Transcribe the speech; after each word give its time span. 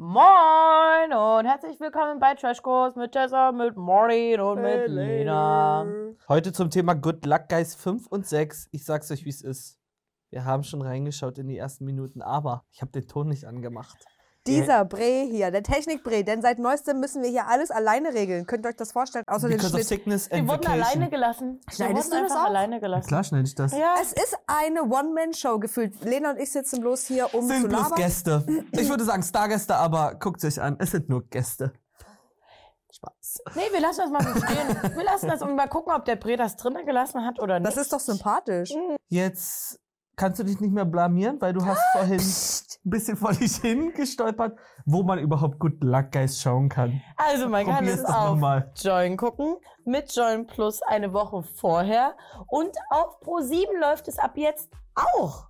Moin 0.00 1.12
und 1.12 1.44
herzlich 1.44 1.80
willkommen 1.80 2.20
bei 2.20 2.36
Trashkurs 2.36 2.94
mit 2.94 3.10
Tessa, 3.10 3.50
mit 3.50 3.76
Maureen 3.76 4.40
und 4.40 4.62
mit 4.62 4.86
Lena. 4.86 5.84
Heute 6.28 6.52
zum 6.52 6.70
Thema 6.70 6.94
Good 6.94 7.26
Luck 7.26 7.48
Guys 7.48 7.74
5 7.74 8.06
und 8.06 8.24
6. 8.24 8.68
Ich 8.70 8.84
sag's 8.84 9.10
euch, 9.10 9.24
wie 9.24 9.30
es 9.30 9.42
ist. 9.42 9.76
Wir 10.30 10.44
haben 10.44 10.62
schon 10.62 10.82
reingeschaut 10.82 11.38
in 11.38 11.48
die 11.48 11.58
ersten 11.58 11.84
Minuten, 11.84 12.22
aber 12.22 12.64
ich 12.70 12.80
habe 12.80 12.92
den 12.92 13.08
Ton 13.08 13.26
nicht 13.26 13.44
angemacht. 13.44 13.98
Dieser 14.48 14.84
Bre 14.84 15.22
hier, 15.30 15.50
der 15.50 15.62
Technik-Bre, 15.62 16.24
denn 16.24 16.42
seit 16.42 16.58
neuestem 16.58 17.00
müssen 17.00 17.22
wir 17.22 17.30
hier 17.30 17.46
alles 17.48 17.70
alleine 17.70 18.12
regeln. 18.14 18.46
Könnt 18.46 18.64
ihr 18.66 18.70
euch 18.70 18.76
das 18.76 18.92
vorstellen? 18.92 19.24
Außer 19.26 19.48
den 19.48 19.56
Because 19.58 19.74
of 19.74 19.78
Schnitt. 19.80 19.88
sickness 19.88 20.30
Wir 20.30 20.38
and 20.38 20.48
wurden 20.48 20.64
vacation. 20.64 20.82
alleine 20.84 21.10
gelassen. 21.10 21.60
Wir 21.66 21.74
Schneidest 21.74 22.10
wurden 22.10 22.18
du 22.18 22.22
das 22.24 22.32
einfach 22.32 22.44
auch? 22.44 22.48
alleine 22.48 22.80
gelassen. 22.80 23.08
klar 23.08 23.24
schneide 23.24 23.44
ich 23.46 23.54
das. 23.54 23.72
Ja. 23.72 23.94
Es 24.00 24.12
ist 24.12 24.36
eine 24.46 24.82
One-Man-Show 24.82 25.58
gefühlt. 25.58 26.04
Lena 26.04 26.30
und 26.32 26.38
ich 26.38 26.50
sitzen 26.50 26.80
bloß 26.80 27.06
hier, 27.06 27.32
um 27.34 27.42
zu 27.42 27.48
Sind 27.48 27.68
bloß 27.68 27.80
labern. 27.82 27.96
Gäste. 27.96 28.44
Ich 28.72 28.88
würde 28.88 29.04
sagen 29.04 29.22
Stargäste, 29.22 29.76
aber 29.76 30.14
guckt 30.18 30.44
euch 30.44 30.60
an, 30.60 30.76
es 30.78 30.90
sind 30.92 31.08
nur 31.08 31.22
Gäste. 31.28 31.72
Spaß. 32.90 33.42
Nee, 33.54 33.62
wir 33.72 33.80
lassen 33.80 34.00
das 34.00 34.10
mal 34.10 34.22
so 34.22 34.40
stehen. 34.44 34.94
Wir 34.96 35.04
lassen 35.04 35.28
das 35.28 35.42
und 35.42 35.54
mal 35.54 35.68
gucken, 35.68 35.92
ob 35.92 36.04
der 36.06 36.16
Bre 36.16 36.36
das 36.36 36.56
drinnen 36.56 36.86
gelassen 36.86 37.24
hat 37.24 37.38
oder 37.38 37.60
nicht. 37.60 37.66
Das 37.70 37.76
ist 37.76 37.92
doch 37.92 38.00
sympathisch. 38.00 38.72
Jetzt 39.08 39.78
kannst 40.18 40.40
du 40.40 40.44
dich 40.44 40.60
nicht 40.60 40.72
mehr 40.72 40.84
blamieren, 40.84 41.40
weil 41.40 41.54
du 41.54 41.64
hast 41.64 41.80
vorhin 41.92 42.20
ein 42.20 42.90
bisschen 42.90 43.16
vor 43.16 43.32
dich 43.32 43.56
hingestolpert, 43.56 44.58
wo 44.84 45.02
man 45.02 45.18
überhaupt 45.18 45.56
Luck 45.80 46.12
Guys 46.12 46.40
schauen 46.42 46.68
kann. 46.68 47.00
also 47.16 47.48
man 47.48 47.64
kann 47.64 47.86
es 47.86 48.04
auf 48.04 48.30
nochmal. 48.30 48.70
Join 48.76 49.16
gucken, 49.16 49.56
mit 49.84 50.14
Join 50.14 50.46
Plus 50.46 50.82
eine 50.82 51.12
Woche 51.12 51.42
vorher 51.42 52.16
und 52.48 52.76
auf 52.90 53.20
Pro7 53.22 53.66
läuft 53.80 54.08
es 54.08 54.18
ab 54.18 54.36
jetzt 54.36 54.70
auch. 54.94 55.48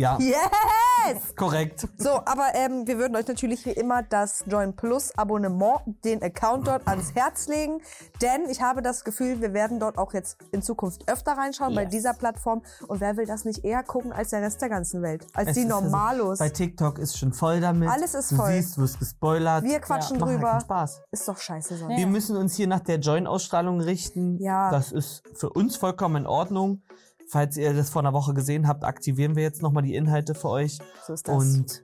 Ja, 0.00 0.16
Yes! 0.18 1.34
korrekt. 1.36 1.86
So, 1.98 2.10
aber 2.10 2.54
ähm, 2.54 2.86
wir 2.86 2.98
würden 2.98 3.16
euch 3.16 3.26
natürlich 3.26 3.64
wie 3.66 3.70
immer 3.72 4.02
das 4.02 4.44
Join 4.46 4.74
Plus 4.74 5.12
Abonnement, 5.18 5.80
den 6.04 6.22
Account 6.22 6.66
dort 6.68 6.86
ans 6.88 7.14
Herz 7.14 7.48
legen. 7.48 7.80
Denn 8.22 8.46
ich 8.48 8.62
habe 8.62 8.80
das 8.82 9.04
Gefühl, 9.04 9.40
wir 9.40 9.52
werden 9.52 9.78
dort 9.78 9.98
auch 9.98 10.12
jetzt 10.14 10.38
in 10.52 10.62
Zukunft 10.62 11.08
öfter 11.10 11.32
reinschauen 11.32 11.74
bei 11.74 11.82
Yes. 11.82 11.90
dieser 11.90 12.14
Plattform. 12.14 12.62
Und 12.88 13.00
wer 13.00 13.16
will 13.16 13.26
das 13.26 13.44
nicht 13.44 13.64
eher 13.64 13.82
gucken 13.82 14.12
als 14.12 14.30
der 14.30 14.40
Rest 14.42 14.60
der 14.62 14.68
ganzen 14.70 15.02
Welt? 15.02 15.26
Als 15.34 15.50
Es 15.50 15.54
die 15.56 15.64
also- 15.64 15.80
Normalos. 15.80 16.38
Bei 16.38 16.48
TikTok 16.48 16.98
ist 16.98 17.18
schon 17.18 17.32
voll 17.32 17.60
damit. 17.60 17.88
Alles 17.90 18.14
ist 18.14 18.32
du 18.32 18.36
voll. 18.36 18.52
siehst, 18.52 18.76
du 18.76 18.82
wirst 18.82 18.98
gespoilert. 18.98 19.64
wir 19.64 19.80
quatschen 19.80 20.18
Macht 20.18 20.28
halt 20.30 20.38
drüber. 20.38 20.50
keinen 20.52 20.60
Spaß. 20.62 21.02
Ist 21.10 21.28
doch 21.28 21.38
scheiße 21.38 21.76
sonst. 21.76 21.96
Wir 21.96 22.06
müssen 22.06 22.36
uns 22.36 22.54
hier 22.54 22.66
nach 22.66 22.80
der 22.80 22.98
Join-Ausstrahlung 23.00 23.80
richten. 23.80 24.38
Ja. 24.42 24.70
Das 24.70 24.92
ist 24.92 25.22
für 25.34 25.50
uns 25.50 25.76
vollkommen 25.76 26.16
in 26.16 26.26
Ordnung. 26.26 26.82
Falls 27.30 27.56
ihr 27.56 27.72
das 27.74 27.90
vor 27.90 28.02
einer 28.02 28.12
Woche 28.12 28.34
gesehen 28.34 28.66
habt, 28.66 28.82
aktivieren 28.82 29.36
wir 29.36 29.44
jetzt 29.44 29.62
nochmal 29.62 29.84
die 29.84 29.94
Inhalte 29.94 30.34
für 30.34 30.48
euch 30.48 30.78
So 31.06 31.12
ist 31.12 31.28
das. 31.28 31.36
und 31.36 31.82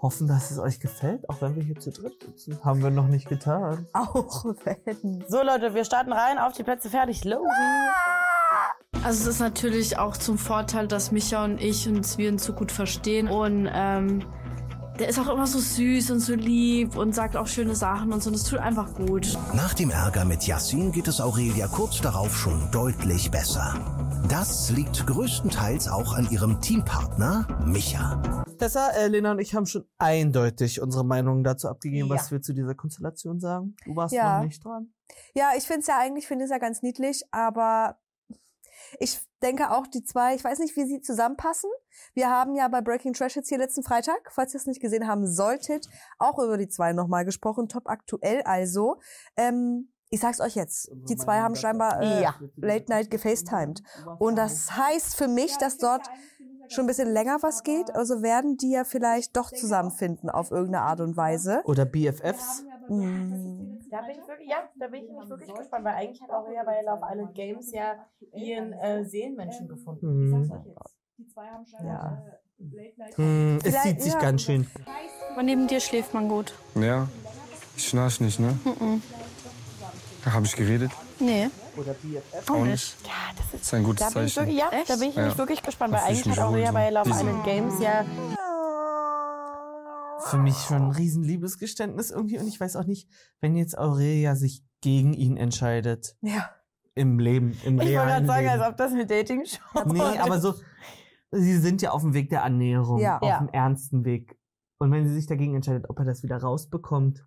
hoffen, 0.00 0.26
dass 0.26 0.50
es 0.50 0.58
euch 0.58 0.80
gefällt, 0.80 1.28
auch 1.28 1.42
wenn 1.42 1.54
wir 1.54 1.62
hier 1.62 1.78
zu 1.78 1.90
dritt 1.90 2.14
sitzen. 2.22 2.58
Haben 2.64 2.82
wir 2.82 2.90
noch 2.90 3.06
nicht 3.06 3.28
getan. 3.28 3.86
auch 3.92 4.44
wenn. 4.64 5.22
So 5.28 5.42
Leute, 5.42 5.74
wir 5.74 5.84
starten 5.84 6.14
rein, 6.14 6.38
auf 6.38 6.54
die 6.54 6.62
Plätze 6.62 6.88
fertig, 6.88 7.24
los. 7.24 7.46
Also 9.04 9.22
es 9.22 9.26
ist 9.26 9.40
natürlich 9.40 9.98
auch 9.98 10.16
zum 10.16 10.38
Vorteil, 10.38 10.88
dass 10.88 11.12
Micha 11.12 11.44
und 11.44 11.60
ich 11.60 11.86
uns 11.86 12.16
wir 12.16 12.30
uns 12.30 12.44
so 12.44 12.54
gut 12.54 12.72
verstehen 12.72 13.28
und 13.28 13.68
ähm, 13.70 14.24
der 14.98 15.08
ist 15.08 15.18
auch 15.18 15.28
immer 15.28 15.46
so 15.46 15.58
süß 15.58 16.10
und 16.10 16.20
so 16.20 16.34
lieb 16.34 16.96
und 16.96 17.14
sagt 17.14 17.36
auch 17.36 17.46
schöne 17.46 17.74
Sachen 17.74 18.12
und 18.12 18.22
so. 18.22 18.30
Das 18.30 18.44
tut 18.44 18.58
einfach 18.58 18.94
gut. 18.94 19.38
Nach 19.54 19.74
dem 19.74 19.90
Ärger 19.90 20.24
mit 20.24 20.46
Yassin 20.46 20.92
geht 20.92 21.08
es 21.08 21.20
Aurelia 21.20 21.66
kurz 21.68 22.00
darauf 22.00 22.34
schon 22.36 22.70
deutlich 22.70 23.30
besser. 23.30 23.74
Das 24.28 24.70
liegt 24.70 25.06
größtenteils 25.06 25.88
auch 25.88 26.14
an 26.14 26.28
ihrem 26.30 26.60
Teampartner 26.60 27.46
Micha. 27.66 28.44
Tessa, 28.58 28.88
äh, 28.92 29.08
Lena 29.08 29.32
und 29.32 29.38
ich 29.38 29.54
haben 29.54 29.66
schon 29.66 29.84
eindeutig 29.98 30.80
unsere 30.80 31.04
Meinungen 31.04 31.44
dazu 31.44 31.68
abgegeben, 31.68 32.08
Ja. 32.08 32.14
was 32.14 32.30
wir 32.30 32.40
zu 32.40 32.54
dieser 32.54 32.74
Konstellation 32.74 33.38
sagen. 33.38 33.76
Du 33.84 33.94
warst 33.94 34.14
Ja. 34.14 34.38
noch 34.38 34.46
nicht 34.46 34.64
dran. 34.64 34.92
Ja, 35.34 35.50
ich 35.56 35.64
finde 35.64 35.80
es 35.80 35.86
ja 35.86 35.98
eigentlich, 35.98 36.26
finde 36.26 36.46
es 36.46 36.50
ja 36.50 36.58
ganz 36.58 36.82
niedlich, 36.82 37.22
aber 37.30 37.98
ich 38.98 39.20
denke 39.42 39.70
auch 39.70 39.86
die 39.86 40.02
zwei, 40.04 40.34
ich 40.34 40.42
weiß 40.42 40.58
nicht, 40.58 40.74
wie 40.76 40.86
sie 40.86 41.00
zusammenpassen. 41.00 41.70
Wir 42.16 42.30
haben 42.30 42.54
ja 42.54 42.66
bei 42.68 42.80
Breaking 42.80 43.12
Trash 43.12 43.36
jetzt 43.36 43.50
hier 43.50 43.58
letzten 43.58 43.82
Freitag, 43.82 44.32
falls 44.32 44.54
ihr 44.54 44.58
es 44.58 44.66
nicht 44.66 44.80
gesehen 44.80 45.06
haben 45.06 45.26
solltet, 45.26 45.86
auch 46.18 46.38
über 46.38 46.56
die 46.56 46.66
zwei 46.66 46.94
nochmal 46.94 47.26
gesprochen, 47.26 47.68
top 47.68 47.90
aktuell 47.90 48.40
also. 48.44 48.96
Ähm, 49.36 49.92
ich 50.08 50.20
sag's 50.20 50.40
euch 50.40 50.54
jetzt, 50.54 50.90
die 51.10 51.16
zwei 51.16 51.40
haben 51.40 51.56
scheinbar 51.56 52.00
äh, 52.00 52.22
Ja. 52.22 52.34
Late 52.56 52.86
Night 52.88 53.10
gefacetimed. 53.10 53.82
Und 54.18 54.36
das 54.36 54.74
heißt 54.74 55.14
für 55.14 55.28
mich, 55.28 55.58
dass 55.58 55.76
dort 55.76 56.08
schon 56.68 56.84
ein 56.84 56.86
bisschen 56.86 57.12
länger 57.12 57.36
was 57.42 57.64
geht. 57.64 57.94
Also 57.94 58.22
werden 58.22 58.56
die 58.56 58.70
ja 58.70 58.84
vielleicht 58.84 59.36
doch 59.36 59.50
zusammenfinden 59.50 60.30
auf 60.30 60.50
irgendeine 60.50 60.84
Art 60.84 61.00
und 61.00 61.18
Weise. 61.18 61.60
Oder 61.66 61.84
BFFs. 61.84 62.64
Mm. 62.88 63.78
Da 63.90 64.00
bin 64.00 64.16
ich 64.18 64.26
wirklich, 64.26 64.48
ja, 64.48 64.68
da 64.76 64.88
bin 64.88 65.02
ich 65.02 65.10
nämlich 65.10 65.28
wirklich 65.28 65.54
gespannt, 65.54 65.84
weil 65.84 65.94
eigentlich 65.94 66.22
hat 66.22 66.30
auch 66.30 66.48
ja 66.48 66.64
bei 66.64 66.80
Love 66.80 67.02
Island 67.12 67.34
Games 67.34 67.72
ja 67.72 68.06
ihren 68.32 68.72
äh, 68.72 69.04
Seelenmenschen 69.04 69.68
gefunden. 69.68 70.30
Mhm. 70.30 70.64
Ich 71.18 71.32
sag's 71.34 71.72
euch 71.72 71.72
jetzt. 71.72 71.84
Ja. 71.84 72.22
Hm, 73.16 73.58
es 73.64 73.82
zieht 73.82 74.02
sich 74.02 74.12
ja. 74.12 74.20
ganz 74.20 74.42
schön. 74.42 74.66
Aber 75.32 75.42
neben 75.42 75.66
dir 75.68 75.80
schläft 75.80 76.14
man 76.14 76.28
gut. 76.28 76.54
Ja, 76.74 77.08
ich 77.76 77.88
schnarch 77.88 78.20
nicht, 78.20 78.38
ne? 78.40 78.58
Hab 80.24 80.44
ich 80.44 80.56
geredet? 80.56 80.90
Nee, 81.20 81.48
Oder 81.76 81.92
BFFs. 81.94 82.50
auch 82.50 82.64
nicht. 82.64 82.96
Ja, 83.06 83.10
das 83.36 83.46
ist, 83.46 83.54
Das 83.54 83.62
ist 83.62 83.74
ein 83.74 83.84
gutes 83.84 84.00
da 84.00 84.06
ich 84.08 84.34
Zeichen. 84.34 84.48
wirklich, 84.48 84.58
ja, 84.58 84.70
Echt? 84.70 84.90
da 84.90 84.96
bin 84.96 85.08
ich 85.10 85.16
nämlich 85.16 85.32
Ja. 85.34 85.38
wirklich 85.38 85.62
gespannt, 85.62 85.92
weil 85.94 86.00
ich 86.00 86.06
eigentlich 86.24 86.26
hat 86.30 86.36
ja 86.38 86.50
wohl 86.50 86.72
bei 86.72 86.88
so. 86.88 86.94
Love 86.98 87.10
Island 87.10 87.44
Games 87.44 87.74
ja 87.80 88.04
Für 90.24 90.38
mich 90.38 90.56
schon 90.56 90.82
ein 90.82 90.90
riesen 90.90 91.22
Liebesgeständnis 91.22 92.10
irgendwie 92.10 92.38
und 92.38 92.48
ich 92.48 92.58
weiß 92.58 92.74
auch 92.76 92.84
nicht, 92.84 93.08
wenn 93.40 93.54
jetzt 93.56 93.78
Aurelia 93.78 94.34
sich 94.34 94.62
gegen 94.80 95.14
ihn 95.14 95.36
entscheidet. 95.36 96.16
Ja. 96.22 96.50
Im 96.94 97.18
Leben, 97.20 97.52
im 97.64 97.74
Ich 97.80 97.86
wollte 97.86 97.90
realen 97.90 98.08
gerade 98.08 98.26
sagen, 98.26 98.46
Leben. 98.46 98.60
als 98.62 98.70
ob 98.72 98.76
das 98.78 98.92
eine 98.92 99.06
Dating-Show 99.06 99.84
Nee, 99.86 100.00
aber 100.18 100.40
so, 100.40 100.54
sie 101.36 101.58
sind 101.58 101.82
ja 101.82 101.90
auf 101.92 102.02
dem 102.02 102.14
Weg 102.14 102.30
der 102.30 102.42
Annäherung, 102.44 102.98
Ja. 102.98 103.18
auf 103.18 103.28
Ja. 103.28 103.38
dem 103.38 103.48
ernsten 103.48 104.04
Weg. 104.04 104.38
Und 104.78 104.92
wenn 104.92 105.06
sie 105.06 105.14
sich 105.14 105.26
dagegen 105.26 105.54
entscheidet, 105.54 105.88
ob 105.88 105.98
er 105.98 106.04
das 106.04 106.22
wieder 106.22 106.36
rausbekommt, 106.40 107.26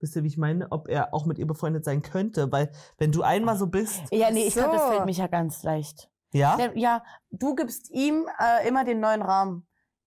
wisst 0.00 0.14
ihr, 0.16 0.22
wie 0.22 0.28
ich 0.28 0.38
meine? 0.38 0.70
Ob 0.70 0.88
er 0.88 1.14
auch 1.14 1.24
mit 1.26 1.38
ihr 1.38 1.46
befreundet 1.46 1.84
sein 1.84 2.02
könnte, 2.02 2.52
weil 2.52 2.70
wenn 2.98 3.10
du 3.12 3.22
einmal 3.22 3.56
so 3.56 3.66
bist, 3.66 4.02
Ja, 4.12 4.30
nee, 4.30 4.46
ich 4.46 4.54
glaube, 4.54 4.72
das 4.74 4.82
So. 4.82 4.88
fällt 4.92 5.06
mich 5.06 5.18
ja 5.18 5.26
ganz 5.26 5.62
leicht. 5.62 6.10
ja, 6.32 6.58
ja, 6.74 7.02
du 7.30 7.54
gibst 7.54 7.90
ihm 7.90 8.26
äh, 8.38 8.68
immer 8.68 8.84
den 8.84 9.00
neuen 9.00 9.22
Rahmen. 9.22 9.66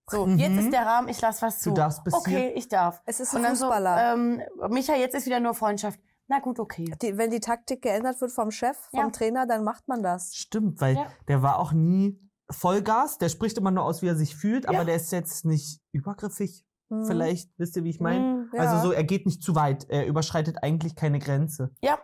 So, 0.10 0.26
Mhm. 0.26 0.38
jetzt 0.40 0.58
ist 0.60 0.74
der 0.74 0.86
Rahmen, 0.86 1.08
ich 1.08 1.20
lass 1.22 1.42
was 1.42 1.60
zu. 1.62 1.70
Du 1.70 1.76
darfst 1.76 2.04
bis 2.04 2.14
Okay, 2.14 2.30
hier- 2.50 2.56
ich 2.58 2.68
darf. 2.68 3.02
Es 3.06 3.20
ist 3.20 3.36
ein 3.36 3.44
dann 3.44 3.56
so, 3.56 3.66
Fußballer. 3.66 4.14
ähm, 4.14 4.42
Micha, 4.70 4.94
jetzt 4.96 5.16
ist 5.16 5.26
wieder 5.26 5.40
nur 5.40 5.54
Freundschaft. 5.54 6.00
Na 6.28 6.40
gut, 6.40 6.60
okay. 6.60 6.94
Die, 7.02 7.18
wenn 7.18 7.30
die 7.32 7.40
Taktik 7.40 7.82
geändert 7.82 8.20
wird 8.22 8.32
vom 8.32 8.52
Chef, 8.52 8.78
vom 8.92 9.00
Ja. 9.00 9.10
Trainer, 9.10 9.46
dann 9.48 9.64
macht 9.64 9.88
man 9.88 10.02
das. 10.04 10.36
stimmt, 10.36 10.80
weil 10.82 10.96
Ja. 10.96 11.08
der 11.28 11.42
war 11.42 11.60
auch 11.60 11.72
nie 11.74 12.20
Vollgas, 12.52 13.18
der 13.18 13.30
spricht 13.30 13.58
immer 13.58 13.72
nur 13.72 13.84
aus, 13.84 14.02
wie 14.02 14.08
er 14.08 14.16
sich 14.16 14.36
fühlt, 14.36 14.68
aber 14.68 14.80
Ja. 14.80 14.84
der 14.86 14.96
ist 14.96 15.12
jetzt 15.12 15.46
nicht 15.46 15.80
übergriffig. 15.92 16.64
Mhm. 16.90 17.06
Vielleicht, 17.06 17.50
wisst 17.58 17.76
ihr, 17.78 17.84
wie 17.84 17.90
ich 17.90 18.00
meine? 18.00 18.20
Mhm, 18.20 18.50
ja. 18.54 18.60
Also 18.62 18.88
so, 18.88 18.92
er 18.94 19.04
geht 19.04 19.26
nicht 19.26 19.42
zu 19.42 19.56
weit, 19.56 19.86
er 19.90 20.06
überschreitet 20.08 20.58
eigentlich 20.62 20.96
keine 20.96 21.20
Grenze. 21.20 21.72
Ja, 21.82 21.98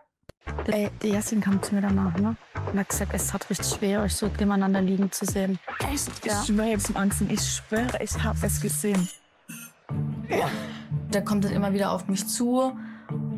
Ey, 0.67 0.89
die 1.03 1.09
Jasmin 1.09 1.41
kam 1.41 1.61
zu 1.61 1.75
mir 1.75 1.81
danach, 1.81 2.17
ne? 2.17 2.37
Und 2.71 2.79
hat 2.79 2.87
gesagt, 2.89 3.11
es 3.13 3.33
hat 3.33 3.49
richtig 3.49 3.67
schwer, 3.67 4.01
euch 4.01 4.15
so 4.15 4.27
nebeneinander 4.27 4.81
liegen 4.81 5.11
zu 5.11 5.25
sehen. 5.25 5.59
Echt? 5.91 6.09
Ich 6.19 6.25
Ja. 6.31 6.41
schwöre 6.41 6.67
jetzt 6.67 6.89
im 6.89 6.95
Angsten, 6.97 7.29
ich 7.29 7.41
schwöre, 7.41 8.01
ich 8.01 8.23
habe 8.23 8.37
es 8.45 8.61
gesehen. 8.61 9.07
Der 11.13 11.23
kommt 11.23 11.45
dann 11.45 11.51
immer 11.51 11.73
wieder 11.73 11.91
auf 11.91 12.07
mich 12.07 12.27
zu 12.27 12.71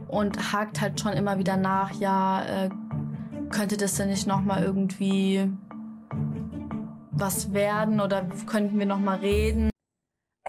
und 0.07 0.53
hakt 0.53 0.81
halt 0.81 0.99
schon 0.99 1.13
immer 1.13 1.37
wieder 1.39 1.57
nach, 1.57 1.91
ja, 1.93 2.43
äh, 2.65 2.69
könnte 3.49 3.77
das 3.77 3.95
denn 3.95 4.09
nicht 4.09 4.27
nochmal 4.27 4.63
irgendwie 4.63 5.51
was 7.19 7.51
werden 7.53 7.99
oder 7.99 8.25
könnten 8.47 8.79
wir 8.79 8.85
nochmal 8.85 9.19
reden? 9.19 9.69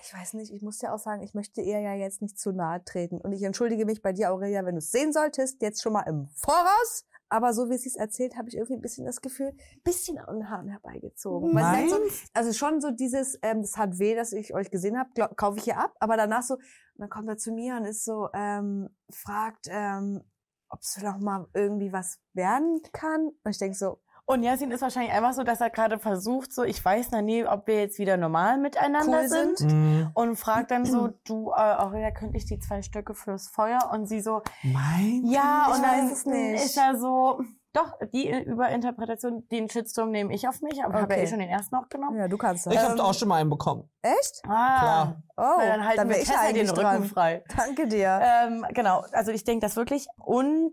Ich 0.01 0.15
weiß 0.15 0.35
nicht, 0.35 0.53
ich 0.53 0.63
muss 0.63 0.79
dir 0.79 0.95
auch 0.95 0.99
sagen, 0.99 1.23
ich 1.23 1.35
möchte 1.35 1.61
ihr 1.61 1.81
ja 1.81 1.95
jetzt 1.95 2.23
nicht 2.23 2.39
zu 2.39 2.53
nahe 2.53 2.83
treten. 2.85 3.21
Und 3.21 3.33
ich 3.33 3.43
entschuldige 3.43 3.85
mich 3.85 4.03
bei 4.03 4.13
dir, 4.13 4.31
Aurelia, 4.31 4.65
wenn 4.65 4.77
du 4.77 4.79
es 4.79 4.91
sehen 4.91 5.13
solltest, 5.13 5.61
jetzt 5.63 5.83
schon 5.83 5.93
mal 5.93 6.03
im 6.03 6.29
Voraus. 6.29 7.05
Aber 7.29 7.53
so 7.53 7.71
wie 7.71 7.77
sie 7.77 7.89
es 7.89 7.97
erzählt, 7.97 8.37
habe 8.37 8.49
ich 8.49 8.55
irgendwie 8.55 8.75
ein 8.75 8.81
bisschen 8.81 9.05
das 9.05 9.21
Gefühl, 9.21 9.49
ein 9.49 9.83
bisschen 9.83 10.19
an 10.19 10.37
den 10.37 10.49
Haaren 10.49 10.69
herbeigezogen. 10.69 11.51
Sie 11.51 11.57
dann 11.57 11.89
so, 11.89 11.97
also 12.35 12.53
schon 12.53 12.81
so 12.81 12.91
dieses, 12.91 13.39
ähm, 13.43 13.63
das 13.63 13.77
hat 13.77 13.99
weh, 13.99 14.15
dass 14.15 14.33
ich 14.33 14.55
euch 14.55 14.71
gesehen 14.71 14.99
habe, 14.99 15.35
kaufe 15.35 15.59
ich 15.59 15.65
hier 15.65 15.79
ab. 15.79 15.95
Aber 16.01 16.17
danach 16.17 16.43
so, 16.43 16.57
dann 16.95 17.11
kommt 17.11 17.29
er 17.29 17.37
zu 17.37 17.53
mir 17.53 17.77
und 17.77 17.85
ist 17.85 18.05
so, 18.05 18.29
ähm, 18.33 18.89
fragt, 19.11 19.67
ähm, 19.69 20.23
ob 20.69 20.81
es 20.81 21.01
noch 21.03 21.19
mal 21.19 21.47
irgendwie 21.53 21.93
was 21.93 22.21
werden 22.33 22.81
kann. 22.93 23.29
Und 23.43 23.51
ich 23.51 23.59
denke 23.59 23.77
so, 23.77 24.01
Und 24.31 24.43
Yasin 24.43 24.71
ist 24.71 24.81
wahrscheinlich 24.83 25.13
einfach 25.13 25.33
so, 25.33 25.43
dass 25.43 25.61
er 25.61 25.71
gerade 25.71 25.99
versucht, 25.99 26.53
so, 26.53 26.63
ich 26.63 26.85
weiß 26.85 27.11
noch 27.11 27.23
nie, 27.23 27.45
ob 27.45 27.67
wir 27.67 27.81
jetzt 27.81 27.99
wieder 27.99 28.17
normal 28.17 28.59
miteinander 28.59 29.21
Cool 29.23 29.29
sind. 29.29 29.59
sind. 29.59 29.73
Mhm. 29.73 30.11
Und 30.15 30.37
fragt 30.37 30.71
dann 30.71 30.85
so, 30.85 31.09
du, 31.27 31.51
äh, 31.51 31.55
Aurelia, 31.55 32.11
könnte 32.13 32.37
ich 32.37 32.47
die 32.47 32.59
zwei 32.59 32.83
Stöcke 32.83 33.15
fürs 33.15 33.49
Feuer? 33.49 33.91
Und 33.93 34.07
sie 34.07 34.21
so, 34.21 34.43
Mein? 34.63 35.23
ja, 35.25 35.67
Ich 35.69 35.75
und 35.77 35.83
dann 35.83 36.07
weiß 36.09 36.13
es 36.13 36.27
nicht. 36.27 36.65
ist 36.65 36.77
er 36.77 36.97
so, 36.97 37.41
Doch, 37.73 37.93
die 38.13 38.29
Überinterpretation, 38.29 39.47
den 39.49 39.69
Shitstorm 39.71 40.11
nehme 40.11 40.35
ich 40.35 40.49
auf 40.49 40.61
mich, 40.61 40.83
aber 40.83 40.95
ich 40.97 41.03
habe 41.03 41.13
ja 41.15 41.19
Okay. 41.19 41.23
eh 41.23 41.31
schon 41.31 41.39
den 41.39 41.49
ersten 41.49 41.77
auch 41.77 41.89
genommen. 41.89 42.19
Ja, 42.19 42.27
du 42.27 42.37
kannst 42.37 42.67
das. 42.67 42.75
Ich 42.75 42.81
Ähm, 42.81 42.89
habe 42.89 43.05
auch 43.05 43.15
schon 43.15 43.29
mal 43.29 43.37
einen 43.41 43.49
bekommen. 43.51 43.89
Echt? 44.03 44.43
Ah, 44.49 44.81
Klar. 44.81 45.23
Oh, 45.37 45.61
dann 45.61 45.87
halten 45.87 46.03
wir 46.03 46.09
wäre 46.11 46.21
ich 46.23 46.29
Tessa 46.29 46.53
den 46.53 46.69
Rücken 46.69 46.81
dran. 46.81 47.05
frei. 47.05 47.45
Danke 47.57 47.87
dir. 47.87 48.21
Ähm, 48.23 48.67
genau, 48.75 49.05
also 49.13 49.31
ich 49.31 49.45
denke 49.45 49.65
das 49.65 49.77
wirklich. 49.77 50.07
Und 50.19 50.73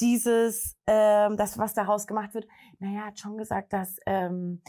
dieses, 0.00 0.76
ähm, 0.86 1.36
das, 1.36 1.58
was 1.58 1.74
daraus 1.74 2.06
gemacht 2.06 2.34
wird, 2.34 2.46
naja, 2.78 3.06
hat 3.06 3.18
schon 3.18 3.36
gesagt, 3.38 3.72
dass 3.72 3.96
ähm, 4.06 4.62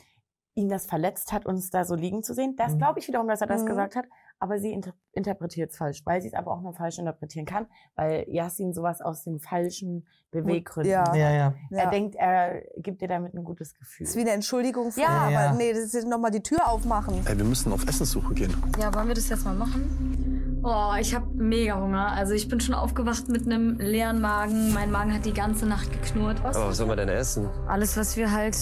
ihn 0.55 0.69
das 0.69 0.85
verletzt 0.87 1.31
hat, 1.33 1.45
uns 1.45 1.69
da 1.69 1.85
so 1.85 1.93
liegen 1.95 2.23
zu 2.23 2.33
sehen. 2.33 2.55
Das 2.55 2.73
Mhm. 2.73 2.77
glaube 2.79 2.99
ich 2.99 3.07
wiederum, 3.07 3.27
dass 3.27 3.41
er 3.41 3.47
das 3.47 3.61
Mhm. 3.61 3.67
gesagt 3.67 3.95
hat. 3.95 4.05
Aber 4.39 4.59
sie 4.59 4.71
inter 4.71 4.93
interpretiert 5.13 5.71
es 5.71 5.77
falsch, 5.77 6.03
weil 6.05 6.21
sie 6.21 6.27
es 6.27 6.35
aber 6.35 6.51
auch 6.51 6.61
nur 6.61 6.73
falsch 6.73 6.99
interpretieren 6.99 7.45
kann, 7.47 7.65
weil 7.95 8.23
Yasin 8.29 8.71
sowas 8.71 9.01
aus 9.01 9.23
den 9.23 9.39
falschen 9.39 10.07
Beweggründen. 10.29 10.91
ja. 10.91 11.15
Ja, 11.15 11.31
ja. 11.31 11.53
Er 11.71 11.83
Ja. 11.85 11.89
denkt, 11.89 12.15
er 12.15 12.61
gibt 12.77 13.01
dir 13.01 13.07
damit 13.07 13.33
ein 13.33 13.43
gutes 13.43 13.73
Gefühl. 13.73 14.05
Das 14.05 14.11
ist 14.11 14.15
wie 14.15 14.21
eine 14.21 14.31
Entschuldigung 14.33 14.91
für, 14.91 15.01
Ja, 15.01 15.07
aber 15.09 15.31
ja. 15.31 15.53
nee, 15.53 15.73
das 15.73 15.93
ist 15.93 16.07
nochmal 16.07 16.29
die 16.31 16.43
Tür 16.43 16.67
aufmachen. 16.69 17.25
Ey, 17.25 17.35
wir 17.37 17.45
müssen 17.45 17.71
auf 17.73 17.87
Essenssuche 17.87 18.33
gehen. 18.35 18.55
Ja, 18.79 18.93
wollen 18.93 19.07
wir 19.07 19.15
das 19.15 19.27
jetzt 19.29 19.43
mal 19.43 19.55
machen? 19.55 20.36
Oh, 20.69 20.93
ich 20.99 21.15
habe 21.15 21.25
mega 21.33 21.79
Hunger. 21.79 22.11
Also 22.11 22.33
ich 22.33 22.49
bin 22.49 22.59
schon 22.59 22.75
aufgewacht 22.75 23.29
mit 23.29 23.45
einem 23.45 23.77
leeren 23.77 24.19
Magen. 24.19 24.73
Mein 24.73 24.91
Magen 24.91 25.13
hat 25.13 25.23
die 25.23 25.31
ganze 25.33 25.65
Nacht 25.65 25.89
geknurrt. 25.93 26.43
Aber 26.43 26.67
was 26.67 26.75
soll 26.75 26.87
man 26.87 26.97
denn 26.97 27.07
essen? 27.07 27.47
Alles, 27.69 27.95
was 27.95 28.17
wir 28.17 28.29
halt 28.29 28.53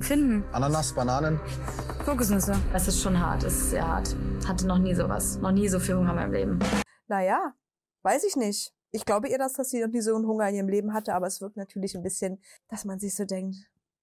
finden. 0.00 0.44
Ananas, 0.52 0.94
Bananen. 0.94 1.40
Kokosnüsse. 2.04 2.54
Es 2.74 2.86
ist 2.86 3.00
schon 3.00 3.18
hart, 3.18 3.44
es 3.44 3.54
ist 3.54 3.70
sehr 3.70 3.88
hart. 3.88 4.14
Hatte 4.46 4.66
noch 4.66 4.76
nie 4.76 4.94
sowas. 4.94 5.38
Noch 5.38 5.52
nie 5.52 5.66
so 5.68 5.78
viel 5.78 5.94
Hunger 5.96 6.10
in 6.10 6.16
meinem 6.16 6.32
Leben. 6.32 6.58
Naja, 7.08 7.54
weiß 8.02 8.24
ich 8.24 8.36
nicht. 8.36 8.74
Ich 8.90 9.06
glaube 9.06 9.28
ihr, 9.30 9.38
dass, 9.38 9.54
dass 9.54 9.70
sie 9.70 9.80
noch 9.80 9.88
nie 9.90 10.02
so 10.02 10.14
einen 10.14 10.26
Hunger 10.26 10.46
in 10.50 10.56
ihrem 10.56 10.68
Leben 10.68 10.92
hatte, 10.92 11.14
aber 11.14 11.28
es 11.28 11.40
wirkt 11.40 11.56
natürlich 11.56 11.96
ein 11.96 12.02
bisschen, 12.02 12.42
dass 12.68 12.84
man 12.84 12.98
sich 12.98 13.16
so 13.16 13.24
denkt, 13.24 13.56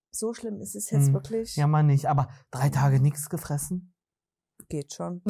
so 0.09 0.33
schlimm 0.33 0.59
ist 0.61 0.75
es 0.75 0.89
jetzt 0.89 1.07
Hm. 1.09 1.13
wirklich. 1.13 1.55
Ja, 1.57 1.67
mal 1.67 1.83
nicht. 1.83 2.07
Aber 2.07 2.27
drei 2.49 2.69
Tage 2.69 2.99
nichts 2.99 3.29
gefressen? 3.29 3.93
Geht 4.67 4.93
schon. 4.93 5.21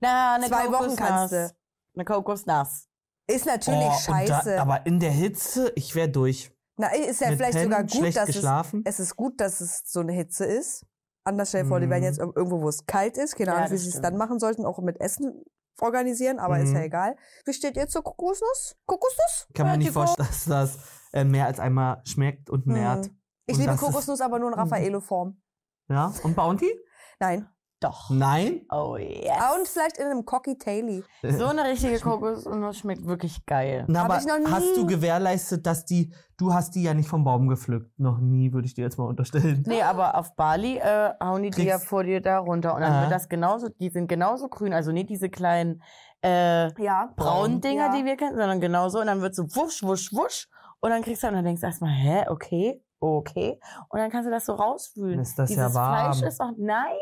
Na, 0.00 0.36
eine 0.36 0.46
Zwei 0.46 0.68
Wochen 0.72 0.96
kannst 0.96 1.34
Kokosnuss. 1.34 1.54
Eine 1.96 2.04
Kokosnuss. 2.04 2.86
Ist 3.28 3.46
natürlich 3.46 3.88
Oh, 3.88 3.98
scheiße. 3.98 4.54
Da, 4.56 4.62
aber 4.62 4.86
in 4.86 5.00
der 5.00 5.10
Hitze, 5.10 5.72
ich 5.74 5.94
wäre 5.94 6.08
durch. 6.08 6.52
Na, 6.76 6.88
ist 6.94 7.20
ja 7.20 7.30
Mit 7.30 7.38
vielleicht 7.38 7.54
Pennen, 7.54 7.64
sogar 7.70 7.82
gut, 7.82 7.92
schlecht 7.92 8.16
dass 8.18 8.26
geschlafen. 8.26 8.82
es, 8.84 8.94
es 9.00 9.00
ist 9.08 9.16
gut, 9.16 9.40
dass 9.40 9.60
es 9.60 9.82
so 9.86 10.00
eine 10.00 10.12
Hitze 10.12 10.44
ist. 10.44 10.84
Anders 11.24 11.48
stell 11.48 11.62
dir 11.62 11.68
vor, 11.68 11.80
die 11.80 11.88
werden 11.88 12.02
Mhm. 12.02 12.06
jetzt 12.06 12.20
ir- 12.20 12.36
irgendwo, 12.36 12.60
wo 12.60 12.68
es 12.68 12.84
kalt 12.86 13.16
ist. 13.16 13.34
Keine 13.34 13.50
Ja, 13.50 13.56
Ahnung, 13.56 13.70
wie 13.72 13.78
sie 13.78 13.88
es 13.88 14.00
dann 14.00 14.16
machen 14.16 14.38
sollten, 14.38 14.64
auch 14.64 14.78
mit 14.80 15.00
Essen 15.00 15.42
organisieren, 15.80 16.38
aber 16.38 16.60
ist 16.60 16.68
Mhm. 16.70 16.76
ja 16.76 16.82
egal. 16.82 17.16
Wie 17.46 17.52
steht 17.52 17.76
ihr 17.76 17.88
zur 17.88 18.04
Kokosnuss? 18.04 18.76
Kokosnuss? 18.86 19.48
Kann 19.54 19.66
mir 19.66 19.78
nicht 19.78 19.90
vorstellen, 19.90 20.28
dass 20.28 20.44
das 20.44 20.78
äh, 21.12 21.24
mehr 21.24 21.46
als 21.46 21.58
einmal 21.58 22.02
schmeckt 22.04 22.50
und 22.50 22.66
nährt. 22.66 23.06
Hm. 23.06 23.18
Ich 23.46 23.54
Und 23.54 23.60
liebe 23.62 23.72
ist- 23.74 23.80
Kokosnuss, 23.80 24.20
aber 24.20 24.38
nur 24.38 24.48
in 24.50 24.54
Mhm. 24.54 24.60
Raffaello-Form. 24.60 25.40
Ja? 25.88 26.12
Und 26.22 26.36
Bounty? 26.36 26.70
Nein. 27.18 27.48
Doch. 27.88 28.10
Nein? 28.10 28.62
Oh 28.70 28.96
yes. 28.96 29.30
Ah, 29.38 29.54
Und 29.58 29.66
vielleicht 29.68 29.98
in 29.98 30.06
einem 30.06 30.24
Cocky 30.24 30.56
Taily. 30.58 31.02
So 31.22 31.46
eine 31.46 31.64
richtige 31.64 31.98
Kokosnuss 32.00 32.78
schmeckt 32.78 33.06
wirklich 33.06 33.44
geil. 33.46 33.84
Na, 33.88 34.00
Hab 34.04 34.10
aber 34.10 34.18
ich 34.20 34.26
noch 34.26 34.38
nie. 34.38 34.46
hast 34.50 34.76
du 34.76 34.86
gewährleistet, 34.86 35.66
dass 35.66 35.84
die, 35.84 36.12
du 36.36 36.52
hast 36.52 36.74
die 36.74 36.82
ja 36.82 36.94
nicht 36.94 37.08
vom 37.08 37.24
Baum 37.24 37.48
gepflückt. 37.48 37.98
Noch 37.98 38.18
nie, 38.18 38.52
würde 38.52 38.66
ich 38.66 38.74
dir 38.74 38.82
jetzt 38.84 38.98
mal 38.98 39.06
unterstellen. 39.06 39.62
Nee, 39.66 39.82
aber 39.82 40.16
auf 40.16 40.34
Bali 40.36 40.78
äh, 40.78 41.10
hauen 41.22 41.42
die 41.42 41.50
die 41.50 41.62
ja 41.64 41.76
Kriegst- 41.76 41.88
vor 41.88 42.04
dir 42.04 42.20
da 42.20 42.38
runter. 42.38 42.74
Und 42.74 42.80
dann 42.82 42.92
Ah. 42.92 43.00
wird 43.02 43.12
das 43.12 43.28
genauso, 43.28 43.68
die 43.68 43.90
sind 43.90 44.08
genauso 44.08 44.48
grün. 44.48 44.72
Also 44.72 44.92
nicht 44.92 45.08
diese 45.10 45.28
kleinen 45.28 45.82
äh, 46.24 46.72
Ja. 46.82 47.12
braunen 47.16 47.60
Dinger, 47.60 47.86
Ja. 47.86 47.96
die 47.96 48.04
wir 48.04 48.16
kennen, 48.16 48.36
sondern 48.36 48.60
genauso. 48.60 49.00
Und 49.00 49.06
dann 49.06 49.20
wird 49.20 49.34
so 49.34 49.44
wusch, 49.54 49.82
wusch, 49.82 50.12
wusch. 50.12 50.48
Und 50.80 50.90
dann 50.90 51.02
kriegst 51.02 51.22
du, 51.22 51.28
und 51.28 51.34
dann 51.34 51.44
denkst 51.44 51.60
du 51.60 51.66
erstmal, 51.66 51.90
hä, 51.90 52.24
okay, 52.28 52.82
okay. 53.00 53.60
Und 53.88 53.98
dann 54.00 54.10
kannst 54.10 54.26
du 54.26 54.30
das 54.30 54.44
so 54.46 54.54
rausfühlen. 54.54 55.20
Ist 55.20 55.38
das 55.38 55.48
Dieses 55.48 55.62
ja 55.62 55.74
warm. 55.74 56.12
Fleisch 56.14 56.28
ist 56.28 56.40
auch, 56.40 56.52
nein. 56.56 56.94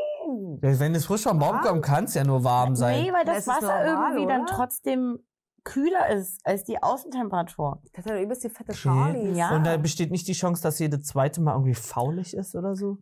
Wenn 0.61 0.95
es 0.95 1.07
frisch 1.07 1.23
vom 1.23 1.39
Baum 1.39 1.61
kommt, 1.61 1.83
kann 1.85 2.05
es 2.05 2.15
ja 2.15 2.25
nur 2.25 2.45
warm 2.45 2.75
sein. 2.77 3.03
Nee, 3.03 3.13
weil 3.13 3.25
das, 3.25 3.45
Das 3.45 3.49
Wasser 3.57 3.85
normal, 3.85 4.13
irgendwie 4.13 4.27
dann 4.33 4.43
oder? 4.43 4.51
trotzdem 4.53 5.19
kühler 5.65 6.09
ist 6.11 6.41
als 6.45 6.65
die 6.65 6.83
Außentemperatur. 6.83 7.81
Das 7.95 8.05
hat 8.05 8.13
ja 8.13 8.21
übelst 8.21 8.45
die 8.45 8.51
fette 8.51 8.73
Okay. 8.73 8.81
Charlie. 8.83 9.33
Ja. 9.33 9.57
Und 9.57 9.65
da 9.67 9.77
besteht 9.77 10.11
nicht 10.11 10.29
die 10.29 10.33
Chance, 10.35 10.63
dass 10.63 10.79
jede 10.79 11.01
zweite 11.01 11.41
Mal 11.41 11.53
irgendwie 11.53 11.75
faulig 11.75 12.35
ist 12.37 12.55
oder 12.55 12.75
so? 12.75 12.99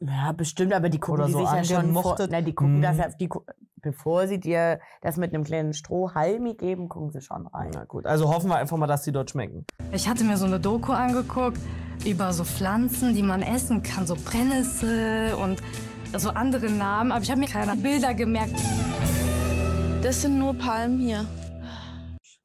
Ja, 0.00 0.32
bestimmt, 0.32 0.72
aber 0.72 0.88
die 0.88 0.98
gucken 0.98 1.26
die 1.26 1.32
so 1.32 1.38
sich 1.38 1.50
ja 1.52 1.62
schon 1.64 1.92
vor, 1.94 2.16
na, 2.30 2.40
die 2.40 2.52
gucken 2.54 2.78
Mhm. 2.78 2.82
das 2.82 2.96
ja, 2.98 3.08
die, 3.10 3.28
bevor 3.76 4.26
sie 4.26 4.40
dir 4.40 4.80
das 5.02 5.16
mit 5.18 5.32
einem 5.32 5.44
kleinen 5.44 5.72
Strohhalmi 5.72 6.54
geben, 6.54 6.88
gucken 6.88 7.10
sie 7.12 7.20
schon 7.20 7.46
rein. 7.46 7.70
Na 7.74 7.84
gut, 7.84 8.04
also 8.06 8.28
hoffen 8.28 8.48
wir 8.50 8.56
einfach 8.56 8.76
mal, 8.76 8.88
dass 8.88 9.02
die 9.02 9.12
dort 9.12 9.30
schmecken. 9.30 9.64
Ich 9.92 10.08
hatte 10.08 10.24
mir 10.24 10.36
so 10.36 10.46
eine 10.46 10.58
Doku 10.58 10.90
angeguckt 10.92 11.58
über 12.04 12.32
so 12.32 12.42
Pflanzen, 12.44 13.14
die 13.14 13.22
man 13.22 13.40
essen 13.42 13.82
kann, 13.84 14.04
so 14.06 14.16
Brennnessel 14.16 15.34
und 15.34 15.62
so 16.16 16.30
andere 16.30 16.70
Namen, 16.70 17.12
aber 17.12 17.22
ich 17.22 17.30
habe 17.30 17.40
mir 17.40 17.48
keine 17.48 17.76
Bilder 17.76 18.14
gemerkt. 18.14 18.54
Das 20.02 20.22
sind 20.22 20.38
nur 20.38 20.54
Palmen 20.54 20.98
hier. 20.98 21.26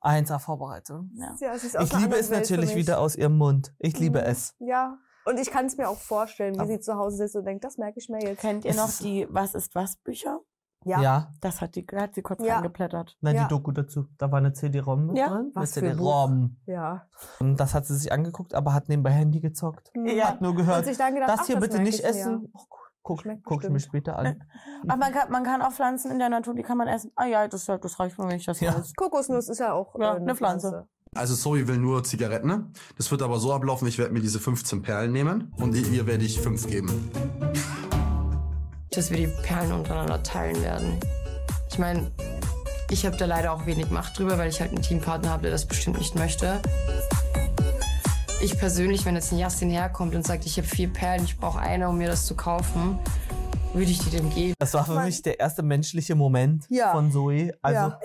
1A 0.02 0.38
Vorbereitung. 0.40 1.12
Ja, 1.16 1.54
es 1.54 1.64
ist 1.64 1.78
aus 1.78 1.86
Ich 1.88 1.94
einer 1.94 2.02
liebe 2.04 2.16
es 2.18 2.30
Welt 2.30 2.46
für 2.48 2.54
natürlich 2.54 2.76
mich. 2.76 2.88
wieder 2.88 3.00
aus 3.00 3.16
ihrem 3.16 3.38
Mund. 3.38 3.74
Ich 3.80 3.98
liebe 4.00 4.20
Mhm. 4.20 4.26
es. 4.26 4.56
Ja. 4.60 4.98
Und 5.26 5.40
ich 5.40 5.50
kann 5.50 5.68
es 5.68 5.78
mir 5.78 5.88
auch 5.88 6.00
vorstellen, 6.00 6.60
wie 6.60 6.68
sie 6.68 6.80
zu 6.82 6.96
Hause 6.96 7.16
sitzt 7.18 7.36
und 7.38 7.46
denkt, 7.46 7.64
das 7.64 7.78
merke 7.78 7.98
ich 8.00 8.10
mir 8.10 8.20
jetzt. 8.22 8.42
Kennt 8.42 8.66
ihr 8.66 8.72
Es 8.72 8.78
noch 8.78 8.92
die 9.00 9.26
Was 9.30 9.56
ist 9.56 9.74
was 9.76 9.96
Bücher? 9.98 10.40
Ja. 10.86 11.02
Ja. 11.02 11.32
Das 11.40 11.62
hat, 11.62 11.76
die, 11.76 11.86
da 11.86 12.02
hat 12.02 12.16
sie 12.16 12.22
kurz 12.22 12.44
Ja. 12.44 12.56
reingeplättert. 12.56 13.16
Na, 13.22 13.32
Ja. 13.32 13.44
die 13.44 13.48
Doku 13.48 13.72
dazu. 13.72 14.08
Da 14.18 14.30
war 14.30 14.40
eine 14.40 14.52
CD-ROM 14.52 15.06
mit 15.08 15.18
Ja. 15.18 15.30
drin. 15.30 15.52
Was 15.54 15.78
eine 15.78 15.88
für 15.88 15.92
ein 15.92 15.98
CD-ROM. 15.98 16.58
Ja. 16.66 17.08
Und 17.40 17.56
das 17.58 17.74
hat 17.74 17.86
sie 17.86 17.96
sich 17.96 18.12
angeguckt, 18.12 18.54
aber 18.54 18.74
hat 18.74 18.90
nebenbei 18.90 19.12
Handy 19.12 19.40
gezockt. 19.40 19.94
Ja. 19.96 20.28
Hat 20.28 20.42
nur 20.42 20.52
Und 20.52 20.58
gehört, 20.58 20.84
sich 20.84 20.98
dann 20.98 21.14
gedacht, 21.14 21.30
das 21.30 21.40
ach, 21.42 21.46
hier 21.46 21.56
bitte 21.62 21.78
merke 21.78 21.84
nicht 21.90 22.00
ich 22.00 22.04
mir. 22.04 22.10
essen. 22.10 22.52
Oh, 22.54 22.60
guck, 23.04 23.22
Schmeckt 23.22 23.44
guck 23.44 23.64
ich 23.64 23.70
mir 23.70 23.80
später 23.80 24.18
an. 24.18 24.42
Aber 24.88 24.98
man 24.98 25.12
kann, 25.14 25.32
man 25.32 25.44
kann 25.44 25.62
auch 25.62 25.72
Pflanzen 25.72 26.12
in 26.12 26.20
der 26.20 26.30
Natur, 26.30 26.54
die 26.56 26.64
kann 26.64 26.78
man 26.78 26.88
essen. 26.88 27.12
Ah 27.16 27.26
ja, 27.26 27.48
das, 27.48 27.66
das 27.66 28.00
reicht 28.00 28.16
für 28.16 28.26
mich, 28.26 28.46
das 28.46 28.60
Ja. 28.60 28.76
weiß. 28.78 28.94
Kokosnuss 28.96 29.50
ist 29.50 29.60
ja 29.60 29.74
auch 29.74 29.94
Ja, 30.00 30.14
äh, 30.14 30.18
eine 30.18 30.36
Pflanze. 30.36 30.88
Also 31.16 31.36
Zoe 31.36 31.68
will 31.68 31.78
nur 31.78 32.04
Zigaretten. 32.04 32.48
ne? 32.48 32.72
Das 32.98 33.12
wird 33.12 33.22
aber 33.22 33.38
so 33.38 33.54
ablaufen, 33.54 33.88
ich 33.88 34.00
werde 34.00 34.14
mir 34.14 34.22
diese 34.22 34.40
15 34.40 34.82
Perlen 34.82 35.12
nehmen 35.12 35.54
und 35.58 35.76
ihr 35.76 36.08
werde 36.08 36.24
ich 36.26 36.40
5 36.42 36.66
geben. 36.68 37.12
Dass 38.92 39.12
wir 39.12 39.18
die 39.18 39.28
Perlen 39.44 39.72
untereinander 39.74 40.24
teilen 40.24 40.62
werden. 40.64 41.00
Ich 41.70 41.78
meine, 41.78 42.12
ich 42.90 43.06
habe 43.06 43.16
da 43.18 43.26
leider 43.26 43.52
auch 43.54 43.66
wenig 43.66 43.90
Macht 43.92 44.18
drüber, 44.18 44.38
weil 44.38 44.50
ich 44.50 44.60
halt 44.62 44.72
einen 44.72 44.82
Teampartner 44.82 45.30
habe, 45.30 45.44
der 45.44 45.52
das 45.52 45.68
bestimmt 45.68 45.98
nicht 45.98 46.16
möchte. 46.16 46.60
Ich 48.44 48.58
persönlich, 48.58 49.06
wenn 49.06 49.16
jetzt 49.16 49.32
ein 49.32 49.40
Justin 49.40 49.70
herkommt 49.70 50.16
und 50.16 50.26
sagt, 50.28 50.46
ich 50.46 50.58
habe 50.58 50.68
vier 50.68 50.92
Perlen, 50.92 51.24
ich 51.24 51.38
brauche 51.38 51.60
eine, 51.60 51.88
um 51.88 51.98
mir 51.98 52.08
das 52.10 52.26
zu 52.26 52.36
kaufen, 52.36 53.00
würde 53.74 53.90
ich 53.90 54.00
die 54.00 54.10
dem 54.10 54.30
geben. 54.30 54.54
Das 54.60 54.74
war 54.74 54.86
für 54.86 55.00
mich 55.00 55.22
der 55.22 55.40
erste 55.40 55.64
menschliche 55.64 56.14
Moment 56.16 56.66
Ja. 56.70 56.92
von 56.92 57.10
Zoe. 57.12 57.54
Also, 57.62 57.80
ja. 57.80 58.00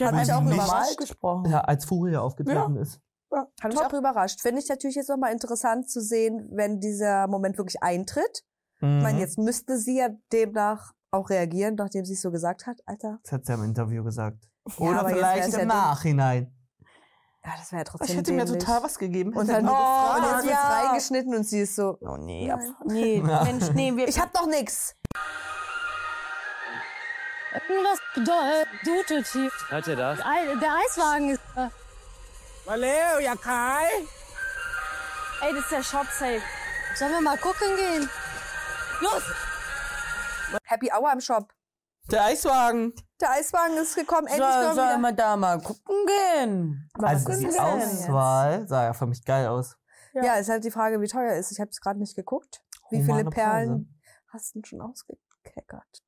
Der 0.00 0.08
Hat 0.08 0.14
mich 0.16 0.32
auch 0.32 0.38
auch 0.38 0.42
normal 0.42 0.56
überrascht. 0.66 0.96
gesprochen. 0.98 1.50
ja, 1.50 1.60
als 1.60 1.84
Furie 1.84 2.16
aufgetreten 2.16 2.76
ist. 2.76 2.98
Hat 3.32 3.72
mich 3.72 3.78
auch 3.78 3.92
überrascht. 3.92 4.40
Finde 4.40 4.60
ich 4.60 4.68
natürlich 4.68 4.96
jetzt 4.96 5.08
nochmal 5.08 5.32
interessant 5.32 5.88
zu 5.88 6.00
sehen, 6.00 6.48
wenn 6.52 6.80
dieser 6.80 7.28
Moment 7.28 7.56
wirklich 7.58 7.80
eintritt. 7.80 8.42
Mhm. 8.80 8.96
Ich 8.98 9.02
meine, 9.04 9.20
jetzt 9.20 9.38
müsste 9.38 9.78
sie 9.78 9.98
ja 9.98 10.08
demnach 10.32 10.92
auch 11.12 11.30
reagieren, 11.30 11.76
nachdem 11.76 12.04
sie 12.04 12.14
es 12.14 12.22
so 12.22 12.32
gesagt 12.32 12.66
hat. 12.66 12.80
Alter, 12.86 13.20
Das 13.22 13.30
hat 13.32 13.46
sie 13.46 13.52
ja 13.52 13.58
im 13.58 13.64
Interview 13.64 14.02
gesagt. 14.02 14.38
Ja, 14.68 14.86
Oder 14.86 15.08
vielleicht 15.08 15.52
ja 15.52 15.58
im 15.60 15.68
dumm. 15.68 15.68
Nachhinein 15.68 16.52
ja, 17.44 17.52
das 17.58 17.72
wäre 17.72 17.80
ja 17.80 17.84
trotzdem 17.84 18.08
Ich 18.08 18.16
hätte 18.16 18.30
dämlich. 18.30 18.50
mir 18.50 18.58
total 18.58 18.82
was 18.82 18.98
gegeben. 18.98 19.32
Und 19.34 19.48
dann, 19.48 19.68
oh, 19.68 20.16
und 20.16 20.22
jetzt 20.22 20.44
wird's 20.44 20.50
ja. 20.50 20.82
reingeschnitten 20.82 21.34
und 21.34 21.44
sie 21.44 21.60
ist 21.60 21.76
so, 21.76 21.98
oh 22.00 22.16
nee, 22.16 22.46
Nein. 22.48 22.76
nee, 22.84 23.18
ja. 23.18 23.44
Mensch, 23.44 23.70
nee, 23.74 23.94
wir, 23.94 24.08
ich 24.08 24.18
hab 24.18 24.32
doch 24.32 24.46
nix. 24.46 24.96
Das 27.52 27.62
doll 28.24 29.22
tief. 29.22 29.52
Hört 29.68 29.86
ihr 29.86 29.96
das? 29.96 30.18
Der 30.18 30.74
Eiswagen 30.74 31.30
ist 31.30 31.40
da. 31.54 31.70
Valeria, 32.64 33.36
Kai? 33.36 33.86
Ey, 35.42 35.52
das 35.52 35.64
ist 35.64 35.70
der 35.70 35.82
Shop 35.82 36.06
safe. 36.06 36.42
Sollen 36.96 37.12
wir 37.12 37.20
mal 37.20 37.36
gucken 37.38 37.76
gehen? 37.76 38.08
Los! 39.00 39.22
Happy 40.64 40.90
Hour 40.90 41.12
im 41.12 41.20
Shop. 41.20 41.52
Der 42.10 42.24
Eiswagen. 42.24 42.94
Der 43.24 43.30
Eiswagen 43.32 43.78
ist 43.78 43.94
gekommen, 43.94 44.26
endlich 44.26 44.36
soll, 44.36 44.64
mal 44.64 44.74
soll 44.74 44.84
wieder. 44.84 44.98
wir 44.98 45.12
da 45.12 45.36
mal 45.38 45.58
gucken 45.58 45.96
gehen? 46.06 46.90
Was 46.92 47.26
Also 47.26 47.40
die 47.40 47.46
jetzt? 47.46 47.58
Auswahl 47.58 48.68
sah 48.68 48.84
ja 48.84 48.92
für 48.92 49.06
mich 49.06 49.24
geil 49.24 49.46
aus. 49.46 49.78
Ja, 50.12 50.34
ist 50.34 50.50
halt 50.50 50.62
die 50.62 50.70
Frage, 50.70 51.00
wie 51.00 51.06
teuer 51.06 51.32
ist. 51.32 51.50
Ich 51.50 51.58
habe 51.58 51.70
es 51.70 51.80
gerade 51.80 51.98
nicht 51.98 52.14
geguckt. 52.16 52.62
Wie 52.90 52.98
Humane 52.98 53.20
viele 53.20 53.30
Perlen 53.30 53.98
hast 54.30 54.54
du 54.54 54.58
denn 54.58 54.66
schon 54.66 54.82
ausgekeckert? 54.82 56.02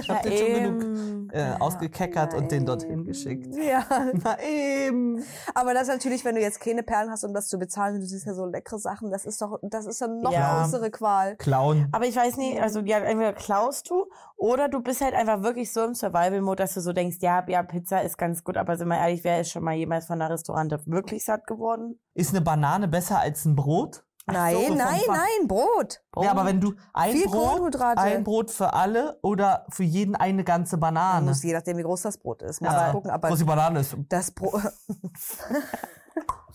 Ich 0.00 0.08
hab 0.08 0.22
den 0.22 0.36
schon 0.38 0.78
genug 0.78 1.34
äh, 1.34 1.52
ausgekeckert 1.58 2.34
und 2.34 2.50
den 2.52 2.64
dorthin 2.64 3.04
geschickt. 3.04 3.54
Ja. 3.56 3.84
Na 4.22 4.36
eben. 4.40 5.24
Aber 5.54 5.74
das 5.74 5.88
natürlich, 5.88 6.24
wenn 6.24 6.36
du 6.36 6.40
jetzt 6.40 6.60
keine 6.60 6.82
Perlen 6.82 7.10
hast, 7.10 7.24
um 7.24 7.34
das 7.34 7.48
zu 7.48 7.58
bezahlen, 7.58 7.96
und 7.96 8.00
du 8.02 8.06
siehst 8.06 8.26
ja 8.26 8.34
so 8.34 8.46
leckere 8.46 8.78
Sachen, 8.78 9.10
das 9.10 9.24
ist 9.24 9.42
doch, 9.42 9.58
das 9.62 9.86
ist 9.86 10.00
dann 10.00 10.20
noch 10.20 10.32
Ja. 10.32 10.52
eine 10.52 10.62
größere 10.62 10.90
Qual. 10.90 11.36
Clown. 11.36 11.88
Aber 11.92 12.06
ich 12.06 12.16
weiß 12.16 12.36
nicht, 12.36 12.60
also 12.62 12.80
ja, 12.80 12.98
entweder 12.98 13.32
klaust 13.32 13.90
du 13.90 14.06
oder 14.36 14.68
du 14.68 14.80
bist 14.80 15.00
halt 15.00 15.14
einfach 15.14 15.42
wirklich 15.42 15.72
so 15.72 15.84
im 15.84 15.94
Survival-Mode, 15.94 16.62
dass 16.62 16.74
du 16.74 16.80
so 16.80 16.92
denkst, 16.92 17.18
ja, 17.20 17.44
ja, 17.48 17.62
Pizza 17.62 18.02
ist 18.02 18.16
ganz 18.16 18.44
gut, 18.44 18.56
aber 18.56 18.76
sind 18.76 18.88
wir 18.88 18.98
ehrlich, 18.98 19.24
wer 19.24 19.40
ist 19.40 19.50
schon 19.50 19.64
mal 19.64 19.74
jemals 19.74 20.06
von 20.06 20.20
einer 20.22 20.32
Restaurante 20.32 20.80
wirklich 20.86 21.24
satt 21.24 21.46
geworden? 21.46 21.98
Ist 22.14 22.30
eine 22.30 22.40
Banane 22.42 22.88
besser 22.88 23.18
als 23.18 23.44
ein 23.44 23.56
Brot? 23.56 24.04
Nein, 24.32 24.54
so, 24.68 24.74
nein, 24.74 25.00
Fach. 25.06 25.14
nein, 25.14 25.48
Brot. 25.48 26.02
Ja, 26.16 26.30
aber 26.32 26.44
wenn 26.46 26.60
du 26.60 26.74
ein 26.92 27.12
Viel 27.12 27.26
Brot, 27.26 27.76
ein 27.76 28.24
Brot 28.24 28.50
für 28.50 28.72
alle 28.72 29.18
oder 29.22 29.66
für 29.70 29.84
jeden 29.84 30.14
eine 30.16 30.44
ganze 30.44 30.78
Banane. 30.78 31.26
Muss 31.26 31.42
je 31.42 31.52
nachdem, 31.52 31.78
wie 31.78 31.82
groß 31.82 32.02
das 32.02 32.18
Brot 32.18 32.42
ist. 32.42 32.60
Muss 32.60 32.70
Ja. 32.72 32.92
gucken, 32.92 33.10
aber 33.10 33.28
Groß 33.28 33.38
die 33.38 33.44
Banane 33.44 33.80
ist. 33.80 33.96
das 34.08 34.30
Brot. 34.30 34.62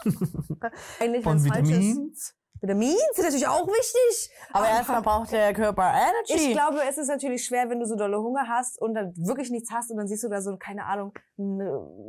Eigentlich, 1.00 1.24
Von 1.24 1.44
wenn's 1.44 1.48
falsch 1.48 2.34
ist. 2.64 2.70
Vitamins. 2.70 2.94
Vitamins 2.94 3.16
sind 3.16 3.26
natürlich 3.26 3.48
auch 3.48 3.68
wichtig. 3.68 4.32
Aber 4.54 4.68
erstmal 4.68 5.02
braucht 5.02 5.32
der 5.32 5.54
Körper 5.54 5.84
Energy. 5.94 6.50
Ich 6.50 6.52
glaube, 6.54 6.80
es 6.90 6.98
ist 6.98 7.08
natürlich 7.08 7.46
schwer, 7.46 7.70
wenn 7.70 7.80
du 7.80 7.86
so 7.86 7.96
dolle 7.96 8.18
Hunger 8.20 8.48
hast 8.48 8.82
und 8.82 8.94
dann 8.94 9.14
wirklich 9.18 9.50
nichts 9.52 9.70
hast 9.72 9.92
und 9.92 9.98
dann 9.98 10.08
siehst 10.08 10.24
du 10.24 10.30
da 10.30 10.42
so, 10.42 10.56
keine 10.58 10.86
Ahnung, 10.86 11.14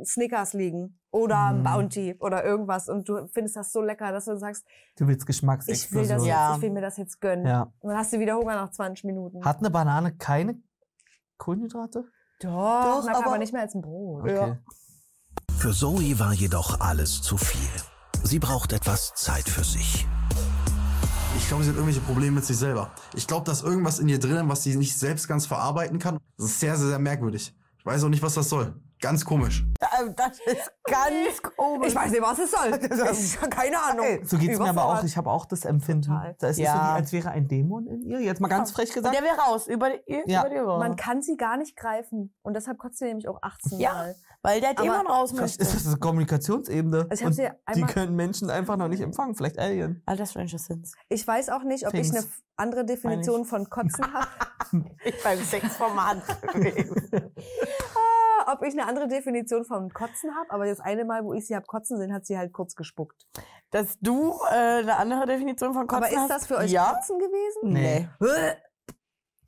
Snickers 0.05 0.53
liegen 0.53 0.99
oder 1.11 1.37
ein 1.47 1.59
Mhm. 1.59 1.63
Bounty 1.63 2.15
oder 2.19 2.43
irgendwas 2.43 2.89
und 2.89 3.07
du 3.09 3.27
findest 3.33 3.55
das 3.57 3.71
so 3.71 3.81
lecker, 3.81 4.11
dass 4.11 4.25
du 4.25 4.37
sagst, 4.37 4.65
Du 4.97 5.07
willst 5.07 5.21
ich 5.23 5.27
will, 5.27 5.27
Geschmacksexplosion. 5.27 6.17
das 6.17 6.25
Ja. 6.27 6.47
jetzt, 6.49 6.57
ich 6.57 6.61
will 6.63 6.71
mir 6.71 6.81
das 6.81 6.97
jetzt 6.97 7.19
gönnen. 7.21 7.45
Ja. 7.45 7.71
Und 7.79 7.89
dann 7.89 7.97
hast 7.97 8.13
du 8.13 8.19
wieder 8.19 8.35
Hunger 8.35 8.55
nach 8.55 8.71
20 8.71 9.03
Minuten. 9.05 9.43
Hat 9.43 9.59
eine 9.59 9.69
Banane 9.69 10.15
keine 10.15 10.57
Kohlenhydrate? 11.37 12.05
Doch, 12.41 12.49
Doch, 12.49 13.07
aber- 13.09 13.27
aber 13.27 13.37
nicht 13.37 13.53
mehr 13.53 13.61
als 13.61 13.75
ein 13.75 13.81
Brot. 13.81 14.23
Okay. 14.23 14.57
Für 15.57 15.71
Zoe 15.71 16.19
war 16.19 16.33
jedoch 16.33 16.79
alles 16.81 17.21
zu 17.21 17.37
viel. 17.37 17.59
Sie 18.23 18.39
braucht 18.39 18.73
etwas 18.73 19.13
Zeit 19.15 19.47
für 19.47 19.63
sich. 19.63 20.05
Ich 21.37 21.47
glaube, 21.47 21.63
sie 21.63 21.69
hat 21.69 21.75
irgendwelche 21.75 22.01
Probleme 22.01 22.35
mit 22.35 22.45
sich 22.45 22.57
selber. 22.57 22.91
Ich 23.13 23.27
glaube, 23.27 23.45
da 23.45 23.51
ist 23.51 23.63
irgendwas 23.63 23.99
in 23.99 24.07
ihr 24.09 24.19
drin, 24.19 24.47
was 24.49 24.63
sie 24.63 24.75
nicht 24.75 24.97
selbst 24.97 25.27
ganz 25.27 25.45
verarbeiten 25.45 25.99
kann. 25.99 26.17
Das 26.37 26.47
ist 26.47 26.59
sehr, 26.59 26.75
sehr, 26.75 26.87
sehr 26.89 26.99
merkwürdig. 26.99 27.53
Ich 27.77 27.85
weiß 27.85 28.03
auch 28.03 28.09
nicht, 28.09 28.23
was 28.23 28.33
das 28.33 28.49
soll. 28.49 28.73
Ganz 29.01 29.23
komisch. 29.25 29.63
Äh, 29.79 29.85
Das 30.15 30.39
ist 30.45 30.71
ganz 30.85 31.41
komisch. 31.55 31.89
Ich 31.89 31.95
weiß 31.95 32.09
nicht, 32.11 32.21
was 32.21 32.39
es 32.39 32.49
soll. 32.51 32.71
Ich 33.11 33.37
habe 33.39 33.49
keine 33.49 33.77
Ahnung. 33.83 34.25
So 34.25 34.37
geht's 34.37 34.57
mir 34.57 34.69
aber 34.69 34.85
auch. 34.85 35.03
Ich 35.03 35.17
habe 35.17 35.29
auch 35.29 35.45
das 35.45 35.65
Empfinden. 35.65 36.07
Total. 36.07 36.35
Da 36.39 36.47
ist 36.47 36.57
es 36.57 36.63
Ja. 36.63 36.73
so, 36.73 36.79
wie, 36.79 36.85
als 37.01 37.11
wäre 37.11 37.29
ein 37.29 37.47
Dämon 37.47 37.85
in 37.87 38.01
ihr. 38.01 38.21
Jetzt 38.21 38.41
mal 38.41 38.47
ganz 38.47 38.71
frech 38.71 38.89
Und 38.89 38.95
gesagt. 38.95 39.15
der 39.15 39.21
will 39.21 39.29
raus, 39.37 39.67
über 39.67 39.89
die, 39.91 40.23
Ja. 40.25 40.41
über 40.41 40.49
die 40.49 40.59
Ohren. 40.61 40.79
Man 40.79 40.95
kann 40.95 41.21
sie 41.21 41.35
gar 41.37 41.57
nicht 41.57 41.75
greifen. 41.75 42.33
Und 42.41 42.53
deshalb 42.55 42.79
kotzt 42.79 42.97
sie 42.97 43.05
nämlich 43.05 43.27
auch 43.27 43.39
18 43.43 43.79
Ja. 43.79 43.93
Mal. 43.93 44.15
Weil 44.45 44.61
der 44.61 44.71
Aber- 44.71 44.81
Dämon 44.83 45.07
raus 45.07 45.33
möchte. 45.33 45.61
ist 45.61 45.75
das 45.75 45.87
eine 45.87 45.97
Kommunikationsebene. 45.97 47.07
Also 47.09 47.13
ich 47.13 47.21
hab 47.21 47.27
und 47.27 47.33
sie 47.33 47.43
die 47.43 47.49
einmal- 47.65 47.93
können 47.93 48.15
Menschen 48.15 48.49
einfach 48.49 48.77
noch 48.77 48.87
nicht 48.87 49.01
empfangen. 49.01 49.35
Vielleicht 49.35 49.59
Alien. 49.59 50.01
Alter 50.05 50.25
Stranger 50.25 50.57
Things. 50.57 50.93
Ich 51.09 51.27
weiß 51.27 51.49
auch 51.49 51.63
nicht, 51.63 51.87
ob 51.87 51.93
ich 51.93 52.09
Things. 52.11 52.15
eine 52.15 52.25
andere 52.57 52.85
Definition 52.85 53.45
von 53.45 53.69
Kotzen 53.69 54.05
habe. 54.13 54.27
Ich 55.05 55.23
beim 55.23 55.39
Sexformat. 55.43 56.17
Ah, 58.47 58.53
ob 58.53 58.63
ich 58.63 58.73
eine 58.73 58.85
andere 58.87 59.07
Definition 59.07 59.63
von 59.65 59.91
Kotzen 59.93 60.35
habe. 60.35 60.51
Aber 60.51 60.65
das 60.65 60.79
eine 60.79 61.05
Mal, 61.05 61.23
wo 61.23 61.33
ich 61.33 61.47
sie 61.47 61.55
hab 61.55 61.67
kotzen 61.67 61.97
sehen, 61.97 62.13
hat 62.13 62.25
sie 62.25 62.37
halt 62.37 62.51
kurz 62.53 62.75
gespuckt. 62.75 63.25
Dass 63.71 63.97
du 64.01 64.33
äh, 64.51 64.79
eine 64.81 64.97
andere 64.97 65.25
Definition 65.25 65.73
von 65.73 65.87
Kotzen 65.87 66.03
aber 66.03 66.09
ist 66.13 66.17
hast? 66.19 66.29
das 66.29 66.45
für 66.47 66.57
euch 66.57 66.71
ja? 66.71 66.93
Kotzen 66.93 67.17
gewesen? 67.19 67.73
Nee. 67.73 68.09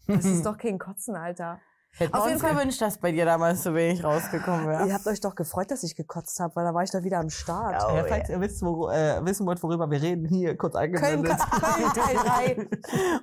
Das 0.07 0.23
ist 0.25 0.45
doch 0.45 0.57
kein 0.57 0.79
Kotzen, 0.79 1.15
Alter. 1.15 1.59
Hätten 1.97 2.13
Auf 2.13 2.25
jeden 2.25 2.33
uns 2.35 2.41
Fall- 2.43 2.53
gewünscht, 2.53 2.79
dass 2.81 2.97
bei 2.99 3.11
dir 3.11 3.25
damals 3.25 3.63
so 3.63 3.73
wenig 3.73 4.03
rausgekommen 4.03 4.67
wäre. 4.67 4.87
Ihr 4.87 4.93
habt 4.93 5.07
euch 5.07 5.19
doch 5.19 5.33
gefreut, 5.33 5.71
dass 5.71 5.81
ich 5.83 5.95
gekotzt 5.95 6.39
habe, 6.39 6.55
weil 6.55 6.63
da 6.65 6.73
war 6.73 6.83
ich 6.83 6.91
doch 6.91 7.01
wieder 7.03 7.17
am 7.19 7.29
Start. 7.31 7.83
Oh, 7.89 7.95
ja, 7.95 8.03
falls 8.07 8.29
ihr 8.29 8.39
wisst, 8.39 8.61
wo, 8.61 8.89
äh, 8.89 9.19
wissen 9.25 9.47
wollt, 9.47 9.61
worüber 9.63 9.89
wir 9.89 9.99
reden, 10.01 10.27
hier 10.27 10.55
kurz 10.55 10.75
eingeblendet. 10.75 11.37
Köln 11.49 11.93
Teil 11.93 12.15
3. 12.15 12.67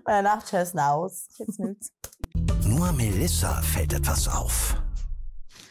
Euer 0.07 0.23
Nachtchess 0.23 0.75
aus. 0.77 1.27
Jetzt 1.39 1.61
nützt. 1.61 1.93
Nur 2.67 2.91
Melissa 2.93 3.63
fällt 3.63 3.93
etwas 3.93 4.27
auf. 4.29 4.75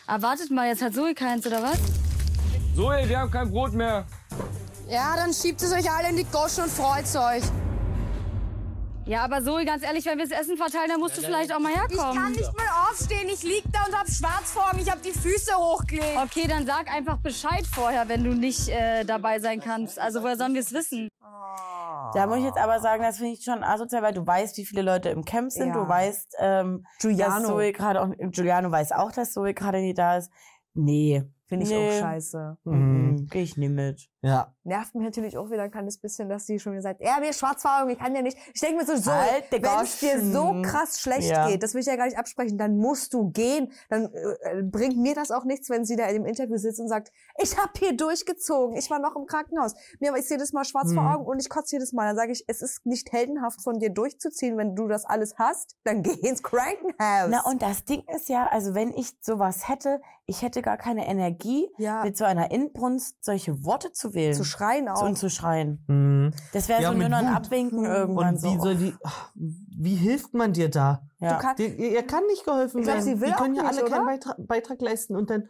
Erwartet 0.08 0.50
mal, 0.52 0.68
jetzt 0.68 0.82
hat 0.82 0.94
Zoe 0.94 1.14
keins, 1.14 1.46
oder 1.46 1.62
was? 1.62 1.78
Zoe, 2.76 3.08
wir 3.08 3.20
haben 3.20 3.32
kein 3.32 3.52
Brot 3.52 3.74
mehr. 3.74 4.06
Ja, 4.88 5.16
dann 5.18 5.34
schiebt 5.34 5.62
es 5.62 5.74
euch 5.74 5.92
alle 5.92 6.10
in 6.10 6.18
die 6.18 6.26
Goschen 6.26 6.64
und 6.64 6.72
freut's 6.72 7.16
euch. 7.16 7.44
Ja, 9.06 9.24
aber 9.26 9.44
Zoe, 9.44 9.66
ganz 9.66 9.84
ehrlich, 9.84 10.06
wenn 10.06 10.18
wir 10.18 10.28
das 10.28 10.40
Essen 10.40 10.56
verteilen, 10.56 10.88
dann 10.90 11.00
musst 11.00 11.18
du 11.18 11.22
vielleicht 11.22 11.54
auch 11.54 11.60
mal 11.60 11.72
Ich 11.72 11.76
herkommen. 11.78 12.16
kann 12.24 12.32
nicht 12.32 12.54
mal 12.56 12.90
aufstehen. 12.90 13.28
Ich 13.28 13.44
lieg 13.44 13.64
da 13.72 13.80
und 13.86 13.98
hab 13.98 14.08
schwarz 14.08 14.52
vor 14.52 14.74
mir. 14.74 14.82
Ich 14.82 14.90
hab 14.90 15.02
die 15.02 15.12
Füße 15.12 15.54
hochgelegt. 15.58 16.18
Okay, 16.24 16.48
dann 16.48 16.66
sag 16.66 16.90
einfach 16.90 17.18
Bescheid 17.18 17.66
vorher, 17.68 18.08
wenn 18.08 18.24
du 18.24 18.34
nicht 18.34 18.70
äh, 18.70 19.04
dabei 19.04 19.40
sein 19.40 19.60
kannst. 19.60 20.00
Also 20.00 20.24
woher 20.24 20.38
sollen 20.38 20.54
wir 20.54 20.62
es 20.62 20.72
wissen? 20.72 21.10
Da 22.14 22.28
muss 22.28 22.38
ich 22.38 22.46
jetzt 22.46 22.58
aber 22.58 22.80
sagen, 22.80 23.04
das 23.04 23.18
finde 23.18 23.34
ich 23.34 23.44
schon 23.44 23.62
asozial, 23.64 24.04
weil 24.04 24.14
du 24.14 24.26
weißt, 24.26 24.58
wie 24.58 24.66
viele 24.66 24.84
Leute 24.84 25.10
im 25.10 25.26
Camp 25.26 25.52
sind. 25.52 25.70
Ja. 25.70 25.74
Du 25.84 25.88
weißt, 25.88 26.36
ähm, 26.40 26.84
dass 26.86 27.02
Giuliano. 27.02 27.48
Zoe 27.50 27.74
gerade 27.74 28.02
auch, 28.02 28.10
Giuliano 28.18 28.72
weiß 28.72 28.94
auch, 28.94 29.12
dass 29.12 29.34
Zoe 29.34 29.54
gerade 29.54 29.80
nicht 29.82 29.98
da 29.98 30.18
ist. 30.18 30.32
Nee. 30.74 31.24
Finde 31.48 31.66
ich 31.66 31.72
Nee. 31.72 31.90
auch 31.90 32.00
scheiße. 32.00 32.58
Mhm. 32.64 33.28
Geh 33.30 33.42
ich 33.42 33.58
nie 33.58 33.70
mit. 33.70 34.08
Ja. 34.24 34.54
Nervt 34.64 34.96
mich 34.96 35.04
natürlich 35.04 35.38
auch 35.38 35.52
wieder 35.52 35.64
ein 35.64 35.72
kleines 35.72 35.98
bisschen, 35.98 36.30
dass 36.30 36.46
die 36.46 36.58
schon 36.58 36.72
wieder 36.72 36.82
sagt, 36.82 37.02
ja, 37.02 37.20
mir 37.20 37.34
Schwarzfahrung, 37.34 37.90
ich 37.90 38.00
kann 38.00 38.16
ja 38.16 38.22
nicht. 38.22 38.38
Ich 38.54 38.62
denke 38.62 38.78
mir 38.78 38.86
so, 38.86 38.96
so 38.96 39.12
Halt 39.12 39.44
wenn 39.52 39.64
es 39.84 40.00
dir 40.00 40.22
so 40.32 40.62
krass 40.62 41.02
schlecht 41.02 41.30
Ja. 41.30 41.50
geht, 41.50 41.62
das 41.62 41.74
will 41.74 41.82
ich 41.82 41.88
ja 41.88 41.98
gar 41.98 42.06
nicht 42.06 42.18
absprechen, 42.18 42.58
dann 42.58 42.78
musst 42.78 43.14
du 43.14 43.30
gehen. 43.32 43.72
Dann 43.90 44.06
äh, 44.14 44.64
bringt 44.64 44.98
mir 44.98 45.14
das 45.14 45.30
auch 45.32 45.44
nichts, 45.44 45.70
wenn 45.70 45.84
sie 45.84 45.98
da 45.98 46.06
in 46.08 46.14
dem 46.16 46.26
Interview 46.26 46.56
sitzt 46.56 46.80
und 46.80 46.88
sagt, 46.88 47.12
ich 47.38 47.58
habe 47.58 47.72
hier 47.78 47.98
durchgezogen, 47.98 48.78
ich 48.78 48.90
war 48.90 49.00
noch 49.00 49.18
im 49.18 49.26
Krankenhaus. 49.26 49.76
Mir 50.00 50.16
ist 50.16 50.30
jedes 50.32 50.54
Mal 50.54 50.64
schwarz 50.64 50.94
vor 50.94 51.04
Mhm. 51.04 51.10
Augen 51.10 51.26
und 51.26 51.40
ich 51.42 51.50
kotze 51.50 51.76
jedes 51.76 51.92
Mal. 51.92 52.08
Dann 52.08 52.16
sage 52.16 52.32
ich, 52.32 52.46
es 52.48 52.62
ist 52.62 52.86
nicht 52.86 53.12
heldenhaft 53.12 53.62
von 53.62 53.80
dir 53.80 53.90
durchzuziehen, 53.90 54.58
wenn 54.58 54.74
du 54.76 54.88
das 54.88 55.04
alles 55.06 55.36
hast, 55.38 55.76
dann 55.84 56.02
geh 56.02 56.12
ins 56.12 56.42
Krankenhaus. 56.42 57.28
Na, 57.30 57.42
und 57.46 57.62
das 57.62 57.84
Ding 57.84 58.04
ist 58.16 58.30
ja, 58.30 58.48
also 58.48 58.74
wenn 58.74 58.94
ich 58.94 59.10
sowas 59.20 59.68
hätte, 59.68 60.00
ich 60.26 60.42
hätte 60.42 60.62
gar 60.62 60.78
keine 60.78 61.06
Energie, 61.08 61.70
ja, 61.78 62.04
mit 62.06 62.16
so 62.16 62.24
einer 62.24 62.50
Inbrunst 62.52 63.18
solche 63.26 63.66
Worte 63.66 63.92
zu 63.92 64.13
wählen. 64.14 64.34
zu 64.34 64.44
schreien 64.44 64.88
auch. 64.90 65.02
und 65.04 65.18
zu 65.18 65.30
schreien. 65.30 65.84
Mhm. 65.88 66.32
Das 66.54 66.68
wäre 66.70 66.82
Ja, 66.82 66.92
so 66.92 66.98
nur 66.98 67.10
noch 67.10 67.18
ein. 67.18 67.28
Abwinken 67.28 67.86
irgendwann 67.86 68.36
Und 68.36 68.42
so. 68.42 68.54
wie 68.54 68.60
soll 68.60 68.76
die, 68.76 68.94
ach, 69.04 69.32
wie 69.36 69.96
hilft 69.96 70.34
man 70.34 70.54
dir 70.54 70.70
da? 70.70 71.08
ja. 71.20 71.34
Du 71.34 71.40
kannst, 71.40 71.60
Die, 71.60 71.68
ihr, 71.94 72.04
kann 72.06 72.24
nicht 72.28 72.46
geholfen 72.46 72.80
Ich 72.80 72.84
glaub, 72.86 72.96
werden. 72.98 73.06
sie 73.06 73.22
will 73.22 73.30
die 73.30 73.36
können 73.36 73.60
auch 73.60 73.64
ja 73.64 73.70
nicht, 73.72 73.82
alle 73.82 73.90
keinen 73.90 74.02
oder? 74.02 74.12
Beitrag, 74.12 74.36
Beitrag 74.48 74.82
leisten. 74.82 75.16
Und 75.16 75.30
dann 75.30 75.48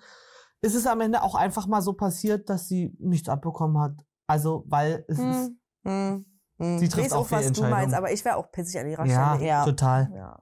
ist 0.62 0.76
es 0.76 0.86
am 0.88 1.02
Ende 1.02 1.22
auch 1.24 1.36
einfach 1.36 1.68
mal 1.68 1.82
so 1.82 1.94
passiert, 1.94 2.50
dass 2.50 2.68
sie 2.68 2.96
nichts 3.00 3.28
abbekommen 3.30 3.82
hat. 3.82 3.94
Also, 4.28 4.64
weil 4.68 5.04
es 5.08 5.18
ist, 5.20 5.26
Hm. 5.26 5.58
Hm. 5.86 6.26
Hm. 6.60 6.80
sie 6.80 6.86
ich 6.86 6.92
trifft 6.92 7.06
weiß 7.08 7.14
auch 7.14 7.26
auch, 7.26 7.32
was 7.32 7.52
du 7.52 7.64
meinst, 7.64 7.94
aber 7.96 8.12
ich 8.12 8.24
wäre 8.24 8.38
auch 8.38 8.52
pissig 8.52 8.80
an 8.80 8.88
ihrer 8.88 9.06
ja, 9.06 9.34
Stelle. 9.36 9.48
Ja. 9.50 9.66
total. 9.66 10.12
Ja. 10.16 10.40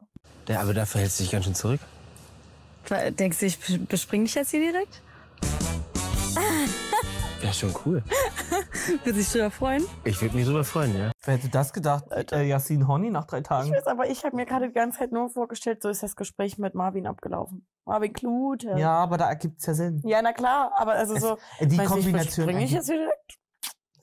Ja, 0.48 0.62
aber 0.62 0.74
da 0.74 0.86
verhältst 0.86 1.20
du 1.20 1.24
dich 1.24 1.32
ganz 1.32 1.46
schön 1.46 1.56
zurück. 1.56 1.80
Denkst 3.18 3.40
du, 3.40 3.46
ich 3.46 3.88
bespring 3.88 4.24
dich 4.26 4.34
jetzt 4.36 4.52
hier 4.52 4.60
direkt? 4.60 5.02
Ja, 7.42 7.52
schon 7.54 7.74
cool. 7.86 8.04
Würde 9.04 9.20
sich 9.20 9.32
drüber 9.32 9.50
freuen? 9.52 9.84
Ich 10.04 10.22
würde 10.22 10.36
mich 10.36 10.46
drüber 10.46 10.64
freuen, 10.64 10.96
ja. 10.96 11.12
Wer 11.24 11.34
hätte 11.36 11.50
das 11.50 11.74
gedacht? 11.74 12.06
Äh, 12.12 12.44
Yassin 12.48 12.88
Honey 12.88 13.10
nach 13.10 13.26
drei 13.26 13.40
Ich 13.40 13.44
Tagen. 13.44 13.72
weiß, 13.72 13.88
aber 13.88 14.10
ich 14.10 14.24
habe 14.24 14.36
mir 14.36 14.46
gerade 14.46 14.68
die 14.68 14.74
ganze 14.74 15.00
Zeit 15.00 15.12
nur 15.12 15.30
vorgestellt, 15.30 15.82
so 15.82 15.90
ist 15.90 16.04
das 16.04 16.16
Gespräch 16.16 16.58
mit 16.58 16.76
Marvin 16.76 17.08
abgelaufen. 17.08 17.66
Marvin 17.86 18.14
Klute. 18.14 18.76
Ja, 18.78 18.92
aber 18.94 19.18
da 19.18 19.28
ergibt's 19.30 19.66
ja 19.66 19.74
Sinn. 19.74 20.02
Ja, 20.06 20.22
na 20.22 20.34
klar, 20.34 20.72
aber 20.78 20.94
also 20.94 21.16
Es- 21.16 21.22
so. 21.22 21.38
äh, 21.60 21.66
die 21.68 21.76
ich, 21.82 21.86
Kombination. 21.86 22.46
Bringe 22.46 22.60
ich 22.64 22.72
eigentlich- 22.76 22.88
jetzt 22.88 22.90
wieder? 22.90 23.10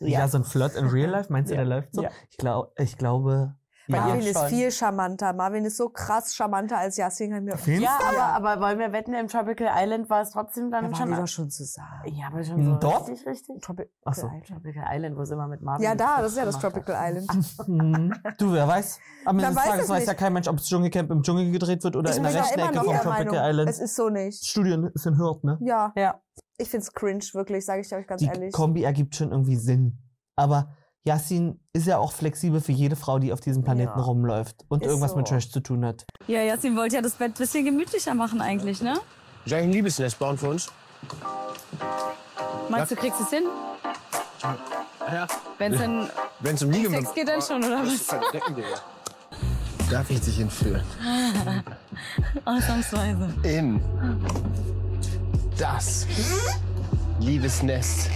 ja. 0.00 0.26
so 0.28 0.38
ein 0.38 0.45
Flirt 0.45 0.75
in 0.75 0.87
Real 0.87 1.11
Life, 1.11 1.33
meinst 1.33 1.50
du, 1.50 1.54
Ja. 1.54 1.61
der 1.64 1.68
läuft 1.76 1.95
so? 1.95 2.02
Ja. 2.02 2.11
Ich, 2.30 2.37
glaub, 2.38 2.73
ich 2.78 2.97
glaube, 2.97 3.54
ja. 3.88 4.00
Marvin 4.00 4.23
schon. 4.23 4.30
ist 4.30 4.45
viel 4.45 4.71
charmanter. 4.71 5.33
Marvin 5.33 5.64
ist 5.64 5.76
so 5.76 5.88
krass 5.88 6.35
charmanter 6.35 6.78
als 6.78 6.97
Yassin. 6.97 7.49
Ja, 7.80 7.99
aber, 8.09 8.49
aber 8.49 8.61
wollen 8.62 8.78
wir 8.78 8.92
wetten, 8.92 9.14
im 9.14 9.28
Tropical 9.28 9.68
Island 9.75 10.09
war 10.11 10.23
es 10.23 10.30
trotzdem 10.30 10.71
da 10.71 10.80
dann 10.80 10.92
waren 10.92 10.97
schon. 10.97 11.11
die 11.11 11.16
doch 11.16 11.26
schon 11.26 11.50
zusammen. 11.50 11.88
ja, 12.07 12.26
aber 12.28 12.45
schon 12.45 12.57
Mhm, 12.61 12.64
so 12.64 12.75
dort? 12.76 13.09
richtig, 13.09 13.26
richtig. 13.26 13.62
Tropical 13.62 13.90
Ach 14.04 14.14
so. 14.14 14.26
Island. 14.26 14.47
Tropical 14.47 14.85
Island, 14.88 15.16
wo 15.16 15.25
sind 15.25 15.38
wir 15.38 15.49
mit 15.49 15.62
Marvin? 15.62 15.85
Ja, 15.85 15.95
da, 15.95 16.21
das 16.23 16.33
ist 16.33 16.38
ja 16.38 16.45
das 16.45 16.59
Tropical 16.59 16.97
hat. 16.99 17.14
Island. 17.16 17.47
Hm. 17.66 18.14
Du, 18.38 18.52
wer 18.52 18.68
weiß. 18.68 18.99
Am 19.25 19.38
Ende 19.38 19.49
des 19.49 19.57
weiß 19.57 19.64
Tages 19.64 19.85
es 19.85 19.90
weiß 19.90 20.07
ja 20.07 20.12
nicht. 20.12 20.18
kein 20.21 20.33
Mensch, 20.33 20.49
ob 20.49 20.57
das 20.57 20.66
Dschungelcamp 20.66 21.11
im 21.11 21.23
Dschungel 21.23 21.50
gedreht 21.50 21.83
wird 21.85 21.97
oder 21.97 22.11
Ich 22.11 22.16
in 22.16 22.23
der 22.23 22.35
rechten 22.35 22.59
Ecke 22.61 22.78
vom 22.78 22.87
der 22.88 23.00
Tropical 23.02 23.25
Meinung, 23.26 23.35
Island. 23.50 23.71
es 23.71 23.78
ist 23.78 23.97
so 23.97 24.09
nicht. 24.09 24.45
Studien 24.47 24.90
ist 24.95 25.07
in 25.07 25.18
Hürth, 25.18 25.42
ne? 25.45 25.59
Ja, 25.61 25.92
Ja. 25.97 26.21
ich 26.57 26.68
find's 26.71 26.92
cringe, 26.92 27.25
wirklich, 27.33 27.64
sage 27.64 27.80
ich 27.83 27.92
euch 27.95 28.07
ganz 28.07 28.21
Die 28.21 28.26
ehrlich. 28.28 28.52
Kombi 28.52 28.83
ergibt 28.85 29.14
schon 29.16 29.30
irgendwie 29.33 29.57
Sinn. 29.57 29.99
Aber 30.37 30.75
Yassin 31.05 31.59
ist 31.73 31.87
ja 31.87 31.99
auch 31.99 32.12
flexibel 32.12 32.61
für 32.61 32.73
jede 32.73 32.97
Frau, 32.97 33.19
die 33.19 33.33
auf 33.33 33.40
diesem 33.40 33.62
Planeten 33.64 33.99
Ja. 33.99 34.05
rumläuft 34.05 34.64
und 34.69 34.83
Ist 34.83 34.88
irgendwas 34.88 35.14
mit 35.17 35.26
so. 35.28 35.35
Trash 35.35 35.50
zu 35.50 35.61
tun 35.61 35.85
hat. 35.85 36.05
Ja, 36.26 36.43
Jasmin 36.43 36.76
wollte 36.76 36.97
ja 36.97 37.02
das 37.02 37.12
Bett 37.14 37.31
ein 37.31 37.38
bisschen 37.38 37.64
gemütlicher 37.64 38.14
machen 38.14 38.40
eigentlich, 38.40 38.83
ne? 38.83 38.95
Soll 39.47 39.59
ich 39.61 39.64
ein 39.64 39.73
Liebesnest 39.73 40.19
bauen 40.19 40.37
für 40.37 40.50
uns? 40.50 40.71
Meinst 42.69 42.90
du, 42.90 42.97
kriegst 42.97 43.21
es 43.21 43.31
hin? 43.31 43.45
Ja. 45.11 45.26
Wenn 45.57 45.73
es 45.73 45.81
dann 45.81 46.11
Wenn 46.40 46.55
es 46.55 46.62
um 46.62 46.71
Liege 46.71 46.90
Sex 46.90 47.14
geht, 47.14 47.28
dann 47.28 47.40
schon, 47.40 47.64
oder 47.64 47.83
was? 47.83 48.11
Wir. 48.57 48.64
Darf 49.90 50.11
ich 50.11 50.21
dich 50.21 50.38
entführen? 50.40 50.83
Ausnahmsweise. 52.45 53.28
In 53.43 53.81
das 55.57 56.07
Liebesnest 57.21 58.11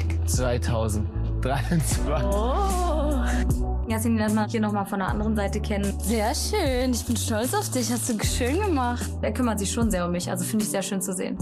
2023. 1.43 1.99
Oh. 2.33 3.89
Jasmin 3.89 4.17
lernt 4.17 4.35
man 4.35 4.49
hier 4.49 4.61
nochmal 4.61 4.87
von 4.87 5.01
der 5.01 5.09
anderen 5.09 5.35
Seite 5.35 5.61
kennen. 5.61 5.93
Sehr 6.01 6.33
schön. 6.35 6.93
Ich 6.93 7.05
bin 7.05 7.17
stolz 7.17 7.53
auf 7.53 7.69
dich. 7.71 7.91
Hast 7.93 8.09
du 8.09 8.25
schön 8.25 8.61
gemacht. 8.61 9.05
Er 9.21 9.33
kümmert 9.33 9.59
sich 9.59 9.71
schon 9.71 9.91
sehr 9.91 10.07
um 10.07 10.13
mich. 10.13 10.31
Also 10.31 10.45
finde 10.45 10.65
ich 10.65 10.71
sehr 10.71 10.83
schön 10.83 11.03
zu 11.03 11.13
sehen. 11.13 11.37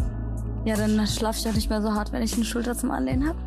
Ja, 0.64 0.76
dann 0.76 1.06
schlafe 1.06 1.38
ich 1.38 1.48
auch 1.48 1.54
nicht 1.54 1.70
mehr 1.70 1.82
so 1.82 1.92
hart, 1.92 2.12
wenn 2.12 2.22
ich 2.22 2.34
eine 2.34 2.44
Schulter 2.44 2.76
zum 2.76 2.90
Anlehnen 2.90 3.28
habe. 3.28 3.38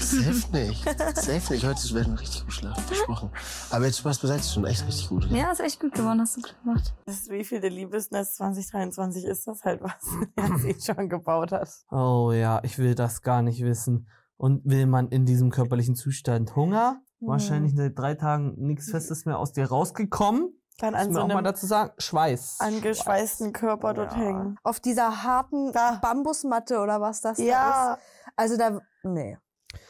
Safe 0.00 0.52
nicht. 0.52 0.84
Safe 1.16 1.52
nicht. 1.52 1.66
Heute 1.66 1.94
werden 1.94 2.14
wir 2.14 2.20
richtig 2.20 2.46
geschlafen, 2.46 2.82
versprochen. 2.84 3.30
Aber 3.70 3.86
jetzt 3.86 3.98
Spaß 3.98 4.18
beiseite, 4.18 4.40
ist 4.40 4.54
schon 4.54 4.64
echt 4.64 4.86
richtig 4.86 5.08
gut. 5.08 5.28
Ja, 5.30 5.50
ist 5.50 5.60
echt 5.60 5.80
gut 5.80 5.92
geworden, 5.94 6.20
hast 6.20 6.36
du 6.36 6.42
gut 6.42 6.54
gemacht. 6.62 6.94
Das 7.06 7.16
ist, 7.16 7.30
wie 7.30 7.44
viel 7.44 7.60
der 7.60 7.70
Liebesnest 7.70 8.36
2023 8.36 9.24
ist 9.24 9.46
das 9.46 9.64
halt, 9.64 9.82
was 9.82 9.94
er 10.36 10.58
sich 10.58 10.84
schon 10.84 11.08
gebaut 11.08 11.52
hat. 11.52 11.68
Oh 11.90 12.32
ja, 12.32 12.60
ich 12.62 12.78
will 12.78 12.94
das 12.94 13.22
gar 13.22 13.42
nicht 13.42 13.62
wissen. 13.62 14.06
Und 14.36 14.62
will 14.64 14.86
man 14.86 15.08
in 15.08 15.26
diesem 15.26 15.50
körperlichen 15.50 15.94
Zustand 15.94 16.56
Hunger? 16.56 17.00
Hm. 17.20 17.28
Wahrscheinlich 17.28 17.74
seit 17.76 17.98
drei 17.98 18.14
Tagen 18.14 18.54
nichts 18.56 18.90
Festes 18.90 19.24
mehr 19.24 19.38
aus 19.38 19.52
dir 19.52 19.66
rausgekommen. 19.66 20.60
Kann 20.80 20.94
an 20.96 21.06
man 21.06 21.14
so 21.14 21.20
auch 21.20 21.28
mal 21.28 21.42
dazu 21.42 21.66
sagen, 21.66 21.92
Schweiß. 21.98 22.56
angeschweißten 22.58 23.52
Körper 23.52 23.94
dort 23.94 24.16
hängen. 24.16 24.56
Auf 24.64 24.80
dieser 24.80 25.22
harten 25.22 25.72
Bambusmatte 26.02 26.80
oder 26.80 27.00
was 27.00 27.20
das 27.20 27.36
da 27.38 27.42
Ja. 27.44 27.94
ist. 27.94 28.02
Also 28.36 28.56
da, 28.56 28.80
nee. 29.04 29.38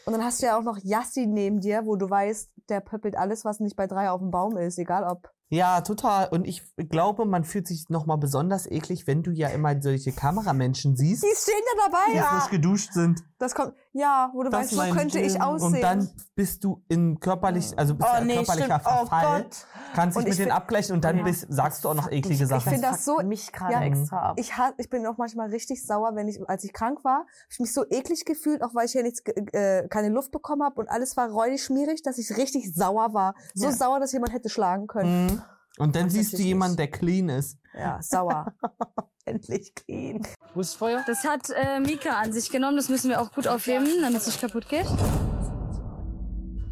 Und 0.04 0.12
dann 0.12 0.22
hast 0.22 0.42
du 0.42 0.46
ja 0.46 0.58
auch 0.58 0.62
noch 0.62 0.78
Yassi 0.82 1.26
neben 1.26 1.60
dir, 1.60 1.86
wo 1.86 1.96
du 1.96 2.08
weißt, 2.08 2.50
der 2.68 2.80
pöppelt 2.80 3.16
alles, 3.16 3.44
was 3.46 3.60
nicht 3.60 3.76
bei 3.76 3.86
drei 3.86 4.10
auf 4.10 4.20
dem 4.20 4.30
Baum 4.30 4.56
ist, 4.58 4.78
egal 4.78 5.04
ob. 5.04 5.30
Ja, 5.54 5.80
total. 5.82 6.28
Und 6.28 6.46
ich 6.46 6.62
glaube, 6.90 7.24
man 7.26 7.44
fühlt 7.44 7.66
sich 7.68 7.88
noch 7.88 8.06
mal 8.06 8.16
besonders 8.16 8.66
eklig, 8.70 9.06
wenn 9.06 9.22
du 9.22 9.30
ja 9.30 9.48
immer 9.48 9.80
solche 9.80 10.12
Kameramenschen 10.12 10.96
siehst, 10.96 11.22
Die 11.22 11.34
stehen 11.36 11.54
ja 11.76 11.86
dabei. 11.86 12.12
die 12.12 12.18
frisch 12.40 12.50
geduscht 12.50 12.92
sind. 12.92 13.22
Das 13.38 13.54
kommt, 13.54 13.74
ja, 13.92 14.30
wo 14.32 14.42
du 14.42 14.50
Das 14.50 14.72
weißt, 14.72 14.88
so 14.90 14.94
könnte 14.96 15.20
ich 15.20 15.40
aussehen. 15.42 15.74
Und 15.74 15.80
dann 15.82 16.08
bist 16.34 16.64
du 16.64 16.82
in 16.88 17.20
körperlich, 17.20 17.76
also 17.78 17.94
bist 17.94 18.08
Oh, 18.10 18.14
du 18.16 18.20
in 18.22 18.26
nee, 18.28 18.34
körperlicher 18.36 18.80
stimmt. 18.80 18.86
Oh 18.86 19.06
Verfall, 19.06 19.42
Gott. 19.42 19.66
kannst 19.94 20.16
dich 20.16 20.24
mit 20.24 20.32
ich 20.32 20.38
denen 20.38 20.52
abgleichen 20.52 20.94
und 20.94 21.04
dann 21.04 21.18
Ja. 21.18 21.24
bist, 21.24 21.46
sagst 21.50 21.84
du 21.84 21.88
auch 21.90 21.94
noch 21.94 22.10
eklige 22.10 22.44
Ich 22.44 22.48
Sachen. 22.48 22.72
finde 22.72 22.88
das 22.88 23.04
so 23.04 23.18
mich 23.18 23.52
gerade 23.52 23.72
ja, 23.74 23.80
extra 23.82 24.30
ab. 24.30 24.36
Ich, 24.38 24.52
ich 24.78 24.88
bin 24.88 25.06
auch 25.06 25.18
manchmal 25.18 25.50
richtig 25.50 25.84
sauer, 25.86 26.12
wenn 26.14 26.28
ich, 26.28 26.40
als 26.48 26.64
ich 26.64 26.72
krank 26.72 27.04
war, 27.04 27.18
hab 27.18 27.26
ich 27.50 27.58
mich 27.60 27.72
so 27.74 27.84
eklig 27.90 28.24
gefühlt, 28.24 28.62
auch 28.62 28.74
weil 28.74 28.86
ich 28.86 28.94
ja 28.94 29.02
nichts, 29.02 29.20
äh, 29.52 29.86
keine 29.88 30.08
Luft 30.08 30.30
bekommen 30.30 30.62
habe 30.62 30.80
und 30.80 30.88
alles 30.88 31.16
war 31.16 31.28
räudig 31.28 31.62
schmierig, 31.62 32.02
dass 32.02 32.18
ich 32.18 32.36
richtig 32.36 32.74
sauer 32.74 33.12
war. 33.14 33.34
So 33.54 33.66
Ja. 33.66 33.72
sauer, 33.72 34.00
dass 34.00 34.12
jemand 34.12 34.32
hätte 34.32 34.48
schlagen 34.48 34.86
können. 34.86 35.26
Mhm. 35.26 35.42
Und 35.78 35.96
dann 35.96 36.04
Das 36.04 36.12
siehst 36.14 36.34
du 36.34 36.42
jemanden, 36.42 36.76
der 36.76 36.88
clean 36.88 37.28
ist. 37.28 37.58
Ja, 37.76 38.00
sauer. 38.00 38.52
Endlich 39.24 39.74
clean. 39.74 40.26
Wo 40.54 40.60
ist 40.60 40.72
das 40.72 40.76
Feuer? 40.76 41.02
Das 41.06 41.24
hat 41.24 41.48
äh, 41.50 41.80
Mika 41.80 42.10
an 42.10 42.32
sich 42.32 42.50
genommen, 42.50 42.76
das 42.76 42.88
müssen 42.88 43.10
wir 43.10 43.20
auch 43.20 43.32
gut 43.32 43.48
aufheben, 43.48 43.88
damit 44.02 44.20
es 44.20 44.26
nicht 44.26 44.40
kaputt 44.40 44.68
geht. 44.68 44.86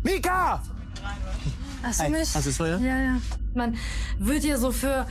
Mika! 0.04 0.62
Hast 1.82 2.00
du 2.00 2.10
mich? 2.10 2.20
hast 2.20 2.46
du 2.46 2.50
das 2.50 2.56
Feuer? 2.56 2.78
Ja, 2.78 2.98
ja. 2.98 3.20
Man 3.54 3.76
wird 4.18 4.44
ja 4.44 4.56
so 4.56 4.70
für 4.70 5.06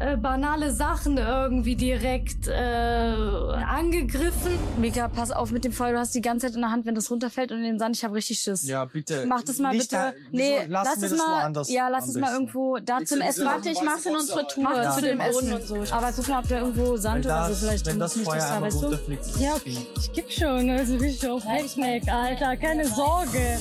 äh, 0.00 0.16
banale 0.16 0.72
Sachen 0.72 1.18
irgendwie 1.18 1.76
direkt 1.76 2.48
äh, 2.48 2.52
angegriffen. 2.52 4.52
Mika, 4.78 5.08
pass 5.08 5.30
auf 5.30 5.50
mit 5.50 5.64
dem 5.64 5.72
Feuer. 5.72 5.92
Du 5.92 5.98
hast 5.98 6.14
die 6.14 6.20
ganze 6.20 6.46
Zeit 6.46 6.56
in 6.56 6.62
der 6.62 6.70
Hand, 6.70 6.86
wenn 6.86 6.94
das 6.94 7.10
runterfällt 7.10 7.52
und 7.52 7.58
in 7.58 7.64
den 7.64 7.78
Sand. 7.78 7.96
Ich 7.96 8.04
habe 8.04 8.14
richtig 8.14 8.38
Schiss. 8.40 8.66
Ja, 8.66 8.84
bitte. 8.84 9.24
Mach 9.26 9.42
das 9.42 9.58
mal 9.58 9.70
Nicht 9.72 9.90
bitte. 9.90 10.02
da- 10.02 10.12
nee, 10.32 10.58
lass 10.68 10.94
es 10.96 11.10
das 11.10 11.18
mal. 11.18 11.52
Ja, 11.68 11.88
lass 11.88 12.08
es 12.08 12.16
mal 12.16 12.32
irgendwo 12.32 12.78
da 12.78 13.00
Ich 13.00 13.08
zum 13.08 13.20
Essen. 13.20 13.46
Warte, 13.46 13.70
ich 13.70 13.82
mach's 13.82 14.06
in 14.06 14.16
unsere 14.16 14.46
Tour. 14.46 14.64
Mach 14.64 14.76
Ja. 14.76 14.90
zu 14.94 15.02
dem 15.02 15.20
Essen 15.20 15.52
und 15.52 15.62
so. 15.66 15.76
Aber 15.92 16.10
guck 16.14 16.28
mal, 16.28 16.38
ob 16.40 16.48
da 16.48 16.58
irgendwo 16.58 16.96
Sand 16.96 17.24
Wenn 17.24 17.30
oder 17.30 17.44
so 17.44 17.50
das- 17.50 17.60
vielleicht 17.60 17.86
wenn 17.86 17.92
drin 17.92 18.00
das 18.00 18.14
Feuer 18.18 18.34
dass 18.36 18.48
da, 18.48 18.54
einmal 18.56 18.72
weißt 18.72 18.82
du? 18.82 19.42
Ja, 19.42 19.54
okay. 19.54 19.76
Ich 19.96 20.12
geb 20.12 20.30
schon. 20.32 20.70
Also 20.70 20.96
richtig 20.96 21.28
auf 21.30 21.44
Hecksmeck, 21.46 22.08
Alter. 22.08 22.56
Keine 22.56 22.86
Sorge. 22.86 23.58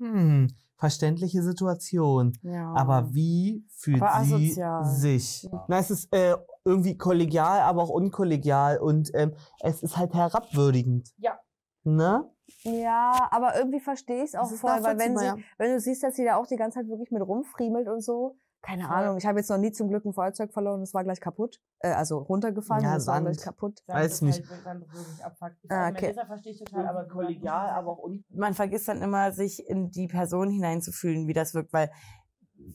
Hm, 0.00 0.48
verständliche 0.82 1.44
Situation. 1.44 2.36
Ja. 2.42 2.74
Aber 2.74 3.14
wie 3.14 3.64
fühlt 3.68 4.02
Aber 4.02 4.24
sie 4.24 4.34
asozial. 4.34 4.84
sich? 4.84 5.48
Na, 5.68 5.78
es 5.78 5.92
ist 5.92 6.12
äh, 6.12 6.34
irgendwie 6.64 6.98
kollegial, 6.98 7.60
aber 7.60 7.82
auch 7.82 7.88
unkollegial 7.88 8.78
und 8.78 9.12
ähm, 9.14 9.32
es 9.60 9.84
ist 9.84 9.96
halt 9.96 10.12
herabwürdigend. 10.12 11.08
Ja. 11.18 11.38
Ne? 11.84 12.28
Ja, 12.64 13.28
aber 13.30 13.56
irgendwie 13.56 13.78
verstehe 13.78 14.24
ich 14.24 14.30
es 14.30 14.34
auch 14.34 14.50
voll, 14.50 14.82
weil 14.82 14.98
wenn 14.98 15.16
sie, 15.16 15.32
wenn 15.56 15.72
du 15.72 15.78
siehst, 15.78 16.02
dass 16.02 16.16
sie 16.16 16.24
da 16.24 16.34
auch 16.34 16.48
die 16.48 16.56
ganze 16.56 16.80
Zeit 16.80 16.88
wirklich 16.88 17.12
mit 17.12 17.22
rumfriemelt 17.22 17.86
und 17.86 18.00
so, 18.00 18.34
keine 18.62 18.84
Voll. 18.84 18.92
Ahnung, 18.96 19.16
ich 19.18 19.26
habe 19.26 19.38
jetzt 19.38 19.50
noch 19.50 19.58
nie 19.58 19.72
zum 19.72 19.88
Glück 19.88 20.04
ein 20.04 20.12
Feuerzeug 20.12 20.52
verloren, 20.52 20.80
das 20.80 20.94
war 20.94 21.02
gleich 21.04 21.20
kaputt, 21.20 21.60
äh, 21.80 21.90
also 21.92 22.18
runtergefallen, 22.18 22.84
Ja, 22.84 22.92
und 22.92 22.96
es 22.98 23.06
war 23.08 23.14
Sand. 23.16 23.26
gleich 23.26 23.38
kaputt. 23.44 23.82
Weiß 23.88 24.22
nicht. 24.22 24.42
Ah, 25.68 25.88
okay. 25.88 26.14
verstehe 26.26 26.52
ich 26.52 26.58
total, 26.58 26.86
aber 26.86 27.04
kollegial, 27.08 27.70
aber 27.70 27.92
auch 27.92 27.98
un 27.98 28.24
Man 28.30 28.54
vergisst 28.54 28.88
dann 28.88 29.02
immer, 29.02 29.32
sich 29.32 29.66
in 29.68 29.90
die 29.90 30.06
Person 30.08 30.50
hineinzufühlen, 30.50 31.26
wie 31.26 31.32
das 31.32 31.54
wirkt, 31.54 31.72
weil 31.72 31.90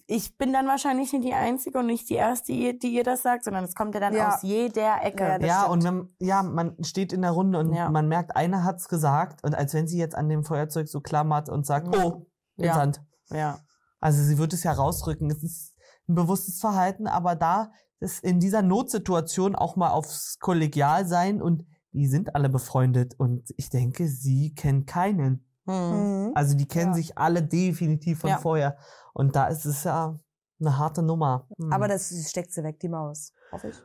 ich 0.05 0.37
bin 0.37 0.51
dann 0.51 0.67
wahrscheinlich 0.67 1.13
nicht 1.13 1.23
die 1.25 1.33
Einzige 1.33 1.79
und 1.79 1.85
nicht 1.85 2.09
die 2.09 2.15
Erste, 2.15 2.51
die 2.51 2.77
die 2.77 2.93
ihr 2.93 3.05
das 3.05 3.21
sagt, 3.23 3.45
sondern 3.45 3.63
es 3.63 3.73
kommt 3.73 3.93
ja 3.93 4.01
dann 4.01 4.13
Ja. 4.13 4.33
aus 4.35 4.41
jeder 4.43 5.01
Ecke. 5.03 5.23
Ja, 5.23 5.37
Ja, 5.39 5.65
und 5.67 5.83
wenn, 5.85 6.09
ja, 6.19 6.43
man 6.43 6.75
steht 6.83 7.13
in 7.13 7.21
der 7.21 7.31
Runde 7.31 7.59
und 7.59 7.73
Ja. 7.73 7.89
man 7.89 8.07
merkt, 8.09 8.35
einer 8.35 8.65
hat's 8.65 8.89
gesagt 8.89 9.43
und 9.45 9.55
als 9.55 9.73
wenn 9.73 9.87
sie 9.87 9.97
jetzt 9.97 10.15
an 10.15 10.27
dem 10.27 10.43
Feuerzeug 10.43 10.89
so 10.89 10.99
klammert 10.99 11.47
und 11.49 11.65
sagt, 11.65 11.95
Ja. 11.95 12.03
oh, 12.03 12.25
in 12.57 12.65
Ja. 12.65 12.73
Sand. 12.73 13.01
ja. 13.29 13.59
Also 14.01 14.21
sie 14.21 14.37
wird 14.37 14.53
es 14.53 14.63
ja 14.63 14.73
rausrücken. 14.73 15.31
Es 15.31 15.41
ist 15.41 15.73
ein 16.07 16.15
bewusstes 16.15 16.59
Verhalten, 16.59 17.07
aber 17.07 17.35
da 17.35 17.71
ist 17.99 18.23
in 18.23 18.39
dieser 18.39 18.61
Notsituation 18.61 19.55
auch 19.55 19.75
mal 19.75 19.89
aufs 19.89 20.37
Kollegial 20.39 21.05
sein 21.07 21.41
und 21.41 21.65
die 21.91 22.07
sind 22.07 22.35
alle 22.35 22.49
befreundet 22.49 23.15
und 23.17 23.49
ich 23.57 23.69
denke, 23.69 24.07
sie 24.07 24.53
kennt 24.53 24.87
keinen. 24.87 25.45
Mhm. 25.65 26.31
Also 26.35 26.55
die 26.55 26.67
kennen 26.67 26.91
Ja. 26.91 26.95
sich 26.95 27.17
alle 27.17 27.41
definitiv 27.43 28.19
von 28.19 28.29
Ja. 28.29 28.37
vorher 28.37 28.77
und 29.13 29.35
da 29.35 29.47
ist 29.47 29.65
es 29.65 29.83
ja 29.83 30.19
eine 30.59 30.77
harte 30.77 31.01
Nummer. 31.03 31.47
Hm. 31.59 31.71
Aber 31.73 31.87
das 31.87 32.11
steckt 32.29 32.51
sie 32.53 32.63
weg, 32.63 32.79
die 32.79 32.89
Maus. 32.89 33.31
Hoffe 33.51 33.69
ich. 33.69 33.75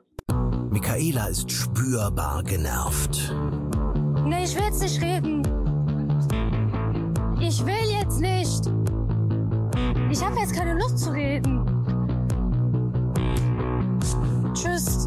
Michaela 0.71 1.27
ist 1.27 1.51
spürbar 1.51 2.43
genervt. 2.45 3.35
Nee, 4.25 4.45
ich 4.45 4.55
will 4.57 4.65
jetzt 4.65 4.81
nicht 4.81 5.03
reden. 5.03 5.43
Ich 7.41 7.65
will 7.67 8.01
jetzt 8.01 8.21
nicht. 8.21 8.67
Ich 10.11 10.25
habe 10.25 10.39
jetzt 10.39 10.55
keine 10.55 10.75
Lust 10.75 10.99
zu 10.99 11.11
reden. 11.11 11.82
Tschüss. 14.55 15.07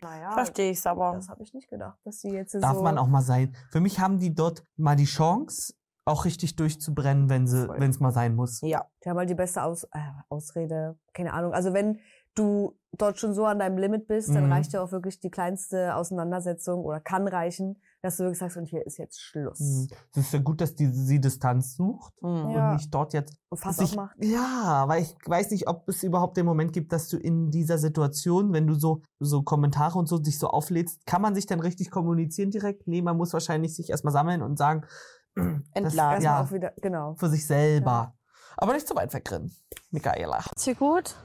Naja, 0.00 0.32
Verstehe 0.32 0.70
ich's 0.70 0.86
aber. 0.86 1.12
das 1.12 1.28
habe 1.28 1.42
ich 1.42 1.52
nicht 1.52 1.68
gedacht, 1.68 1.98
dass 2.04 2.20
sie 2.20 2.30
jetzt 2.30 2.54
Darf 2.54 2.76
so... 2.76 2.82
man 2.82 2.96
auch 2.96 3.06
mal 3.06 3.20
sein. 3.20 3.54
Für 3.70 3.80
mich 3.80 4.00
haben 4.00 4.18
die 4.18 4.34
dort 4.34 4.64
mal 4.76 4.96
die 4.96 5.04
Chance, 5.04 5.74
auch 6.06 6.24
richtig 6.24 6.56
durchzubrennen, 6.56 7.28
wenn 7.28 7.46
sie, 7.46 7.66
Voll. 7.66 7.80
wenn 7.80 7.90
es 7.90 8.00
mal 8.00 8.12
sein 8.12 8.34
muss. 8.34 8.60
Ja. 8.62 8.86
Die 9.04 9.10
haben 9.10 9.18
halt 9.18 9.28
die 9.28 9.34
beste 9.34 9.62
Aus 9.62 9.84
äh, 9.92 9.98
Ausrede. 10.28 10.98
Keine 11.12 11.32
Ahnung. 11.32 11.52
Also 11.52 11.72
wenn 11.74 11.98
du 12.34 12.76
dort 12.96 13.18
schon 13.18 13.34
so 13.34 13.44
an 13.44 13.58
deinem 13.58 13.76
Limit 13.78 14.06
bist, 14.06 14.28
dann 14.34 14.46
Mhm. 14.46 14.52
reicht 14.52 14.72
ja 14.72 14.80
auch 14.82 14.92
wirklich 14.92 15.18
die 15.18 15.30
kleinste 15.30 15.96
Auseinandersetzung 15.96 16.84
oder 16.84 17.00
kann 17.00 17.26
reichen, 17.26 17.80
dass 18.02 18.16
du 18.18 18.22
wirklich 18.24 18.38
sagst, 18.38 18.56
und 18.56 18.66
hier 18.66 18.86
ist 18.86 18.98
jetzt 18.98 19.20
Schluss. 19.20 19.58
Hm. 19.58 19.88
Es 20.12 20.16
ist 20.18 20.32
ja 20.32 20.38
gut, 20.40 20.60
dass 20.60 20.74
die, 20.76 20.86
sie 20.92 21.20
Distanz 21.20 21.74
sucht 21.74 22.12
Mhm. 22.22 22.28
Ja. 22.50 22.68
und 22.70 22.76
nicht 22.76 22.94
dort 22.94 23.12
jetzt 23.14 23.36
Und 23.48 23.58
Fass 23.58 23.78
sich, 23.78 23.90
aufmacht. 23.90 24.14
Ja, 24.22 24.84
weil 24.86 25.02
ich 25.02 25.16
weiß 25.26 25.50
nicht, 25.50 25.66
ob 25.68 25.88
es 25.88 26.02
überhaupt 26.04 26.36
den 26.36 26.46
Moment 26.46 26.72
gibt, 26.72 26.92
dass 26.92 27.08
du 27.08 27.16
in 27.16 27.50
dieser 27.50 27.78
Situation, 27.78 28.52
wenn 28.52 28.66
du 28.68 28.74
so, 28.74 29.02
so 29.18 29.42
Kommentare 29.42 29.98
und 29.98 30.06
so 30.08 30.18
dich 30.18 30.38
so 30.38 30.48
auflädst, 30.48 31.04
kann 31.06 31.20
man 31.22 31.34
sich 31.34 31.46
dann 31.46 31.58
richtig 31.60 31.90
kommunizieren 31.90 32.50
direkt? 32.50 32.86
Nee, 32.86 33.02
man 33.02 33.16
muss 33.16 33.32
wahrscheinlich 33.32 33.74
sich 33.74 33.90
erstmal 33.90 34.12
sammeln 34.12 34.42
und 34.42 34.56
sagen, 34.56 34.84
das, 35.34 35.44
Entladen. 35.72 36.22
Ja, 36.22 36.42
auch 36.44 36.52
wieder, 36.52 36.72
genau. 36.80 37.14
für 37.16 37.28
sich 37.28 37.44
selber. 37.44 38.14
Aber 38.56 38.72
nicht 38.74 38.86
zu 38.86 38.94
weit 38.94 39.12
wegrennen, 39.12 39.50
Michaela. 39.90 40.44
Ist 40.54 40.66
dir 40.66 40.76
gut? 40.76 41.16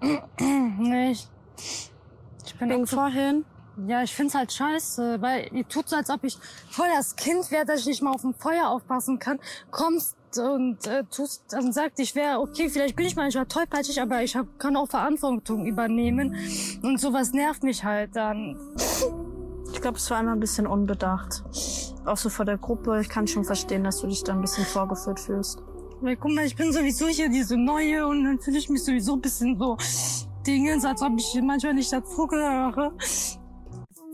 Ich, 0.00 1.28
ich 2.46 2.54
bin 2.58 2.70
wegen 2.70 2.86
vorhin. 2.86 3.44
Ja, 3.86 4.02
ich 4.02 4.12
find's 4.12 4.34
halt 4.34 4.52
scheiße, 4.52 5.22
weil 5.22 5.48
ihr 5.52 5.66
tut 5.68 5.88
so, 5.88 5.96
als 5.96 6.10
ob 6.10 6.24
ich 6.24 6.36
voll 6.68 6.88
das 6.96 7.14
Kind 7.14 7.50
wäre, 7.50 7.64
dass 7.64 7.80
ich 7.80 7.86
nicht 7.86 8.02
mal 8.02 8.12
auf 8.12 8.22
dem 8.22 8.34
Feuer 8.34 8.68
aufpassen 8.68 9.20
kann. 9.20 9.38
Kommst 9.70 10.16
und 10.36 10.86
äh, 10.86 11.04
tust 11.04 11.54
und 11.54 11.72
sagt, 11.72 11.98
ich 12.00 12.14
wäre 12.14 12.40
okay, 12.40 12.68
vielleicht 12.68 12.96
bin 12.96 13.06
ich 13.06 13.16
manchmal 13.16 13.46
tollpatschig, 13.46 14.02
aber 14.02 14.22
ich 14.22 14.36
hab, 14.36 14.58
kann 14.58 14.76
auch 14.76 14.88
Verantwortung 14.88 15.64
übernehmen 15.64 16.36
und 16.82 17.00
sowas 17.00 17.32
nervt 17.32 17.62
mich 17.62 17.84
halt 17.84 18.14
dann. 18.14 18.58
Ich 19.72 19.80
glaube, 19.80 19.96
es 19.96 20.10
war 20.10 20.18
einmal 20.18 20.34
ein 20.34 20.40
bisschen 20.40 20.66
unbedacht. 20.66 21.44
Auch 22.04 22.16
so 22.16 22.30
vor 22.30 22.44
der 22.44 22.58
Gruppe. 22.58 23.00
Ich 23.00 23.08
kann 23.08 23.26
schon 23.26 23.44
verstehen, 23.44 23.84
dass 23.84 24.00
du 24.00 24.06
dich 24.06 24.24
da 24.24 24.32
ein 24.32 24.40
bisschen 24.40 24.64
vorgeführt 24.64 25.20
fühlst. 25.20 25.62
Weil 26.00 26.16
guck 26.16 26.30
mal, 26.32 26.44
ich 26.44 26.54
bin 26.56 26.72
sowieso 26.72 27.06
hier 27.08 27.28
diese 27.28 27.56
Neue 27.56 28.06
und 28.06 28.24
dann 28.24 28.38
fühle 28.40 28.58
ich 28.58 28.68
mich 28.68 28.84
sowieso 28.84 29.14
ein 29.14 29.20
bisschen 29.20 29.58
so 29.58 29.76
Dingens, 30.46 30.84
als 30.84 31.02
ob 31.02 31.12
ich 31.18 31.40
manchmal 31.42 31.74
nicht 31.74 31.92
dazugehöre. 31.92 32.92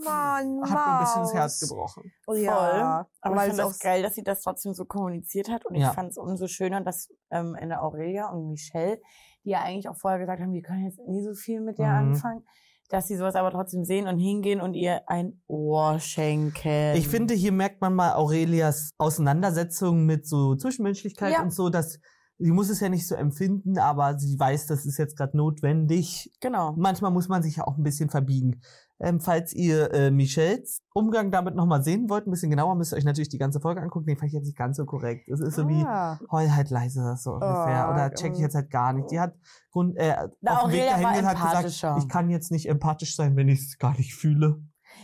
Mann, 0.03 0.61
Hat 0.63 0.69
mir 0.71 0.87
ein 0.87 0.99
bisschen 0.99 1.21
das 1.21 1.31
Maus. 1.31 1.33
Herz 1.33 1.59
gebrochen. 1.61 2.11
Oh, 2.27 2.33
Voll. 2.33 2.39
ja. 2.41 3.07
Aber 3.21 3.35
Weil 3.35 3.47
ich 3.47 3.53
es 3.53 3.59
fand 3.59 3.73
auch 3.75 3.79
geil, 3.79 4.03
dass 4.03 4.15
sie 4.15 4.23
das 4.23 4.41
trotzdem 4.41 4.73
so 4.73 4.85
kommuniziert 4.85 5.49
hat. 5.49 5.65
Und 5.65 5.75
Ja. 5.75 5.89
ich 5.89 5.95
fand 5.95 6.11
es 6.11 6.17
umso 6.17 6.47
schöner, 6.47 6.81
dass 6.81 7.09
ähm, 7.31 7.55
in 7.59 7.69
der 7.69 7.81
Aurelia 7.83 8.29
und 8.29 8.49
Michelle, 8.49 8.99
die 9.43 9.49
ja 9.51 9.61
eigentlich 9.61 9.87
auch 9.89 9.97
vorher 9.97 10.19
gesagt 10.19 10.41
haben, 10.41 10.53
wir 10.53 10.61
können 10.61 10.85
jetzt 10.85 10.99
nie 11.07 11.23
so 11.23 11.33
viel 11.33 11.61
mit 11.61 11.77
der 11.79 11.87
Mhm. 11.87 12.09
anfangen, 12.13 12.43
dass 12.89 13.07
sie 13.07 13.15
sowas 13.17 13.35
aber 13.35 13.51
trotzdem 13.51 13.83
sehen 13.83 14.07
und 14.07 14.19
hingehen 14.19 14.61
und 14.61 14.73
ihr 14.73 15.01
ein 15.09 15.41
Ohr 15.47 15.99
schenken. 15.99 16.95
Ich 16.95 17.07
finde, 17.07 17.33
hier 17.33 17.51
merkt 17.51 17.81
man 17.81 17.93
mal 17.95 18.13
Aurelias 18.15 18.91
Auseinandersetzung 18.97 20.05
mit 20.05 20.27
so 20.27 20.55
Zwischenmenschlichkeit 20.55 21.33
Ja. 21.33 21.41
und 21.41 21.53
so, 21.53 21.69
dass 21.69 21.99
sie 22.37 22.51
muss 22.51 22.69
es 22.69 22.81
ja 22.81 22.89
nicht 22.89 23.07
so 23.07 23.15
empfinden, 23.15 23.77
aber 23.77 24.19
sie 24.19 24.37
weiß, 24.37 24.67
das 24.67 24.85
ist 24.85 24.97
jetzt 24.97 25.17
gerade 25.17 25.37
notwendig. 25.37 26.31
Genau. 26.41 26.73
Manchmal 26.77 27.11
muss 27.11 27.29
man 27.29 27.41
sich 27.41 27.55
ja 27.57 27.67
auch 27.67 27.77
ein 27.77 27.83
bisschen 27.83 28.09
verbiegen. 28.09 28.61
Ähm, 28.99 29.19
falls 29.19 29.51
ihr 29.53 29.93
äh, 29.93 30.09
Michels 30.09 30.81
Umgang 30.93 31.29
damit 31.29 31.53
nochmal 31.53 31.83
sehen 31.83 32.09
wollt, 32.09 32.27
ein 32.27 32.31
bisschen 32.31 32.49
genauer, 32.49 32.75
müsst 32.75 32.93
ihr 32.93 32.97
euch 32.97 33.03
natürlich 33.03 33.27
die 33.27 33.37
ganze 33.37 33.59
Folge 33.59 33.81
angucken. 33.81 34.05
Den 34.05 34.15
fand 34.15 34.27
ich 34.29 34.33
jetzt 34.33 34.45
nicht 34.45 34.57
ganz 34.57 34.77
so 34.77 34.85
korrekt. 34.85 35.27
Es 35.27 35.41
ist 35.41 35.55
so 35.55 35.67
wie, 35.67 35.83
Ah. 35.85 36.17
heul 36.31 36.49
halt 36.55 36.69
leise, 36.69 37.15
so 37.17 37.33
ungefähr. 37.33 37.87
Oh, 37.89 37.93
Oder 37.93 38.13
check 38.13 38.33
ich 38.33 38.39
jetzt 38.39 38.55
halt 38.55 38.69
gar 38.71 38.93
nicht. 38.93 39.11
Die 39.11 39.19
hat 39.19 39.33
Grund, 39.73 39.97
äh, 39.97 40.15
Na, 40.39 40.59
auf 40.59 40.63
dem 40.63 40.71
Weg 40.71 40.83
Aurelia 40.83 40.93
dahin 41.09 41.25
hat 41.27 41.35
gesagt, 41.35 41.55
empathischer. 41.55 41.97
ich 41.99 42.07
kann 42.07 42.29
jetzt 42.29 42.51
nicht 42.51 42.69
empathisch 42.69 43.17
sein, 43.17 43.35
wenn 43.35 43.49
ich 43.49 43.59
es 43.59 43.77
gar 43.77 43.91
nicht 43.97 44.15
fühle. 44.15 44.61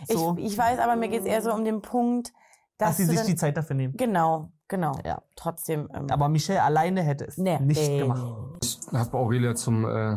So, 0.08 0.36
Ich, 0.38 0.54
ich 0.54 0.58
weiß, 0.58 0.80
aber 0.80 0.96
mir 0.96 1.10
geht 1.10 1.22
es 1.22 1.26
eher 1.28 1.42
so 1.42 1.54
um 1.54 1.66
den 1.66 1.82
Punkt, 1.82 2.32
dass, 2.78 2.92
dass 2.92 2.98
sie 2.98 3.04
du 3.04 3.10
sich 3.10 3.18
dann, 3.20 3.28
die 3.28 3.36
Zeit 3.36 3.58
dafür 3.58 3.76
nehmen. 3.76 3.94
Genau, 3.98 4.54
genau. 4.70 4.98
Ja. 5.04 5.22
Trotzdem. 5.36 5.90
Ähm, 5.94 6.08
Aber 6.10 6.30
Michelle 6.30 6.64
alleine 6.64 7.02
hätte 7.04 7.26
es 7.26 7.38
Nee. 7.38 7.60
nicht 7.60 7.82
Nee, 7.90 8.00
gemacht. 8.00 8.26
Ich 8.64 8.80
habe 8.94 9.18
Aurelia 9.18 9.54
zum 9.54 9.84
äh, 9.86 10.16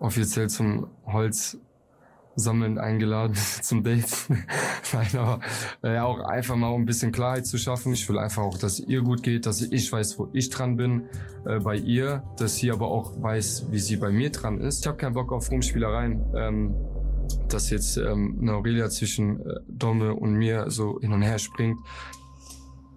offiziell 0.00 0.48
zum 0.48 0.88
Holz 1.06 1.58
sammeln 2.36 2.78
eingeladen 2.78 3.34
zum 3.62 3.82
Date. 3.82 4.04
Nein, 4.92 5.08
aber 5.16 5.40
äh, 5.82 5.98
auch 5.98 6.20
einfach 6.20 6.56
mal 6.56 6.68
um 6.68 6.82
ein 6.82 6.86
bisschen 6.86 7.12
Klarheit 7.12 7.46
zu 7.46 7.58
schaffen. 7.58 7.92
Ich 7.92 8.08
will 8.08 8.18
einfach 8.18 8.42
auch, 8.42 8.58
dass 8.58 8.78
ihr 8.78 9.02
gut 9.02 9.22
geht, 9.22 9.46
dass 9.46 9.62
ich 9.62 9.90
weiß, 9.90 10.18
wo 10.18 10.28
ich 10.32 10.50
dran 10.50 10.76
bin 10.76 11.08
äh, 11.44 11.58
bei 11.58 11.76
ihr, 11.76 12.22
dass 12.38 12.56
sie 12.56 12.70
aber 12.70 12.88
auch 12.88 13.20
weiß, 13.20 13.66
wie 13.70 13.78
sie 13.78 13.96
bei 13.96 14.10
mir 14.10 14.30
dran 14.30 14.60
ist. 14.60 14.80
Ich 14.80 14.86
habe 14.86 14.98
keinen 14.98 15.14
Bock 15.14 15.32
auf 15.32 15.50
Rumspielereien. 15.50 16.24
Ähm, 16.34 16.74
dass 17.48 17.70
jetzt 17.70 17.96
ähm, 17.96 18.38
eine 18.40 18.52
Aurelia 18.54 18.88
zwischen 18.88 19.40
äh, 19.40 19.54
Domme 19.68 20.14
und 20.14 20.34
mir 20.34 20.70
so 20.70 21.00
hin 21.00 21.12
und 21.12 21.22
her 21.22 21.38
springt. 21.38 21.78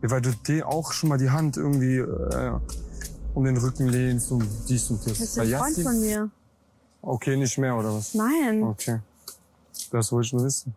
Weil 0.02 0.22
du 0.22 0.32
dir 0.32 0.68
auch 0.68 0.94
schon 0.94 1.10
mal 1.10 1.18
die 1.18 1.30
Hand 1.30 1.58
irgendwie 1.58 1.98
äh, 1.98 2.52
um 3.34 3.44
den 3.44 3.58
Rücken 3.58 3.88
lehnst 3.88 4.32
und 4.32 4.46
dies 4.68 4.90
und 4.90 5.06
das. 5.06 5.18
Das 5.18 5.22
ist 5.22 5.40
ein 5.40 5.50
Freund 5.50 5.78
von 5.78 6.00
mir. 6.00 6.30
Okay, 7.02 7.38
nicht 7.38 7.58
mehr, 7.58 7.76
oder 7.76 7.94
was? 7.94 8.14
Nein. 8.14 8.64
Okay. 8.64 9.00
Das 9.92 10.12
wollte 10.12 10.28
ich 10.28 10.34
nur 10.34 10.44
wissen. 10.44 10.76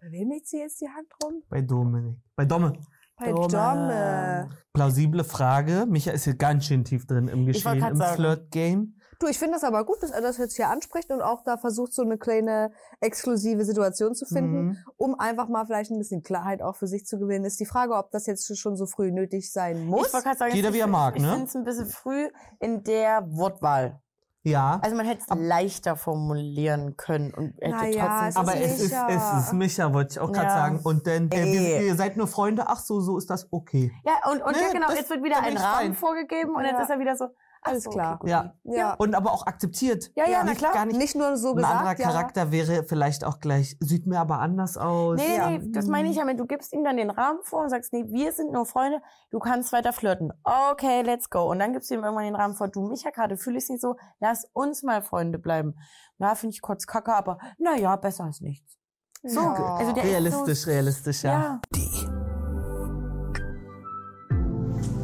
Bei 0.00 0.10
wem 0.10 0.30
legt 0.30 0.48
sie 0.48 0.58
jetzt 0.58 0.80
die 0.80 0.88
Hand 0.88 1.08
rum? 1.22 1.42
Bei 1.48 1.60
Dominik. 1.60 2.16
Bei 2.36 2.44
Domme. 2.44 2.72
Bei 3.18 3.32
Dumme. 3.32 3.48
Domme. 3.48 4.48
Plausible 4.72 5.24
Frage. 5.24 5.86
Micha 5.88 6.10
ist 6.12 6.24
hier 6.24 6.36
ganz 6.36 6.64
schön 6.64 6.84
tief 6.84 7.06
drin 7.06 7.28
im 7.28 7.46
Ich 7.48 7.62
Geschehen, 7.62 7.84
im. 7.84 8.00
Flirt-Game. 8.00 8.94
Du, 9.18 9.26
ich 9.26 9.38
finde 9.38 9.52
das 9.56 9.64
aber 9.64 9.84
gut, 9.84 10.02
dass 10.02 10.10
er 10.10 10.22
das 10.22 10.38
jetzt 10.38 10.56
hier 10.56 10.70
anspricht 10.70 11.10
und 11.10 11.20
auch 11.20 11.44
da 11.44 11.58
versucht, 11.58 11.92
so 11.92 12.00
eine 12.00 12.16
kleine 12.16 12.72
exklusive 13.00 13.66
Situation 13.66 14.14
zu 14.14 14.24
finden, 14.24 14.68
Mhm. 14.68 14.76
um 14.96 15.14
einfach 15.20 15.48
mal 15.50 15.66
vielleicht 15.66 15.90
ein 15.90 15.98
bisschen 15.98 16.22
Klarheit 16.22 16.62
auch 16.62 16.76
für 16.76 16.86
sich 16.86 17.04
zu 17.04 17.18
gewinnen. 17.18 17.44
Ist 17.44 17.60
die 17.60 17.66
Frage, 17.66 17.92
ob 17.94 18.10
das 18.12 18.24
jetzt 18.24 18.56
schon 18.56 18.76
so 18.76 18.86
früh 18.86 19.12
nötig 19.12 19.52
sein 19.52 19.84
muss. 19.84 20.06
Ich 20.06 20.38
sagen, 20.38 20.54
Jeder 20.54 20.70
ich, 20.70 20.74
wie 20.76 20.78
er 20.80 20.86
mag, 20.86 21.16
ich 21.16 21.22
ne? 21.22 21.32
finde 21.32 21.44
es 21.46 21.54
ein 21.54 21.64
bisschen 21.64 21.86
früh 21.86 22.30
in 22.60 22.82
der 22.84 23.26
Wortwahl. 23.30 24.00
Ja. 24.42 24.78
Also 24.82 24.96
man 24.96 25.04
hätte 25.06 25.22
es 25.28 25.36
leichter 25.38 25.96
formulieren 25.96 26.96
können 26.96 27.34
und 27.34 27.54
hätte 27.60 27.70
Naja, 27.76 28.06
trotzdem. 28.06 28.28
es 28.28 28.36
Aber 28.36 28.54
ist 28.56 28.70
es 28.72 28.80
ist, 28.80 28.92
Micha. 28.92 29.08
es 29.38 29.44
ist 29.46 29.52
Micha, 29.52 29.92
wollte 29.92 30.12
ich 30.12 30.18
auch 30.20 30.32
gerade 30.32 30.46
Ja. 30.46 30.54
sagen. 30.54 30.80
Und 30.82 31.06
dann, 31.06 31.30
äh, 31.30 31.44
wir, 31.44 31.80
ihr 31.82 31.94
seid 31.96 32.16
nur 32.16 32.26
Freunde, 32.26 32.64
ach 32.66 32.78
so, 32.78 33.00
so 33.00 33.18
ist 33.18 33.28
das 33.28 33.48
okay. 33.52 33.92
ja, 34.04 34.30
und, 34.32 34.42
und 34.42 34.52
Nee, 34.52 34.62
ja, 34.62 34.72
genau, 34.72 34.90
jetzt 34.92 35.10
wird 35.10 35.22
wieder 35.22 35.42
ein 35.42 35.56
Rahmen 35.58 35.78
fein. 35.88 35.94
vorgegeben 35.94 36.54
und 36.54 36.62
jetzt 36.64 36.72
Ja. 36.72 36.82
ist 36.82 36.90
er 36.90 36.98
wieder 36.98 37.16
so, 37.16 37.26
Alles 37.62 37.84
so, 37.84 37.90
klar. 37.90 38.18
Okay. 38.20 38.30
Ja. 38.30 38.54
Ja. 38.64 38.94
Und 38.94 39.14
aber 39.14 39.32
auch 39.32 39.46
akzeptiert. 39.46 40.10
Ja, 40.16 40.26
ja, 40.26 40.38
na 40.38 40.50
nicht, 40.50 40.58
klar. 40.58 40.72
Gar 40.72 40.86
nicht, 40.86 40.96
Nicht 40.98 41.14
nur 41.14 41.36
so 41.36 41.50
ein 41.50 41.56
gesagt, 41.56 41.74
anderer 41.74 41.98
ja. 41.98 42.04
Charakter 42.06 42.50
wäre 42.52 42.84
vielleicht 42.84 43.22
auch 43.24 43.38
gleich, 43.38 43.76
sieht 43.80 44.06
mir 44.06 44.18
aber 44.18 44.38
anders 44.38 44.76
aus. 44.78 45.18
Nee, 45.18 45.36
Ja. 45.36 45.50
nee, 45.50 45.60
das 45.72 45.86
meine 45.86 46.08
ich 46.08 46.16
ja 46.16 46.24
mit, 46.24 46.40
du 46.40 46.46
gibst 46.46 46.72
ihm 46.72 46.84
dann 46.84 46.96
den 46.96 47.10
Rahmen 47.10 47.40
vor 47.42 47.62
und 47.62 47.68
sagst, 47.70 47.92
nee, 47.92 48.04
wir 48.08 48.32
sind 48.32 48.52
nur 48.52 48.64
Freunde, 48.64 49.02
du 49.30 49.38
kannst 49.38 49.72
weiter 49.72 49.92
flirten. 49.92 50.32
Okay, 50.42 51.02
let's 51.02 51.28
go. 51.28 51.50
Und 51.50 51.58
dann 51.58 51.72
gibst 51.74 51.90
du 51.90 51.94
ihm 51.94 52.02
irgendwann 52.04 52.24
den 52.24 52.36
Rahmen 52.36 52.54
vor, 52.54 52.68
du, 52.68 52.80
Micha, 52.88 53.10
gerade 53.10 53.36
fühle 53.36 53.58
ich 53.58 53.68
nicht 53.68 53.82
so, 53.82 53.96
lass 54.20 54.46
uns 54.54 54.82
mal 54.82 55.02
Freunde 55.02 55.38
bleiben. 55.38 55.74
Ja, 56.18 56.34
finde 56.34 56.54
ich 56.54 56.62
kurz 56.62 56.86
kacke, 56.86 57.14
aber 57.14 57.38
naja, 57.58 57.94
besser 57.96 58.24
als 58.24 58.40
nichts. 58.40 58.78
So, 59.22 59.40
Ja. 59.40 59.74
also 59.76 59.92
der 59.92 60.04
Realistisch, 60.04 60.48
ist 60.48 60.62
so, 60.62 60.70
realistisch, 60.70 61.22
ja. 61.24 61.60
ja. 61.74 62.19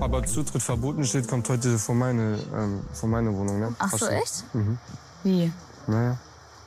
Aber 0.01 0.25
Zutritt 0.25 0.63
verboten 0.63 1.05
steht, 1.05 1.27
kommt 1.29 1.49
heute 1.49 1.79
vor 1.79 1.95
meine, 1.95 2.39
ähm, 2.55 2.81
vor 2.93 3.09
meine 3.09 3.33
Wohnung, 3.35 3.59
ne? 3.61 3.75
Ach 3.79 3.93
so, 3.97 4.07
echt? 4.07 4.45
Mhm. 4.55 4.79
Wie? 5.23 5.53
Naja, 5.87 6.19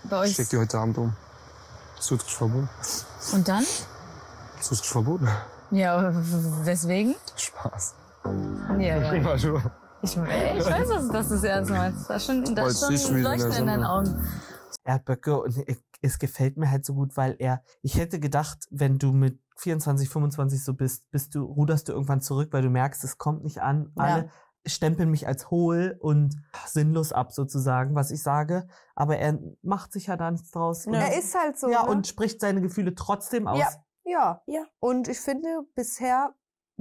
Bei 0.10 0.24
ich 0.24 0.30
euch? 0.30 0.34
steck 0.34 0.50
die 0.50 0.58
heute 0.58 0.78
Abend 0.80 0.98
um. 0.98 1.14
Zutritt 2.00 2.32
verboten. 2.32 2.70
Und 3.34 3.48
dann? 3.48 3.64
Zutritt 4.62 4.86
verboten. 4.86 5.28
Ja, 5.72 6.12
weswegen? 6.66 7.16
Spaß. 7.36 7.94
Ja, 8.80 8.80
ja. 8.80 9.12
Immer 9.12 9.38
schon. 9.38 9.62
Ich, 10.02 10.12
ich 10.16 10.18
weiß, 10.18 10.88
dass, 10.88 11.08
dass 11.10 11.28
du 11.30 11.36
es 11.36 11.44
ernst 11.44 11.72
meinst. 11.72 12.10
Da 12.10 12.16
ist 12.16 12.26
schon, 12.26 12.56
da 12.56 12.66
ist 12.68 12.84
Heute 12.86 12.98
schon 12.98 13.16
ein 13.16 13.20
wieder 13.20 13.34
in 13.34 13.40
der 13.40 13.48
Leuchten 13.48 13.62
in 13.62 13.68
deinen. 13.68 13.84
Augen. 13.84 14.28
Erdböcke 14.86 15.42
und 15.42 15.58
ich- 15.68 15.84
es 16.02 16.18
gefällt 16.18 16.56
mir 16.56 16.72
halt 16.72 16.86
so 16.86 16.94
gut, 16.94 17.18
weil 17.18 17.36
er, 17.40 17.62
ich 17.82 17.96
hätte 17.98 18.20
gedacht, 18.22 18.60
wenn 18.72 18.98
du 18.98 19.12
mit 19.12 19.38
24, 19.60 20.10
25 20.10 20.64
so 20.64 20.74
bist, 20.74 21.10
bist 21.12 21.36
du, 21.36 21.44
ruderst 21.44 21.90
du 21.90 21.94
irgendwann 21.94 22.22
zurück, 22.22 22.50
weil 22.52 22.62
du 22.62 22.70
merkst, 22.70 23.04
es 23.04 23.18
kommt 23.18 23.44
nicht 23.44 23.62
an. 23.62 23.92
Ja. 23.98 24.04
Alle 24.04 24.32
stempeln 24.66 25.10
mich 25.10 25.28
als 25.28 25.50
hohl 25.50 25.98
und 26.00 26.36
sinnlos 26.66 27.12
ab 27.12 27.32
sozusagen, 27.32 27.96
was 27.96 28.12
ich 28.12 28.22
sage. 28.22 28.68
Aber 28.96 29.18
er 29.18 29.40
macht 29.62 29.92
sich 29.94 30.08
ja 30.08 30.18
da 30.18 30.32
nichts 30.32 30.52
draus. 30.52 30.86
Und, 30.86 30.94
Er 30.94 31.18
ist 31.18 31.38
halt 31.38 31.58
so. 31.58 31.70
ja, 31.70 31.84
ne? 31.84 31.90
und 31.90 32.08
spricht 32.08 32.42
seine 32.42 32.62
Gefühle 32.62 32.96
trotzdem 32.96 33.48
aus. 33.48 33.60
Ja. 33.60 33.72
ja. 34.04 34.42
Ja. 34.46 34.66
Und 34.80 35.08
ich 35.08 35.20
finde, 35.20 35.62
bisher 35.76 36.34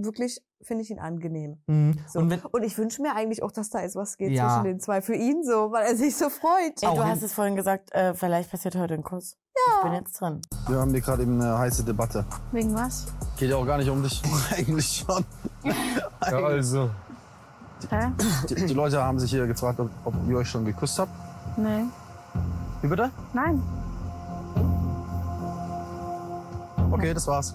wirklich 0.05 0.41
finde 0.63 0.83
ich 0.83 0.91
ihn 0.91 0.99
angenehm. 0.99 1.59
Mhm. 1.67 1.99
So. 2.09 2.19
Und 2.19 2.31
wenn, 2.31 2.41
Und 2.41 2.63
ich 2.65 2.77
wünsche 2.79 3.01
mir 3.03 3.15
eigentlich 3.15 3.43
auch, 3.43 3.53
dass 3.53 3.71
da 3.71 3.81
jetzt 3.81 3.95
was 3.97 4.17
geht 4.17 4.33
Ja. 4.33 4.49
zwischen 4.49 4.65
den 4.65 4.81
zwei 4.81 5.03
für 5.03 5.15
ihn 5.15 5.45
so, 5.45 5.71
weil 5.73 5.87
er 5.87 5.97
sich 5.97 6.17
so 6.17 6.31
freut. 6.31 6.83
Ey, 6.83 6.95
du 6.95 7.05
hast 7.05 7.23
es 7.23 7.33
vorhin 7.33 7.55
gesagt, 7.57 7.93
äh, 7.93 8.15
vielleicht 8.15 8.51
passiert 8.51 8.75
heute 8.77 8.95
ein 8.95 9.03
Kuss. 9.05 9.37
Ja. 9.55 9.75
Ich 9.79 9.83
bin 9.85 9.93
jetzt 9.95 10.21
drin. 10.21 10.41
Wir 10.69 10.79
haben 10.79 10.91
hier 10.91 11.01
gerade 11.01 11.23
eben 11.23 11.41
eine 11.41 11.59
heiße 11.59 11.85
Debatte. 11.85 12.25
Wegen 12.53 12.75
was? 12.75 13.07
Geht 13.37 13.51
ja 13.51 13.57
auch 13.57 13.67
gar 13.67 13.79
nicht 13.79 13.91
um 13.91 14.03
dich. 14.03 14.23
Eigentlich 14.57 15.05
schon. 15.07 15.25
Ja, 15.65 16.39
also. 16.39 16.91
Hä? 17.91 18.09
Die, 18.49 18.55
die 18.55 18.75
Leute 18.75 19.03
haben 19.03 19.19
sich 19.21 19.31
hier 19.31 19.47
gefragt, 19.47 19.79
ob, 19.79 19.91
ob 20.05 20.15
ihr 20.29 20.37
euch 20.39 20.49
schon 20.49 20.65
geküsst 20.65 20.99
habt. 20.99 21.13
Nee. 21.57 21.85
Wie 22.83 22.89
bitte? 22.89 23.11
Nein. 23.33 23.63
Okay, 26.91 27.15
das 27.15 27.27
war's. 27.27 27.55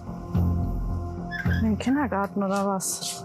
Im 1.64 1.78
Kindergarten 1.78 2.42
oder 2.42 2.66
was? 2.66 3.24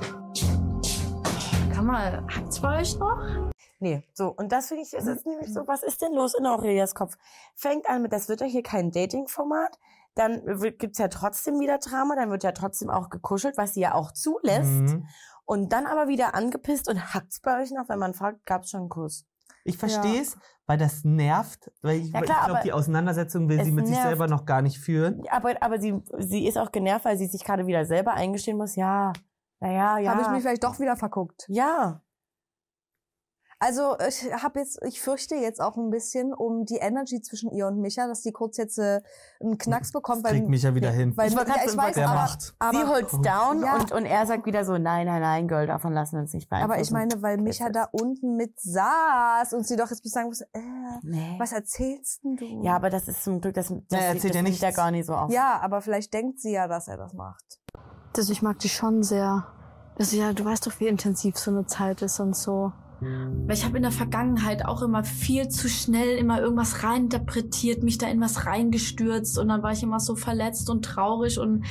Kann 1.73 1.85
mal, 1.85 2.23
hakt's 2.33 2.61
bei 2.61 2.79
euch 2.79 2.97
noch? 2.97 3.51
Nee, 3.79 4.01
so. 4.13 4.29
Und 4.29 4.53
das 4.53 4.69
finde 4.69 4.83
ich, 4.83 4.93
es 4.93 5.07
ist 5.07 5.25
nämlich 5.25 5.53
so, 5.53 5.67
was 5.67 5.83
ist 5.83 6.01
denn 6.01 6.13
los 6.13 6.33
in 6.39 6.45
Aurelias 6.45 6.95
Kopf? 6.95 7.17
Fängt 7.53 7.89
an 7.89 8.01
mit, 8.01 8.13
das 8.13 8.29
wird 8.29 8.39
ja 8.39 8.47
hier 8.47 8.63
kein 8.63 8.91
Dating-Format. 8.91 9.77
Dann 10.15 10.41
wird- 10.45 10.79
gibt's 10.79 10.99
ja 10.99 11.09
trotzdem 11.09 11.59
wieder 11.59 11.79
Drama, 11.79 12.15
dann 12.15 12.31
wird 12.31 12.43
ja 12.43 12.53
trotzdem 12.53 12.89
auch 12.89 13.09
gekuschelt, 13.09 13.57
was 13.57 13.73
sie 13.73 13.81
ja 13.81 13.93
auch 13.93 14.13
zulässt. 14.13 14.69
Mhm. 14.69 15.07
Und 15.43 15.73
dann 15.73 15.85
aber 15.85 16.07
wieder 16.07 16.33
angepisst 16.33 16.87
und 16.87 17.13
hackt's 17.13 17.41
bei 17.41 17.61
euch 17.61 17.71
noch, 17.71 17.89
wenn 17.89 17.99
man 17.99 18.13
fragt, 18.13 18.45
gab's 18.45 18.69
schon 18.69 18.81
einen 18.81 18.89
Kuss? 18.89 19.25
Ich 19.69 19.77
verstehe 19.77 20.21
es, 20.21 20.37
weil 20.65 20.77
das 20.77 21.03
nervt, 21.03 21.71
weil 21.81 21.99
ich, 21.99 22.11
Ja, 22.11 22.21
klar, 22.21 22.37
ich 22.41 22.45
glaube, 22.45 22.61
die 22.63 22.73
Auseinandersetzung 22.73 23.49
will 23.49 23.63
sie 23.63 23.71
mit 23.71 23.87
sich 23.87 23.95
nervt. 23.95 24.09
selber 24.09 24.27
noch 24.27 24.45
gar 24.45 24.61
nicht 24.61 24.79
führen. 24.79 25.23
Aber, 25.29 25.55
aber 25.61 25.79
sie, 25.79 25.95
sie 26.17 26.47
ist 26.47 26.57
auch 26.57 26.71
genervt, 26.71 27.05
weil 27.05 27.17
sie 27.17 27.27
sich 27.27 27.43
gerade 27.43 27.65
wieder 27.67 27.85
selber 27.85 28.13
eingestehen 28.13 28.57
muss, 28.57 28.75
ja, 28.75 29.13
naja, 29.59 29.97
ja. 29.97 30.11
Habe 30.11 30.21
ich 30.21 30.29
mich 30.29 30.41
vielleicht 30.41 30.63
doch 30.63 30.79
wieder 30.79 30.95
verguckt. 30.95 31.45
ja. 31.49 32.01
Also 33.61 33.97
ich 34.07 34.23
habe 34.41 34.59
jetzt, 34.59 34.79
ich 34.85 35.01
fürchte 35.01 35.35
jetzt 35.35 35.59
auch 35.61 35.75
ein 35.75 35.89
bisschen 35.89 36.33
um 36.33 36.63
die 36.63 36.77
Energy 36.77 37.21
zwischen 37.21 37.51
ihr 37.51 37.67
und 37.67 37.81
Micha, 37.81 38.07
dass 38.07 38.21
die 38.21 38.31
kurz 38.31 38.55
jetzt 38.55 38.77
äh, 38.79 39.01
einen 39.41 39.57
Knacks 39.57 39.91
bekommt. 39.91 40.23
Kriegt 40.25 40.47
mich 40.47 40.63
ja 40.63 40.73
wieder 40.75 40.91
hin. 40.91 41.15
Weil, 41.17 41.27
Ich 41.29 41.35
wollte 41.37 41.51
ja, 41.51 41.57
ich 41.65 41.75
weiß, 41.75 41.93
der 41.95 42.07
aber, 42.09 42.15
macht. 42.21 42.55
aber, 42.59 42.77
sie 42.79 42.85
holt's 42.85 43.11
down 43.21 43.61
Ja. 43.61 43.75
und, 43.75 43.91
und 43.91 44.05
er 44.05 44.25
sagt 44.25 44.45
wieder 44.45 44.63
so, 44.63 44.77
nein, 44.77 45.07
nein, 45.07 45.21
nein, 45.21 45.47
Girl, 45.49 45.67
davon 45.67 45.91
lassen 45.91 46.15
wir 46.15 46.21
uns 46.21 46.33
nicht 46.33 46.49
beeinflussen. 46.49 46.71
aber 46.71 46.81
ich 46.81 46.91
meine, 46.91 47.21
weil 47.21 47.37
Micha 47.37 47.69
da 47.69 47.89
unten 47.91 48.37
mit 48.37 48.57
saß 48.61 49.51
und 49.51 49.67
sie 49.67 49.75
doch 49.75 49.89
jetzt 49.89 50.03
bis 50.03 50.13
sagen 50.13 50.29
muss, 50.29 50.39
äh, 50.39 50.47
Nee. 51.01 51.35
was 51.37 51.51
erzählst 51.51 52.23
denn 52.23 52.37
du? 52.37 52.45
Ja, 52.63 52.77
aber 52.77 52.89
das 52.89 53.09
ist 53.09 53.25
zum 53.25 53.41
Glück, 53.41 53.55
das, 53.55 53.67
das, 53.67 53.75
er 53.99 54.07
erzählt 54.07 54.23
das 54.23 54.31
ja 54.35 54.37
er 54.39 54.43
nichts. 54.43 54.75
gar 54.77 54.91
nicht 54.91 55.05
so 55.05 55.13
auf. 55.15 55.31
Ja, 55.31 55.59
aber 55.61 55.81
vielleicht 55.81 56.13
denkt 56.13 56.39
sie 56.39 56.53
ja, 56.53 56.67
dass 56.69 56.87
er 56.87 56.95
das 56.95 57.13
macht. 57.13 57.59
Also 58.15 58.31
ich 58.31 58.41
mag 58.41 58.57
die 58.59 58.69
schon 58.69 59.03
sehr. 59.03 59.47
Also 59.97 60.15
ja, 60.15 60.31
du 60.31 60.45
weißt 60.45 60.65
doch, 60.65 60.79
wie 60.79 60.87
intensiv 60.87 61.37
so 61.37 61.51
eine 61.51 61.65
Zeit 61.65 62.01
ist 62.01 62.21
und 62.21 62.37
so. 62.37 62.71
Weil 63.01 63.55
ich 63.55 63.65
habe 63.65 63.77
in 63.77 63.83
der 63.83 63.91
Vergangenheit 63.91 64.65
auch 64.65 64.81
immer 64.81 65.03
viel 65.03 65.47
zu 65.47 65.69
schnell 65.69 66.17
immer 66.17 66.41
irgendwas 66.41 66.83
reininterpretiert, 66.83 67.83
mich 67.83 67.97
da 67.97 68.07
in 68.07 68.19
was 68.19 68.45
reingestürzt 68.45 69.37
und 69.37 69.47
dann 69.47 69.63
war 69.63 69.71
ich 69.71 69.83
immer 69.83 69.99
so 69.99 70.15
verletzt 70.15 70.69
und 70.69 70.83
traurig 70.83 71.39
und 71.39 71.65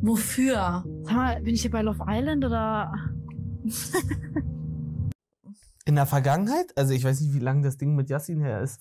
wofür? 0.00 0.84
Sag 1.02 1.14
mal, 1.14 1.40
bin 1.42 1.54
ich 1.54 1.62
hier 1.62 1.70
bei 1.70 1.82
Love 1.82 2.04
Island 2.08 2.44
oder? 2.44 2.92
In 5.84 5.96
der 5.96 6.06
Vergangenheit, 6.06 6.76
also 6.76 6.92
ich 6.92 7.04
weiß 7.04 7.20
nicht, 7.20 7.34
wie 7.34 7.40
lange 7.40 7.62
das 7.62 7.76
Ding 7.76 7.94
mit 7.94 8.08
Yassin 8.08 8.40
her 8.40 8.60
ist. 8.60 8.80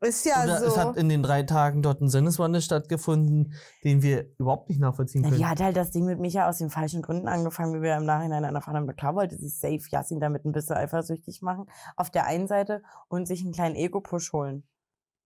Ist 0.00 0.24
ja 0.26 0.44
Oder 0.44 0.60
so. 0.60 0.66
es 0.66 0.76
hat 0.76 0.96
in 0.96 1.08
den 1.08 1.24
drei 1.24 1.42
Tagen 1.42 1.82
dort 1.82 2.00
ein 2.00 2.08
Sinneswandel 2.08 2.60
stattgefunden, 2.62 3.54
den 3.82 4.00
wir 4.00 4.26
überhaupt 4.38 4.68
nicht 4.68 4.78
nachvollziehen 4.78 5.22
Na, 5.22 5.28
können. 5.28 5.40
die 5.40 5.46
hat 5.46 5.60
halt 5.60 5.76
das 5.76 5.90
Ding 5.90 6.04
mit 6.04 6.20
Micha 6.20 6.48
aus 6.48 6.58
den 6.58 6.70
falschen 6.70 7.02
Gründen 7.02 7.26
angefangen, 7.26 7.74
wie 7.74 7.82
wir 7.82 7.96
im 7.96 8.04
Nachhinein 8.04 8.44
erfahren 8.44 8.76
haben. 8.76 8.96
Klar 8.96 9.16
wollte 9.16 9.36
sie 9.36 9.48
safe 9.48 9.82
Yassin 9.90 10.20
damit 10.20 10.44
ein 10.44 10.52
bisschen 10.52 10.76
eifersüchtig 10.76 11.42
machen, 11.42 11.66
auf 11.96 12.10
der 12.10 12.26
einen 12.26 12.46
Seite, 12.46 12.82
und 13.08 13.26
sich 13.26 13.42
einen 13.42 13.52
kleinen 13.52 13.74
Ego-Push 13.74 14.32
holen. 14.32 14.62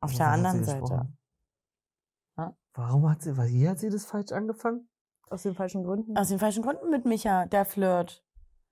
Auf 0.01 0.15
der 0.15 0.29
anderen 0.29 0.65
Seite. 0.65 1.07
Ja. 2.39 2.57
Warum 2.73 3.11
hat 3.11 3.23
sie, 3.23 3.37
weil 3.37 3.49
hier 3.49 3.71
hat 3.71 3.79
sie 3.79 3.91
das 3.91 4.07
falsch 4.07 4.33
angefangen? 4.33 4.89
Aus 5.29 5.43
den 5.43 5.55
falschen 5.55 5.85
Gründen. 5.85 6.17
Aus 6.17 6.29
den 6.29 6.39
falschen 6.39 6.63
Gründen 6.63 6.89
mit 6.91 7.05
Micha, 7.05 7.45
der 7.47 7.67
Flirt. 7.67 8.25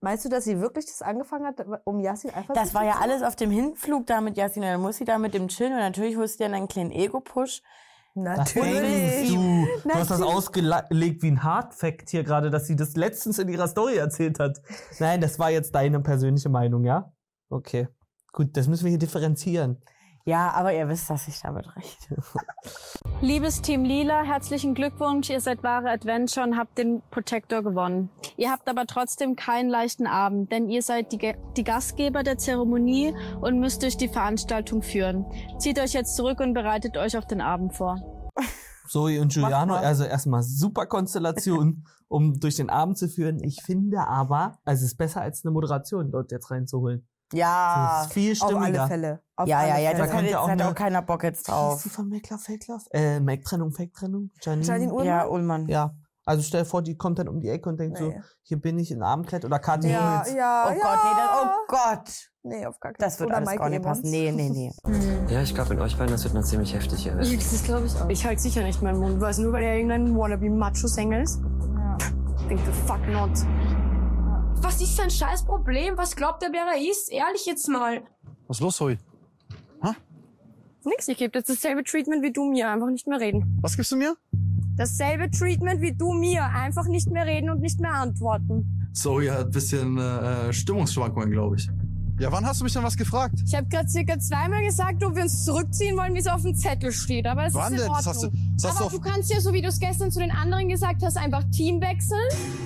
Meinst 0.03 0.25
du, 0.25 0.31
dass 0.31 0.45
sie 0.45 0.61
wirklich 0.61 0.87
das 0.87 1.03
angefangen 1.03 1.47
hat, 1.47 1.65
um 1.85 2.01
Yassin 2.01 2.31
einfach 2.31 2.55
Das 2.55 2.73
war 2.75 2.85
ja 2.85 2.97
alles 3.01 3.23
auf 3.23 3.37
dem 3.37 3.51
Hinflug 3.51 4.07
da 4.07 4.23
mit 4.23 4.37
Yassin, 4.37 4.63
dann 4.63 4.81
muss 4.81 4.97
sie 4.97 5.05
da 5.05 5.19
mit 5.19 5.35
dem 5.35 5.49
chillen 5.49 5.75
und 5.75 5.79
natürlich 5.79 6.17
holst 6.17 6.41
du 6.41 6.45
dir 6.45 6.49
dann 6.49 6.55
einen 6.55 6.69
kleinen 6.69 6.91
Ego-Push. 6.91 7.63
Denkst 8.15 8.55
du? 8.55 9.67
Du 9.85 9.95
hast 9.95 10.11
das 10.11 10.23
ausgelegt 10.23 11.23
wie 11.23 11.31
ein 11.31 11.43
Hardfact 11.43 12.09
hier 12.11 12.25
gerade, 12.25 12.51
dass 12.51 12.67
sie 12.67 12.77
das 12.77 12.97
letztens 12.97 13.39
in 13.39 13.49
ihrer 13.49 13.69
Story 13.69 13.97
erzählt 13.97 14.41
hat. 14.41 14.61
Nein, 14.99 15.21
das 15.21 15.39
war 15.39 15.51
jetzt 15.51 15.75
deine 15.75 16.01
persönliche 16.01 16.49
Meinung, 16.49 16.85
ja? 16.85 17.13
Okay. 17.51 17.89
Gut, 18.33 18.57
das 18.57 18.69
müssen 18.69 18.85
wir 18.85 18.91
hier 18.91 18.99
differenzieren. 18.99 19.83
Ja, 20.25 20.51
aber 20.53 20.75
ihr 20.75 20.89
wisst, 20.89 21.09
dass 21.09 21.29
ich 21.29 21.41
damit 21.41 21.67
recht. 21.77 22.09
Liebes 23.23 23.63
Team 23.63 23.85
Lila, 23.85 24.23
herzlichen 24.23 24.75
Glückwunsch. 24.75 25.31
Ihr 25.31 25.41
seid 25.41 25.63
wahre 25.63 25.91
Adventure 25.91 26.47
und 26.47 26.57
habt 26.59 26.77
den 26.79 27.03
Protector 27.11 27.63
gewonnen. 27.63 28.11
Ihr 28.37 28.51
habt 28.51 28.69
aber 28.69 28.87
trotzdem 28.87 29.35
keinen 29.35 29.71
leichten 29.71 30.07
Abend, 30.07 30.53
denn 30.53 30.69
ihr 30.69 30.83
seid 30.83 31.13
die, 31.13 31.35
die 31.57 31.65
Gastgeber 31.65 32.23
der 32.23 32.39
Zeremonie 32.39 33.15
und 33.41 33.61
müsst 33.61 33.83
durch 33.83 33.97
die 33.97 34.09
Veranstaltung 34.09 34.83
führen. 34.83 35.25
Zieht 35.59 35.79
euch 35.79 35.95
jetzt 35.95 36.17
zurück 36.17 36.41
und 36.41 36.53
bereitet 36.53 36.97
euch 36.97 37.17
auf 37.17 37.27
den 37.27 37.41
Abend 37.41 37.75
vor. 37.75 37.99
Zoe 38.91 39.21
und 39.21 39.33
Giuliano, 39.33 39.75
mal. 39.75 39.85
also 39.85 40.05
erstmal 40.05 40.43
super 40.43 40.87
Konstellation, 40.87 41.85
um 42.09 42.41
durch 42.41 42.57
den 42.57 42.71
Abend 42.71 42.99
zu 42.99 43.09
führen. 43.09 43.39
Ich 43.43 43.63
finde 43.63 44.01
aber, 44.07 44.59
also 44.65 44.85
es 44.85 44.93
ist 44.93 44.99
besser 44.99 45.21
als 45.21 45.45
eine 45.45 45.53
Moderation 45.53 46.11
dort 46.11 46.33
jetzt 46.33 46.51
reinzuholen. 46.51 47.07
Ja, 47.33 47.99
Das 47.99 48.07
ist 48.07 48.13
viel 48.13 48.33
Auf 48.33 48.37
stimmiger. 48.51 48.81
alle 48.83 48.89
Fälle. 48.89 49.21
Auf 49.37 49.49
ja, 49.49 49.67
ja, 49.67 49.75
alle 49.75 49.83
ja, 49.85 49.91
das 49.91 49.99
Da 49.99 50.05
hat 50.05 50.11
könnte 50.11 50.27
jetzt 50.27 50.37
auch 50.37 50.49
hat 50.49 50.63
auch 50.63 50.75
keiner 50.75 51.03
Bock 51.03 51.23
jetzt 51.23 51.47
Wie 51.47 51.53
drauf. 51.53 51.83
von 51.83 52.09
Make 52.09 52.29
Love, 52.31 52.43
Fake 52.43 52.67
Love? 52.69 52.85
Äh, 52.91 53.21
Make-Trennung, 53.21 53.73
Fake-Trennung? 53.73 54.31
Janine? 54.43 54.67
Janine 54.67 54.93
Ullmann? 54.93 55.07
Ja, 55.07 55.27
Ullmann. 55.27 55.69
Ja. 55.69 55.95
Also 56.27 56.43
stell 56.43 56.63
dir 56.63 56.67
vor, 56.67 56.83
die 56.83 56.97
kommt 56.97 57.19
dann 57.19 57.29
um 57.29 57.41
die 57.41 57.49
Ecke 57.49 57.69
und 57.69 57.81
denkt 57.81 57.99
so, 57.99 58.09
Nee. 58.09 58.21
hier 58.43 58.61
bin 58.61 58.79
ich 58.79 58.91
in 58.91 59.03
Abendkleid 59.03 59.45
oder 59.45 59.59
Kathi 59.59 59.89
Ja, 59.91 60.21
Hummels. 60.21 60.35
ja, 60.35 60.65
Oh 60.69 60.73
ja. 60.73 60.79
Gott, 60.83 60.99
nee, 61.05 61.17
das, 61.17 61.43
oh 61.43 61.49
Gott. 61.69 62.31
Nee, 62.43 62.67
auf 62.67 62.79
gar 62.81 62.93
keinen 62.93 63.01
Das 63.09 63.19
wird 63.19 63.29
Oder 63.29 63.37
alles 63.39 63.47
Maike 63.49 63.61
gar 63.61 63.71
nicht 63.71 63.83
passen. 63.83 64.11
Nee, 64.11 64.31
nee, 64.33 64.51
nee. 64.51 64.73
Ja, 65.29 65.41
ich 65.43 65.55
glaube, 65.55 65.75
in 65.75 65.81
euch 65.81 65.97
beiden, 65.97 66.13
das 66.13 66.25
wird 66.25 66.35
noch 66.35 66.45
ziemlich 66.45 66.75
heftig 66.75 67.03
hier. 67.03 67.17
werden. 67.17 67.39
Das 67.39 67.63
glaube 67.65 67.87
ich 67.87 67.97
auch. 68.01 68.09
Ich 68.09 68.25
halte 68.27 68.41
sicher 68.43 68.63
nicht 68.63 68.83
meinen 68.83 68.99
Mund. 68.99 69.21
Was, 69.21 69.39
nur 69.39 69.53
weil 69.53 69.63
er 69.65 69.75
irgendein 69.77 70.17
Wannabe-Macho-Sänger 70.17 71.23
ist? 71.23 71.41
Ja. 71.43 71.97
Think 72.49 72.61
the 72.67 72.73
fuck 72.87 73.07
not. 73.09 73.31
Was 74.63 74.81
ist 74.81 74.97
sein 74.97 75.11
scheiß 75.11 75.45
Problem? 75.45 75.97
Was 75.97 76.15
glaubt 76.15 76.43
er, 76.43 76.51
wer 76.53 76.65
er 76.75 76.91
ist? 76.91 77.11
Ehrlich 77.11 77.47
jetzt 77.47 77.69
mal. 77.69 78.03
Was 78.47 78.59
ist 78.59 78.63
los, 78.63 78.77
Zoe? 78.77 78.99
Nix, 80.83 81.09
ich 81.09 81.19
gebe 81.19 81.37
jetzt 81.39 81.51
dasselbe 81.51 81.85
Treatment 81.85 82.23
wie 82.23 82.33
du 82.33 82.43
mir. 82.45 82.71
Einfach 82.71 82.89
nicht 82.89 83.07
mehr 83.07 83.21
reden. 83.21 83.59
Was 83.61 83.77
gibst 83.77 83.93
du 83.93 83.97
mir? 83.97 84.17
Dasselbe 84.77 85.31
Treatment 85.31 85.83
wie 85.83 85.93
du 85.93 86.13
mir. 86.15 86.43
Einfach 86.43 86.87
nicht 86.87 87.11
mehr 87.11 87.27
reden 87.27 87.51
und 87.51 87.61
nicht 87.61 87.79
mehr 87.81 87.93
antworten. 87.93 88.89
Zoe 88.95 89.31
hat 89.31 89.47
ein 89.47 89.51
bisschen 89.51 89.99
äh, 89.99 90.51
Stimmungsschwankungen, 90.55 91.31
glaube 91.33 91.57
ich. 91.57 91.69
Ja, 92.19 92.33
wann 92.33 92.47
hast 92.47 92.61
du 92.61 92.65
mich 92.65 92.73
denn 92.73 92.83
was 92.83 92.97
gefragt? 92.97 93.35
Ich 93.47 93.55
habe 93.55 93.67
gerade 93.69 93.89
circa 93.91 94.19
zweimal 94.19 94.63
gesagt, 94.65 95.05
ob 95.05 95.17
wir 95.17 95.23
uns 95.23 95.45
zurückziehen 95.45 95.97
wollen, 95.99 96.15
wie 96.15 96.19
es 96.21 96.27
auf 96.27 96.41
dem 96.43 96.55
Zettel 96.55 96.93
steht. 96.93 97.27
Aber 97.27 97.45
es 97.47 97.53
Wann 97.55 97.75
ist 97.75 97.81
in 97.81 97.87
denn? 97.87 97.95
Das 97.95 98.07
Ordnung. 98.07 98.33
hast 98.33 98.35
du- 98.35 98.50
das 98.65 98.77
Aber 98.81 98.91
du 98.91 99.01
kannst 99.01 99.31
ja, 99.33 99.41
so 99.41 99.53
wie 99.53 99.63
du 99.63 99.69
es 99.69 99.79
gestern 99.79 100.11
zu 100.11 100.19
den 100.21 100.31
anderen 100.31 100.69
gesagt 100.69 101.03
hast, 101.05 101.17
einfach 101.17 101.45
Team 101.51 101.81
wechseln. 101.81 102.21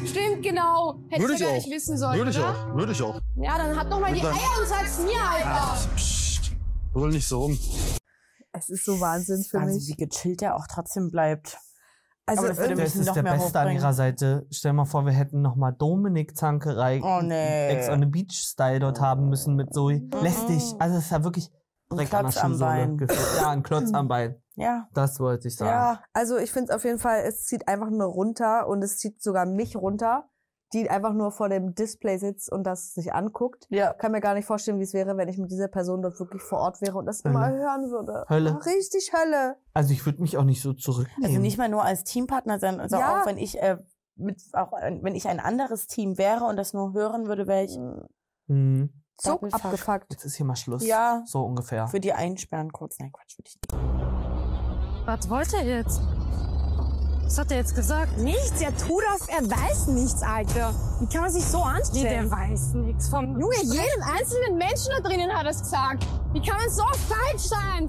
Stimmt, 0.07 0.43
genau. 0.43 0.99
Hättest 1.09 1.21
Würde 1.21 1.27
du 1.27 1.35
ich 1.35 1.41
gar 1.41 1.51
auch. 1.51 1.55
nicht 1.55 1.71
wissen 1.71 1.97
sollen, 1.99 2.19
Würde 2.19 2.31
ich 2.31 2.39
oder? 2.39 2.49
auch. 2.51 2.77
Würde 2.77 2.93
ich 2.93 3.03
auch. 3.03 3.21
Ja, 3.37 3.59
dann 3.59 3.77
hat 3.79 3.89
noch 3.89 4.01
mal 4.01 4.13
die 4.13 4.21
Und 4.21 4.25
dann- 4.27 4.35
Eier 4.35 4.61
und 4.61 4.69
sag's 4.69 4.99
mir, 4.99 5.21
Alter. 5.23 5.89
Psst. 5.97 6.53
Brüll 6.93 7.11
nicht 7.11 7.27
so 7.27 7.41
rum. 7.43 7.59
Es 8.53 8.69
ist 8.69 8.85
so 8.85 9.01
Wahnsinn 9.01 9.43
für 9.43 9.59
Wahnsinn, 9.59 9.77
mich. 9.77 9.89
wie 9.89 10.07
gechillt 10.07 10.41
der 10.41 10.55
auch 10.57 10.67
trotzdem 10.73 11.11
bleibt. 11.11 11.59
Also 12.27 12.41
Aber 12.47 12.49
das 12.55 12.57
Das 12.79 12.95
ist 12.97 13.07
noch 13.07 13.15
der 13.15 13.23
mehr 13.23 13.35
Beste 13.35 13.59
an 13.61 13.71
ihrer 13.73 13.93
Seite. 13.93 14.47
Stell 14.51 14.73
mal 14.73 14.85
vor, 14.87 15.05
wir 15.05 15.13
hätten 15.13 15.43
noch 15.43 15.57
mal 15.57 15.73
Dominik 15.73 16.37
Zankerei 16.37 17.01
Oh, 17.03 17.21
nee. 17.21 17.69
Ex 17.69 17.89
on 17.91 18.01
the 18.01 18.07
Beach 18.07 18.33
Style 18.33 18.79
dort 18.79 18.99
haben 19.01 19.29
müssen 19.29 19.57
mit 19.57 19.75
Zoe. 19.75 20.01
Lästig. 20.23 20.63
Also 20.79 20.97
es 20.99 21.05
ist 21.07 21.11
ja 21.11 21.23
wirklich 21.25 21.51
Ein 21.99 22.07
an 22.07 22.11
der 22.11 22.21
Klotz 22.21 22.37
am 22.39 22.53
Schuhsohle 22.53 22.71
Bein. 22.97 23.09
Ja, 23.41 23.51
ein 23.51 23.63
Klotz 23.63 23.93
am 23.95 24.09
Bein. 24.09 24.37
Ja. 24.57 24.87
Das 24.95 25.19
wollte 25.19 25.49
ich 25.49 25.57
sagen. 25.57 25.71
Ja. 25.73 26.01
Also 26.13 26.37
ich 26.37 26.53
finde 26.53 26.71
es 26.71 26.77
auf 26.77 26.85
jeden 26.85 27.01
Fall, 27.01 27.23
es 27.27 27.45
zieht 27.45 27.67
einfach 27.67 27.91
nur 27.91 28.07
runter 28.07 28.69
und 28.69 28.83
es 28.85 28.99
zieht 28.99 29.21
sogar 29.21 29.47
mich 29.47 29.75
runter, 29.75 30.29
die 30.73 30.89
einfach 30.89 31.13
nur 31.13 31.33
vor 31.33 31.49
dem 31.49 31.75
Display 31.75 32.19
sitzt 32.19 32.53
und 32.53 32.63
das 32.65 32.95
sich 32.95 33.13
anguckt. 33.13 33.67
Ja. 33.71 33.93
Kann 33.95 34.13
mir 34.13 34.21
gar 34.21 34.35
nicht 34.35 34.45
vorstellen, 34.47 34.79
wie 34.79 34.85
es 34.85 34.95
wäre, 34.95 35.17
wenn 35.17 35.29
ich 35.29 35.39
mit 35.39 35.51
dieser 35.51 35.67
Person 35.67 36.03
dort 36.03 36.21
wirklich 36.21 36.41
vor 36.41 36.61
Ort 36.61 36.81
wäre 36.83 36.97
und 36.99 37.07
das 37.07 37.23
immer 37.23 37.49
Hölle. 37.49 37.59
hören 37.65 37.91
würde. 37.91 38.27
Hölle. 38.29 38.55
Oh, 38.57 38.63
richtig 38.65 39.13
Hölle. 39.13 39.57
Also 39.73 39.93
ich 39.93 40.07
würde 40.07 40.23
mich 40.23 40.37
auch 40.39 40.45
nicht 40.45 40.63
so 40.63 40.73
zurücknehmen. 40.73 41.25
Also 41.25 41.41
nicht 41.41 41.59
mal 41.59 41.69
nur 41.69 41.85
als 41.85 42.05
Teampartner 42.05 42.61
sein, 42.61 42.79
also 42.79 42.97
Ja. 42.97 43.23
auch 43.23 43.27
wenn 43.27 43.39
ich 43.39 43.61
äh, 43.61 43.79
mit 44.15 44.41
auch 44.53 44.71
wenn 44.71 45.17
ich 45.17 45.27
ein 45.27 45.41
anderes 45.41 45.89
Team 45.89 46.17
wäre 46.17 46.45
und 46.45 46.55
das 46.57 46.73
nur 46.75 46.93
hören 46.93 47.27
würde, 47.27 47.49
wäre 47.49 47.65
ich 47.65 47.77
Hm. 48.47 48.89
So 49.21 49.33
Doppelfuck. 49.33 49.65
abgefuckt. 49.65 50.07
Jetzt 50.11 50.25
ist 50.25 50.35
hier 50.37 50.47
mal 50.47 50.57
Schluss. 50.57 50.85
Ja. 50.85 51.23
So 51.27 51.43
ungefähr. 51.45 51.87
für 51.89 52.01
die 52.01 52.13
einsperren 52.13 52.73
kurz. 52.73 52.99
Nein, 52.99 53.13
Quatsch, 53.13 53.39
würde 53.39 53.49
ich 53.49 53.59
nicht. 53.61 55.07
Was 55.07 55.29
wollte 55.31 55.57
er 55.59 55.65
jetzt? 55.79 56.01
Was 57.25 57.39
hat 57.39 57.51
er 57.51 57.57
jetzt 57.59 57.75
gesagt? 57.75 58.19
Nichts, 58.19 58.61
er 58.61 58.77
tut 58.77 59.03
auf, 59.15 59.27
er 59.29 59.43
weiß 59.49 59.87
nichts, 59.89 60.23
Alter. 60.23 60.75
Wie 61.01 61.07
kann 61.07 61.23
man 61.23 61.31
sich 61.33 61.45
so 61.45 61.59
Nee, 61.59 61.65
anstellen? 61.65 62.29
der 62.29 62.31
weiß 62.31 62.75
nichts 62.75 63.09
vom... 63.09 63.41
Junge, 63.41 63.57
jeden 63.63 64.03
einzelnen 64.03 64.59
Menschen 64.59 64.91
da 64.97 65.01
drinnen 65.09 65.33
hat 65.33 65.47
es 65.47 65.61
gesagt. 65.61 66.07
Wie 66.33 66.43
kann 66.43 66.59
man 66.59 66.69
so 66.71 66.85
falsch 67.09 67.43
sein? 67.43 67.89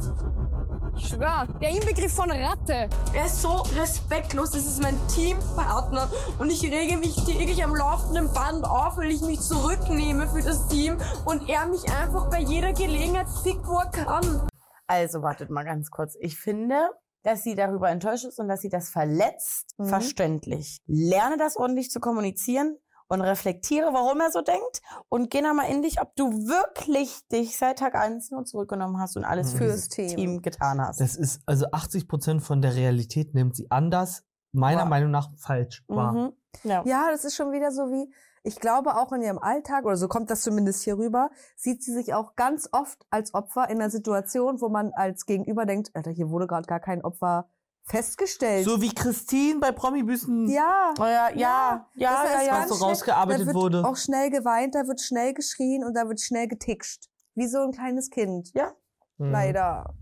Ich 0.97 1.07
schwör, 1.09 1.47
der 1.61 1.69
Inbegriff 1.69 2.13
von 2.13 2.31
Ratte. 2.31 2.89
Er 3.13 3.25
ist 3.25 3.41
so 3.41 3.63
respektlos. 3.77 4.51
Das 4.51 4.65
ist 4.65 4.81
mein 4.81 4.97
Teampartner. 5.07 6.09
Und 6.39 6.49
ich 6.51 6.63
rege 6.63 6.97
mich 6.97 7.15
täglich 7.25 7.63
am 7.63 7.75
laufenden 7.75 8.31
Band 8.33 8.63
auf, 8.65 8.97
weil 8.97 9.11
ich 9.11 9.21
mich 9.21 9.39
zurücknehme 9.41 10.27
für 10.27 10.41
das 10.41 10.67
Team. 10.67 10.97
Und 11.25 11.49
er 11.49 11.65
mich 11.67 11.83
einfach 11.91 12.29
bei 12.29 12.39
jeder 12.39 12.73
Gelegenheit 12.73 13.27
fickt, 13.43 13.65
wo 13.67 13.79
er 13.79 13.89
kann. 13.91 14.47
Also 14.87 15.21
wartet 15.21 15.49
mal 15.49 15.63
ganz 15.63 15.89
kurz. 15.91 16.15
Ich 16.19 16.37
finde, 16.37 16.89
dass 17.23 17.43
sie 17.43 17.55
darüber 17.55 17.89
enttäuscht 17.89 18.25
ist 18.25 18.39
und 18.39 18.47
dass 18.47 18.61
sie 18.61 18.69
das 18.69 18.89
verletzt, 18.89 19.73
Mhm. 19.77 19.85
verständlich. 19.87 20.77
Lerne 20.85 21.37
das 21.37 21.57
ordentlich 21.57 21.89
zu 21.89 21.99
kommunizieren 21.99 22.77
und 23.07 23.21
reflektiere, 23.21 23.93
warum 23.93 24.19
er 24.19 24.31
so 24.31 24.41
denkt 24.41 24.81
und 25.09 25.29
geh 25.29 25.41
mal 25.41 25.63
in 25.69 25.81
dich, 25.81 26.01
ob 26.01 26.15
du 26.15 26.31
wirklich 26.47 27.27
dich 27.29 27.57
seit 27.57 27.79
Tag 27.79 27.95
1 27.95 28.31
nur 28.31 28.45
zurückgenommen 28.45 28.99
hast 28.99 29.15
und 29.17 29.23
alles 29.25 29.53
Mhm. 29.53 29.57
fürs 29.57 29.89
Team. 29.89 30.07
Team. 30.15 30.41
getan 30.41 30.81
hast. 30.81 30.99
Das 30.99 31.15
ist, 31.15 31.41
also 31.45 31.65
80 31.71 32.07
Prozent 32.07 32.41
von 32.41 32.61
der 32.61 32.75
Realität 32.75 33.33
nimmt 33.33 33.55
sie 33.55 33.69
anders, 33.69 34.23
meiner 34.51 34.81
Wahr. 34.81 34.85
Meinung 34.89 35.11
nach 35.11 35.29
falsch 35.37 35.83
wahr. 35.87 36.13
Mhm. 36.13 36.31
Ja. 36.63 36.83
Ja, 36.85 37.11
das 37.11 37.25
ist 37.25 37.35
schon 37.35 37.51
wieder 37.51 37.71
so 37.71 37.91
wie, 37.91 38.11
ich 38.43 38.59
glaube 38.59 38.95
auch 38.95 39.11
in 39.11 39.21
ihrem 39.21 39.39
Alltag, 39.39 39.85
oder 39.85 39.97
so 39.97 40.07
kommt 40.07 40.29
das 40.29 40.41
zumindest 40.41 40.83
hier 40.83 40.97
rüber, 40.97 41.29
sieht 41.57 41.83
sie 41.83 41.91
sich 41.93 42.13
auch 42.13 42.35
ganz 42.35 42.69
oft 42.71 43.05
als 43.09 43.33
Opfer 43.33 43.69
in 43.69 43.81
einer 43.81 43.89
Situation, 43.89 44.61
wo 44.61 44.69
man 44.69 44.91
als 44.93 45.25
Gegenüber 45.25 45.65
denkt, 45.65 45.91
Alter, 45.95 46.11
hier 46.11 46.29
wurde 46.29 46.47
gerade 46.47 46.65
gar 46.67 46.79
kein 46.79 47.03
Opfer 47.03 47.49
festgestellt. 47.85 48.65
So 48.65 48.81
wie 48.81 48.93
Christine 48.93 49.59
bei 49.59 49.71
Promi-Büßen. 49.71 50.47
ja. 50.49 50.93
Oh 50.99 51.03
ja, 51.03 51.29
ja, 51.29 51.35
ja, 51.35 51.87
Das 51.95 52.01
ja, 52.31 52.37
heißt, 52.37 52.47
ja. 52.47 52.59
ganz 52.59 52.69
so 52.77 52.83
rausgearbeitet 52.85 53.41
da 53.41 53.45
wird 53.47 53.55
wurde. 53.55 53.85
auch 53.85 53.95
schnell 53.95 54.29
geweint, 54.29 54.75
da 54.75 54.87
wird 54.87 55.01
schnell 55.01 55.33
geschrien 55.33 55.83
und 55.83 55.93
da 55.95 56.07
wird 56.07 56.19
schnell 56.21 56.47
getickscht. 56.47 57.05
Wie 57.35 57.47
so 57.47 57.59
ein 57.59 57.71
kleines 57.71 58.09
Kind. 58.09 58.51
Ja. 58.55 58.71
Mhm. 59.17 59.31
Leider. 59.31 59.93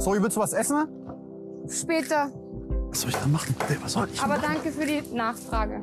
Zoe, 0.00 0.22
willst 0.22 0.36
du 0.36 0.40
was 0.40 0.52
essen? 0.52 0.86
Später. 1.68 2.30
Was 2.90 3.00
soll 3.02 3.10
ich 3.10 3.16
da 3.16 3.26
machen? 3.26 3.54
Was 3.82 3.92
soll 3.92 4.08
ich 4.12 4.20
Aber 4.20 4.36
machen? 4.36 4.42
danke 4.54 4.72
für 4.72 4.84
die 4.86 5.02
Nachfrage. 5.14 5.80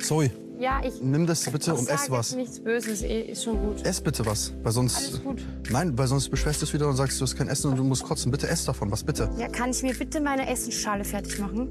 Zoe, 0.00 0.30
Ja, 0.58 0.80
ich 0.84 1.00
nimm 1.00 1.26
das 1.26 1.44
bitte 1.50 1.74
und 1.74 1.88
ess 1.88 2.10
was. 2.10 2.34
nichts 2.34 2.60
Böses. 2.60 3.02
eh, 3.02 3.20
Ist 3.30 3.44
schon 3.44 3.58
gut. 3.60 3.84
Ess 3.86 4.00
bitte 4.00 4.26
was, 4.26 4.52
weil 4.62 4.72
sonst... 4.72 4.96
Alles 4.96 5.22
gut. 5.22 5.44
Nein, 5.70 5.96
weil 5.96 6.06
sonst 6.08 6.28
beschwerst 6.30 6.60
du 6.62 6.66
es 6.66 6.72
wieder 6.74 6.88
und 6.88 6.96
sagst, 6.96 7.20
du 7.20 7.24
hast 7.24 7.36
kein 7.36 7.48
Essen 7.48 7.70
und 7.70 7.76
du 7.76 7.84
musst 7.84 8.02
kotzen. 8.04 8.32
Bitte 8.32 8.48
ess 8.48 8.64
davon, 8.64 8.90
was 8.90 9.04
bitte. 9.04 9.30
Ja, 9.38 9.48
kann 9.48 9.70
ich 9.70 9.82
mir 9.82 9.94
bitte 9.94 10.20
meine 10.20 10.48
Essensschale 10.50 11.04
fertig 11.04 11.38
machen? 11.38 11.68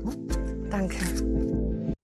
Danke. 0.69 0.95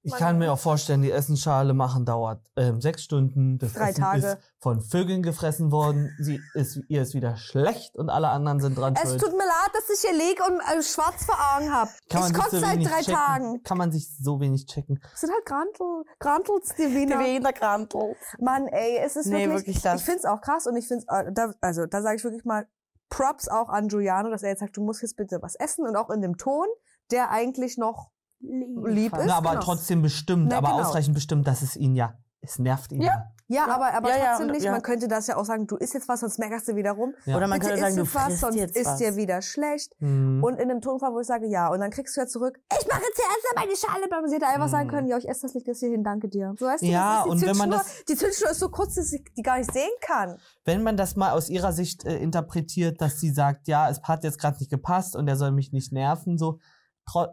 Ich 0.06 0.14
kann 0.16 0.38
mir 0.38 0.52
auch 0.52 0.60
vorstellen, 0.60 1.02
die 1.02 1.12
Essensschale 1.12 1.74
machen 1.74 2.06
dauert 2.06 2.42
ähm, 2.58 2.82
sechs 2.82 3.04
Stunden. 3.04 3.58
Das 3.58 3.72
Drei 3.74 3.90
Essen 3.92 4.02
Tage. 4.02 4.28
ist 4.28 4.38
von 4.60 4.82
Vögeln 4.82 5.24
gefressen 5.24 5.72
worden. 5.72 6.12
Sie 6.20 6.42
ist, 6.56 6.80
ihr 6.90 7.02
ist 7.02 7.14
wieder 7.14 7.38
schlecht 7.38 7.96
und 7.96 8.10
alle 8.10 8.28
anderen 8.30 8.60
sind 8.60 8.78
dran 8.78 8.96
Es 9.02 9.10
schuld. 9.10 9.22
tut 9.22 9.32
mir 9.32 9.46
leid, 9.46 9.70
dass 9.74 9.90
ich 9.90 10.02
hier 10.02 10.18
lieg 10.18 10.40
und 10.46 10.60
äh, 10.60 10.84
schwarz 10.84 11.26
vor 11.26 11.36
Augen 11.56 11.72
hab. 11.72 11.88
Kann 12.10 12.22
man 12.22 12.32
Ich 12.32 12.36
sich 12.36 12.44
kotze 12.44 12.56
so 12.60 12.66
seit 12.66 12.76
wenig 12.76 12.88
drei 12.90 13.00
checken? 13.02 13.14
Tagen. 13.16 13.64
Kann 13.64 13.78
man 13.78 13.92
sich 13.94 14.10
so 14.18 14.40
wenig 14.42 14.66
checken. 14.66 15.00
Das 15.12 15.22
sind 15.22 15.32
halt 15.32 15.46
Grantel, 15.46 16.04
Grantels, 16.20 16.76
die 16.78 16.94
Wiener. 16.94 17.20
Die 17.20 17.26
Wiener 17.26 17.54
Grantels. 17.54 18.18
Mann, 18.40 18.68
ey, 18.68 18.98
es 18.98 19.16
ist 19.16 19.28
Nee, 19.28 19.46
wirklich, 19.48 19.68
wirklich 19.68 19.82
das. 19.82 20.02
ich 20.02 20.06
find's 20.06 20.26
auch 20.26 20.42
krass 20.42 20.68
und 20.68 20.76
ich 20.76 20.88
find's, 20.88 21.06
äh, 21.08 21.32
da, 21.34 21.54
also 21.62 21.86
da 21.86 22.02
sage 22.02 22.18
ich 22.18 22.24
wirklich 22.26 22.44
mal, 22.46 22.68
Props 23.10 23.48
auch 23.48 23.70
an 23.70 23.88
Giuliano, 23.88 24.30
dass 24.32 24.44
er 24.44 24.50
jetzt 24.50 24.60
sagt, 24.60 24.76
du 24.76 24.82
musst 24.84 25.02
jetzt 25.02 25.16
bitte 25.16 25.40
was 25.42 25.56
essen 25.56 25.86
und 25.88 25.96
auch 25.96 26.10
in 26.10 26.22
dem 26.22 26.36
Ton, 26.38 26.66
der 27.12 27.30
eigentlich 27.30 27.78
noch 27.78 28.10
lieb 28.44 29.16
ist. 29.18 29.26
Na, 29.26 29.38
aber 29.38 29.52
genau. 29.52 29.62
trotzdem 29.64 30.02
bestimmt, 30.02 30.48
Na, 30.50 30.58
aber 30.58 30.70
genau. 30.70 30.82
ausreichend 30.82 31.14
bestimmt, 31.16 31.48
dass 31.48 31.62
es 31.62 31.76
ihn 31.76 31.96
ja, 31.96 32.18
es 32.42 32.60
nervt 32.60 32.92
ihn 32.92 33.02
ja. 33.02 33.30
Ja, 33.50 33.68
aber, 33.68 33.94
aber 33.94 34.10
Ja, 34.10 34.18
ja, 34.18 34.24
trotzdem 34.30 34.48
und- 34.48 34.54
nicht. 34.54 34.64
ja. 34.64 34.72
Man 34.72 34.82
könnte 34.82 35.08
das 35.10 35.28
ja 35.28 35.36
auch 35.36 35.44
sagen, 35.44 35.68
du 35.68 35.76
isst 35.76 35.94
jetzt 35.94 36.08
was, 36.08 36.22
sonst 36.22 36.40
meckerst 36.40 36.68
du 36.70 36.76
wieder 36.76 36.94
rum. 36.94 37.14
Ja. 37.26 37.36
Oder 37.36 37.48
man 37.48 37.60
Bitte 37.60 37.74
könnte 37.74 37.82
sagen, 37.82 37.98
isst 37.98 37.98
du 38.00 38.04
jetzt 38.04 38.16
was, 38.16 38.24
frisst 38.24 38.40
sonst 38.40 38.56
jetzt 38.56 38.76
ist 38.78 38.86
was. 38.88 38.98
dir 38.98 39.16
wieder 39.18 39.42
schlecht. 39.42 39.94
Mhm. 40.00 40.42
Und 40.44 40.56
in 40.56 40.72
einem 40.72 40.80
Tonfall, 40.82 41.12
wo 41.14 41.20
ich 41.20 41.28
sage, 41.28 41.46
ja. 41.48 41.68
Und 41.68 41.82
dann 41.82 41.92
kriegst 41.92 42.16
du 42.16 42.22
ja 42.22 42.26
zurück, 42.26 42.58
ich 42.72 42.88
mache 42.88 43.02
jetzt 43.02 43.18
hier 43.18 43.26
erst 43.26 43.56
meine 43.56 43.76
Schale. 43.76 44.18
Aber 44.18 44.28
sie 44.30 44.36
hätte 44.36 44.48
einfach 44.48 44.70
sagen 44.70 44.90
können, 44.90 45.08
ja, 45.08 45.18
ich 45.18 45.28
esse 45.28 45.42
das 45.42 45.54
nicht 45.54 45.66
bis 45.68 45.80
hierhin, 45.82 46.04
danke 46.04 46.30
dir. 46.30 46.56
So 46.58 46.66
weißt 46.66 46.82
du, 46.82 46.86
Mhm. 46.88 46.92
Ja, 46.94 47.24
die 47.26 47.30
und 47.32 47.42
wenn 47.42 47.58
man 47.58 47.72
Zündschnur. 47.72 47.78
das- 47.80 48.06
Die 48.06 48.16
Zündschnur 48.16 48.50
ist 48.52 48.60
so 48.60 48.70
kurz, 48.70 48.96
dass 48.96 49.12
ich 49.12 49.24
die 49.38 49.42
gar 49.44 49.58
nicht 49.58 49.72
sehen 49.72 49.92
kann. 50.02 50.38
Wenn 50.64 50.82
man 50.82 50.96
das 50.98 51.16
mal 51.18 51.32
aus 51.34 51.50
ihrer 51.50 51.74
Sicht 51.74 52.06
äh, 52.06 52.18
interpretiert, 52.18 53.02
dass 53.02 53.20
sie 53.20 53.30
sagt, 53.32 53.68
ja, 53.68 53.90
es 53.90 54.02
hat 54.04 54.24
jetzt 54.24 54.40
gerade 54.40 54.58
nicht 54.58 54.72
gepasst 54.72 55.16
und 55.18 55.28
er 55.28 55.36
soll 55.36 55.52
mich 55.52 55.74
nicht 55.74 55.92
nerven, 55.92 56.38
so, 56.38 56.60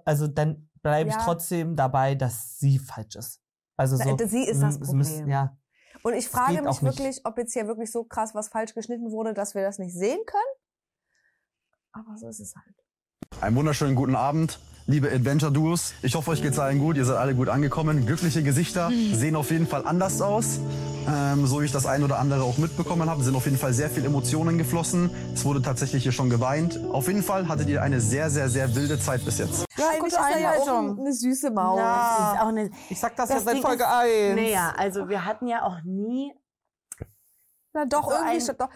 also 0.04 0.26
dann 0.26 0.68
bleibe 0.82 1.10
ich 1.10 1.16
Ja. 1.16 1.24
trotzdem 1.24 1.76
dabei, 1.76 2.14
dass 2.14 2.58
sie 2.58 2.78
falsch 2.78 3.16
ist. 3.16 3.40
Also 3.76 3.96
Na, 3.98 4.04
so, 4.18 4.26
sie 4.26 4.44
ist 4.44 4.62
das 4.62 4.78
Problem. 4.78 5.28
ja. 5.28 5.56
Und 6.02 6.14
ich 6.14 6.28
frage 6.28 6.62
mich 6.62 6.80
nicht. 6.80 6.82
wirklich, 6.82 7.20
ob 7.24 7.36
jetzt 7.38 7.52
hier 7.52 7.66
wirklich 7.66 7.90
so 7.92 8.04
krass 8.04 8.34
was 8.34 8.48
falsch 8.48 8.74
geschnitten 8.74 9.10
wurde, 9.10 9.34
dass 9.34 9.54
wir 9.54 9.62
das 9.62 9.78
nicht 9.78 9.94
sehen 9.94 10.20
können. 10.26 10.52
Aber 11.92 12.16
so 12.16 12.28
ist 12.28 12.40
es 12.40 12.54
halt. 12.54 12.74
Einen 13.42 13.56
wunderschönen 13.56 13.94
guten 13.94 14.14
Abend, 14.16 14.58
liebe 14.86 15.10
Adventure-Duos. 15.10 15.94
Ich 16.02 16.14
hoffe, 16.14 16.30
euch 16.30 16.42
geht's 16.42 16.58
allen 16.58 16.78
gut. 16.78 16.96
Ihr 16.96 17.04
seid 17.04 17.16
alle 17.16 17.34
gut 17.34 17.48
angekommen. 17.48 18.06
Glückliche 18.06 18.42
Gesichter 18.42 18.90
sehen 19.12 19.36
auf 19.36 19.50
jeden 19.50 19.66
Fall 19.66 19.86
anders 19.86 20.20
aus. 20.22 20.60
Ähm, 21.12 21.46
so 21.46 21.60
wie 21.60 21.64
ich 21.64 21.72
das 21.72 21.86
ein 21.86 22.02
oder 22.02 22.18
andere 22.18 22.42
auch 22.44 22.58
mitbekommen 22.58 23.08
habe, 23.10 23.22
sind 23.22 23.34
auf 23.34 23.44
jeden 23.44 23.56
Fall 23.58 23.72
sehr 23.72 23.90
viel 23.90 24.04
Emotionen 24.04 24.58
geflossen. 24.58 25.10
Es 25.34 25.44
wurde 25.44 25.60
tatsächlich 25.62 26.02
hier 26.02 26.12
schon 26.12 26.30
geweint. 26.30 26.78
Auf 26.92 27.08
jeden 27.08 27.22
Fall 27.22 27.48
hattet 27.48 27.68
ihr 27.68 27.82
eine 27.82 28.00
sehr, 28.00 28.30
sehr, 28.30 28.48
sehr 28.48 28.74
wilde 28.74 28.98
Zeit 28.98 29.24
bis 29.24 29.38
jetzt. 29.38 29.64
Ja, 29.76 29.86
Eigentlich 29.88 30.00
gute 30.00 30.14
ist 30.16 30.34
er 30.36 30.40
ja 30.40 30.52
auch 30.52 30.98
eine 30.98 31.12
süße 31.12 31.50
Maus. 31.50 31.78
Ja. 31.78 32.32
Ist 32.34 32.40
auch 32.42 32.48
eine, 32.48 32.70
ich 32.88 33.00
sag 33.00 33.16
das, 33.16 33.30
ja 33.30 33.40
seit 33.40 33.54
Ding 33.54 33.62
Folge 33.62 33.82
ist- 33.84 33.90
1. 33.90 34.36
Naja, 34.36 34.72
also 34.76 35.08
wir 35.08 35.24
hatten 35.24 35.46
ja 35.46 35.62
auch 35.64 35.78
nie 35.84 36.32
Na 37.72 37.84
doch, 37.86 38.04
so 38.04 38.10
irgendwie 38.12 38.34
ein, 38.34 38.40
schon- 38.40 38.56
doch. 38.58 38.68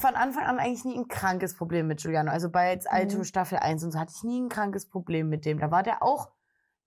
von 0.00 0.14
Anfang 0.14 0.44
an 0.44 0.58
eigentlich 0.58 0.84
nie 0.84 0.96
ein 0.98 1.06
krankes 1.08 1.56
Problem 1.56 1.86
mit 1.86 2.00
Giuliano. 2.02 2.30
Also 2.30 2.50
bei 2.50 2.72
jetzt 2.72 2.90
Alto 2.90 3.18
Mhm. 3.18 3.24
Staffel 3.24 3.58
1 3.58 3.84
und 3.84 3.92
so 3.92 3.98
hatte 3.98 4.12
ich 4.16 4.22
nie 4.24 4.40
ein 4.40 4.48
krankes 4.48 4.88
Problem 4.88 5.28
mit 5.28 5.44
dem. 5.44 5.58
Da 5.60 5.70
war 5.70 5.82
der 5.82 6.02
auch, 6.02 6.30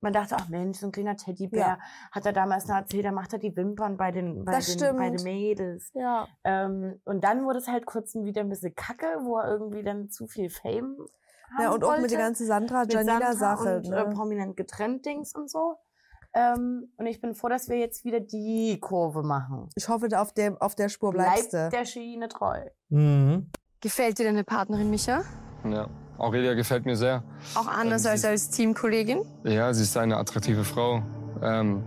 man 0.02 0.14
dachte, 0.14 0.36
ach 0.38 0.50
Mensch, 0.50 0.78
so 0.80 0.88
ein 0.88 0.92
kleiner 0.92 1.16
Teddybär. 1.16 1.60
Ja. 1.60 1.80
Hat 2.12 2.26
er 2.26 2.34
damals 2.34 2.68
noch 2.68 2.76
erzählt, 2.76 3.06
da 3.06 3.12
macht 3.12 3.34
er 3.34 3.40
die 3.40 3.56
Wimpern 3.56 3.98
bei 3.98 4.12
den, 4.12 4.46
bei 4.46 4.52
Das 4.54 4.68
den, 4.68 4.74
stimmt. 4.80 4.98
bei 5.00 5.10
den 5.10 5.24
Mädels. 5.24 5.92
Ja. 5.94 6.28
Ähm, 6.44 7.00
und 7.06 7.24
dann 7.24 7.44
wurde 7.46 7.60
es 7.60 7.68
halt 7.68 7.86
kurz 7.86 8.14
wieder 8.16 8.42
ein 8.42 8.50
bisschen 8.50 8.76
kacke, 8.76 9.08
wo 9.24 9.38
er 9.38 9.50
irgendwie 9.50 9.84
dann 9.84 10.10
zu 10.10 10.28
viel 10.28 10.50
Fame 10.50 10.98
Ja, 11.60 11.72
und 11.72 11.84
auch 11.84 11.92
mit 11.94 12.02
wollte. 12.02 12.16
der 12.16 12.18
ganzen 12.26 12.46
Sandra 12.46 12.82
Mit 12.82 12.94
Janina-Sache. 12.94 13.78
und, 13.78 13.90
Ne? 13.90 13.98
äh, 13.98 14.10
prominent 14.14 14.58
getrennt 14.58 15.06
Dings 15.06 15.34
und 15.34 15.50
so. 15.50 15.78
Ähm, 16.34 16.92
und 16.98 17.06
ich 17.06 17.22
bin 17.22 17.34
froh, 17.34 17.48
dass 17.48 17.70
wir 17.70 17.78
jetzt 17.78 18.04
wieder 18.04 18.20
die 18.20 18.78
Kurve 18.82 19.24
machen. 19.24 19.70
Ich 19.76 19.88
hoffe, 19.88 20.08
auf 20.20 20.34
der, 20.34 20.58
auf 20.62 20.76
der 20.76 20.90
Spur 20.90 21.12
bleibst 21.14 21.52
Bleibt 21.52 21.74
du. 21.74 21.78
der 21.78 21.86
Schiene 21.86 22.28
treu. 22.28 22.60
Mhm. 22.90 23.50
Gefällt 23.80 24.20
dir 24.20 24.26
deine 24.26 24.44
Partnerin, 24.44 24.90
Micha? 24.90 25.24
Ja, 25.64 25.88
Aurelia 26.17 26.54
gefällt 26.54 26.86
mir 26.86 26.95
sehr. 26.95 27.23
Auch 27.56 27.67
anders 27.67 28.06
als 28.06 28.23
als 28.25 28.49
Teamkollegin? 28.49 29.21
Ja, 29.43 29.73
sie 29.73 29.84
ist 29.84 29.97
eine 29.97 30.17
attraktive 30.17 30.63
Frau. 30.63 31.04
Ähm, 31.41 31.84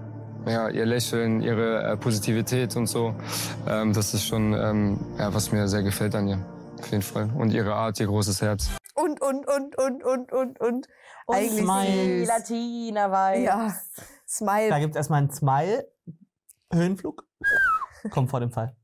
ja, 0.46 0.68
ihr 0.68 0.86
Lächeln, 0.86 1.40
ihre 1.40 1.82
äh, 1.82 1.96
Positivität 1.96 2.76
und 2.76 2.86
so, 2.86 3.14
ähm, 3.66 3.92
das 3.92 4.14
ist 4.14 4.26
schon, 4.26 4.52
ähm, 4.54 4.98
ja, 5.18 5.32
was 5.34 5.50
mir 5.52 5.66
sehr 5.68 5.82
gefällt 5.82 6.14
an 6.14 6.28
ihr. 6.28 6.38
Auf 6.78 6.90
jeden 6.90 7.02
Fall. 7.02 7.30
Und 7.36 7.52
ihre 7.52 7.74
Art, 7.74 7.98
ihr 8.00 8.06
großes 8.06 8.40
Herz. 8.40 8.68
Und, 8.94 9.20
und, 9.20 9.46
und, 9.48 9.76
und, 9.76 10.04
und, 10.04 10.32
und, 10.32 10.60
und. 10.60 10.88
Und 11.26 11.36
Eigentlich 11.36 11.66
die 11.66 12.18
süß. 12.20 12.28
Latina-Vibes. 12.28 13.44
Ja, 13.44 13.74
Smile. 14.26 14.70
Da 14.70 14.78
gibt's 14.78 14.96
erstmal 14.96 15.18
einen 15.20 15.30
Smile. 15.30 15.88
Höhenflug. 16.72 17.24
Kommt 18.10 18.30
vor 18.30 18.40
dem 18.40 18.50
Fall. 18.50 18.74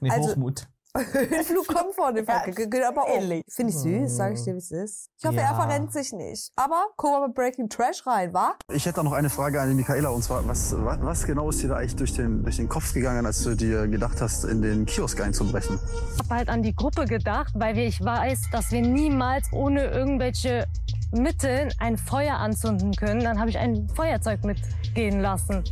Nee, 0.00 0.10
Also- 0.10 0.30
Hochmut. 0.30 0.68
Höhenflug 0.96 1.66
kommt 1.74 1.94
vor 1.94 2.12
dem 2.12 2.24
Fall. 2.26 2.50
Geht 2.52 2.82
aber 2.84 3.02
auch. 3.04 3.08
ähnlich. 3.08 3.44
Finde 3.48 3.72
ich 3.72 3.78
süß, 3.78 4.16
sage 4.16 4.34
ich 4.34 4.42
dir, 4.42 4.54
wie 4.54 4.58
es 4.58 4.70
ist. 4.70 5.10
Ich 5.18 5.24
hoffe, 5.24 5.36
Ja. 5.36 5.50
er 5.50 5.54
verrennt 5.54 5.92
sich 5.92 6.12
nicht. 6.12 6.50
Aber 6.56 6.86
gucken 6.96 7.16
wir 7.16 7.20
mal 7.20 7.32
Breaking 7.32 7.68
Trash 7.68 8.06
rein, 8.06 8.32
wa? 8.32 8.54
Ich 8.72 8.86
hätte 8.86 8.96
da 8.96 9.02
noch 9.02 9.12
eine 9.12 9.30
Frage 9.30 9.60
an 9.60 9.68
die 9.68 9.74
Michaela 9.74 10.08
und 10.10 10.22
zwar, 10.22 10.46
was, 10.48 10.74
was, 10.78 10.98
was 11.02 11.24
genau 11.26 11.50
ist 11.50 11.62
dir 11.62 11.68
da 11.68 11.76
eigentlich 11.76 11.96
durch 11.96 12.14
den, 12.14 12.42
durch 12.42 12.56
den 12.56 12.68
Kopf 12.68 12.92
gegangen, 12.94 13.26
als 13.26 13.42
du 13.42 13.54
dir 13.54 13.86
gedacht 13.86 14.20
hast, 14.20 14.44
in 14.44 14.62
den 14.62 14.86
Kiosk 14.86 15.20
einzubrechen? 15.20 15.78
Ich 16.14 16.18
habe 16.20 16.34
halt 16.34 16.48
an 16.48 16.62
die 16.62 16.74
Gruppe 16.74 17.04
gedacht, 17.04 17.52
weil 17.54 17.76
wir, 17.76 17.86
ich 17.86 18.02
weiß, 18.02 18.48
dass 18.52 18.70
wir 18.70 18.82
niemals 18.82 19.46
ohne 19.52 19.84
irgendwelche 19.84 20.66
Mittel 21.12 21.70
ein 21.78 21.96
Feuer 21.96 22.36
anzünden 22.36 22.92
können. 22.94 23.20
Dann 23.22 23.38
habe 23.38 23.50
ich 23.50 23.58
ein 23.58 23.88
Feuerzeug 23.94 24.44
mitgehen 24.44 25.20
lassen. 25.20 25.64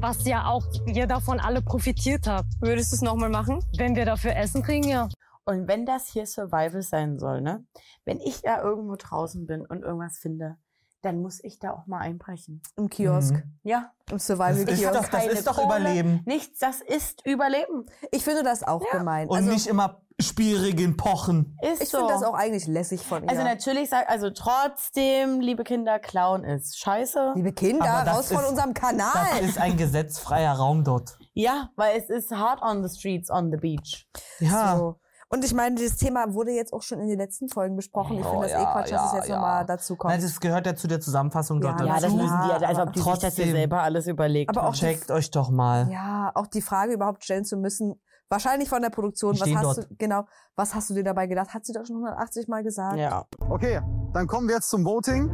Was 0.00 0.24
ja 0.24 0.46
auch 0.46 0.64
ihr 0.86 1.06
davon 1.06 1.40
alle 1.40 1.60
profitiert 1.60 2.26
habt. 2.26 2.48
Würdest 2.60 2.90
du 2.90 2.96
es 2.96 3.02
nochmal 3.02 3.28
machen? 3.28 3.62
Wenn 3.76 3.94
wir 3.94 4.06
dafür 4.06 4.34
Essen 4.34 4.62
kriegen, 4.62 4.88
ja. 4.88 5.10
Und 5.44 5.68
wenn 5.68 5.84
das 5.84 6.08
hier 6.08 6.24
Survival 6.24 6.80
sein 6.80 7.18
soll, 7.18 7.42
ne? 7.42 7.66
Wenn 8.06 8.18
ich 8.18 8.40
da 8.40 8.62
irgendwo 8.62 8.96
draußen 8.96 9.46
bin 9.46 9.60
und 9.66 9.82
irgendwas 9.82 10.16
finde, 10.16 10.56
dann 11.02 11.20
muss 11.20 11.44
ich 11.44 11.58
da 11.58 11.72
auch 11.72 11.86
mal 11.86 11.98
einbrechen. 11.98 12.62
Im 12.76 12.88
Kiosk. 12.88 13.34
Mhm. 13.34 13.58
Ja. 13.62 13.92
Im 14.10 14.16
Das 14.16 14.22
ist 14.22 14.26
Survival-Kiosk. 14.28 14.84
doch, 14.84 15.00
das 15.02 15.10
Keine 15.10 15.32
ist 15.32 15.46
doch 15.46 15.56
Kohle, 15.56 15.66
Überleben. 15.80 16.22
Nichts, 16.24 16.58
das 16.60 16.80
ist 16.80 17.26
Überleben. 17.26 17.84
Ich 18.10 18.24
finde 18.24 18.42
das 18.42 18.62
auch 18.62 18.82
gemein. 18.90 19.28
Und 19.28 19.36
also, 19.36 19.50
nicht 19.50 19.66
immer 19.66 20.00
Spielregeln 20.22 20.96
pochen. 20.96 21.56
Ist 21.62 21.82
ich 21.82 21.88
so. 21.88 21.98
finde 21.98 22.12
das 22.14 22.22
auch 22.22 22.34
eigentlich 22.34 22.66
lässig 22.66 23.02
von 23.02 23.22
ihr. 23.24 23.28
Also 23.30 23.42
natürlich 23.42 23.88
sagt, 23.90 24.08
also 24.08 24.30
trotzdem, 24.30 25.40
liebe 25.40 25.64
Kinder, 25.64 25.98
Clown 25.98 26.44
ist 26.44 26.78
scheiße. 26.78 27.32
Liebe 27.36 27.52
Kinder, 27.52 27.84
Aber 27.90 28.10
raus 28.10 28.28
von 28.32 28.42
ist- 28.42 28.50
unserem 28.50 28.74
Kanal. 28.74 29.12
Das 29.40 29.48
ist 29.48 29.58
ein 29.58 29.76
gesetzfreier 29.76 30.52
Raum 30.52 30.84
dort. 30.84 31.18
Ja, 31.34 31.70
weil 31.76 31.98
es 31.98 32.08
ist 32.10 32.30
hard 32.32 32.62
on 32.62 32.86
the 32.86 32.94
streets, 32.94 33.30
on 33.30 33.50
the 33.50 33.56
beach. 33.56 34.06
Ja. 34.40 34.76
So. 34.76 34.96
Und 35.32 35.44
ich 35.44 35.54
meine, 35.54 35.76
dieses 35.76 35.96
Thema 35.96 36.34
wurde 36.34 36.50
jetzt 36.50 36.72
auch 36.72 36.82
schon 36.82 36.98
in 36.98 37.06
den 37.08 37.18
letzten 37.18 37.48
Folgen 37.48 37.76
besprochen. 37.76 38.18
Ich 38.18 38.24
Oh, 38.26 38.30
finde 38.30 38.48
das 38.48 38.56
eh 38.58 38.62
ja, 38.62 38.72
Quatsch, 38.72 38.82
dass 38.90 38.90
ja, 38.90 39.06
es 39.06 39.12
jetzt 39.12 39.28
ja. 39.28 39.34
nochmal 39.36 39.64
dazu 39.64 39.94
kommt. 39.94 40.12
Nein, 40.12 40.22
das 40.22 40.40
gehört 40.40 40.66
ja 40.66 40.74
zu 40.74 40.88
der 40.88 41.00
Zusammenfassung 41.00 41.60
dort 41.60 41.78
Ja, 41.78 41.86
Ja, 41.86 41.92
dazu. 42.00 42.06
das 42.06 42.14
müssen 42.14 42.40
die, 42.58 42.66
als 42.66 42.78
ob 42.80 42.92
die 42.92 42.98
sich 42.98 43.06
das 43.12 43.20
hier 43.20 43.28
Trotzdem. 43.44 43.50
selber 43.52 43.82
alles 43.82 44.06
überlegt 44.08 44.50
Aber 44.50 44.62
haben. 44.62 44.68
auch 44.70 44.74
Checkt 44.74 45.10
euch 45.12 45.30
doch 45.30 45.50
mal. 45.50 45.88
Ja, 45.92 46.32
auch 46.34 46.48
die 46.48 46.60
Frage 46.62 46.92
überhaupt 46.94 47.22
stellen 47.22 47.44
zu 47.44 47.56
müssen, 47.58 47.94
wahrscheinlich 48.30 48.68
von 48.68 48.80
der 48.80 48.90
Produktion, 48.90 49.34
Die 49.34 49.40
was 49.40 49.54
hast 49.54 49.64
dort. 49.64 49.90
du, 49.90 49.96
genau, 49.98 50.24
was 50.56 50.74
hast 50.74 50.88
du 50.90 50.94
dir 50.94 51.04
dabei 51.04 51.26
gedacht? 51.26 51.52
Hat 51.52 51.66
sie 51.66 51.72
doch 51.72 51.84
schon 51.84 51.96
180 51.96 52.48
Mal 52.48 52.62
gesagt. 52.62 52.96
Ja. 52.96 53.26
Okay, 53.48 53.80
dann 54.14 54.26
kommen 54.26 54.48
wir 54.48 54.54
jetzt 54.54 54.70
zum 54.70 54.84
Voting. 54.84 55.28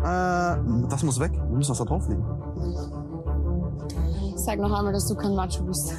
Äh, 0.00 0.88
das 0.88 1.02
muss 1.04 1.20
weg. 1.20 1.32
Wir 1.32 1.56
müssen 1.56 1.70
was 1.70 1.78
da 1.78 1.84
drauflegen. 1.84 2.24
Sag 4.36 4.58
noch 4.58 4.76
einmal, 4.76 4.92
dass 4.92 5.06
du 5.06 5.14
kein 5.14 5.34
Macho 5.36 5.62
bist. 5.64 5.94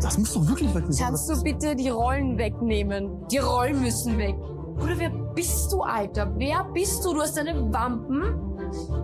Das 0.00 0.18
muss 0.18 0.34
doch 0.34 0.46
wirklich 0.46 0.74
weg. 0.74 0.84
Kannst 0.98 1.30
du 1.30 1.42
bitte 1.42 1.74
die 1.76 1.88
Rollen 1.88 2.36
wegnehmen? 2.36 3.26
Die 3.28 3.38
Rollen 3.38 3.80
müssen 3.80 4.18
weg. 4.18 4.36
Bruder, 4.76 4.98
wer 4.98 5.10
bist 5.10 5.72
du, 5.72 5.82
Alter? 5.82 6.32
Wer 6.36 6.64
bist 6.74 7.04
du? 7.04 7.14
Du 7.14 7.22
hast 7.22 7.36
deine 7.36 7.72
Wampen. 7.72 8.40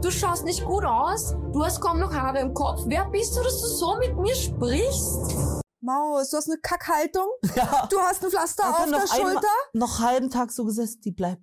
Du 0.02 0.10
schaust 0.10 0.44
nicht 0.44 0.64
gut 0.64 0.84
aus. 0.84 1.36
Du 1.52 1.64
hast 1.64 1.80
kaum 1.80 2.00
noch 2.00 2.12
Haare 2.12 2.40
im 2.40 2.52
Kopf. 2.52 2.82
Wer 2.86 3.08
bist 3.08 3.36
du, 3.36 3.42
dass 3.42 3.60
du 3.62 3.66
so 3.68 3.96
mit 3.98 4.16
mir 4.18 4.34
sprichst? 4.34 5.59
Maus, 5.80 6.30
du 6.30 6.36
hast 6.36 6.48
eine 6.50 6.58
Kackhaltung. 6.60 7.26
Ja. 7.56 7.86
Du 7.90 7.98
hast 8.00 8.22
ein 8.24 8.30
Pflaster 8.30 8.68
auf 8.70 8.80
er 8.80 8.86
der 8.86 8.98
noch 9.00 9.12
einmal- 9.12 9.32
Schulter. 9.32 9.48
Noch 9.72 10.00
halben 10.00 10.30
Tag 10.30 10.50
so 10.52 10.64
gesessen, 10.64 11.00
die 11.02 11.12
bleibt. 11.12 11.42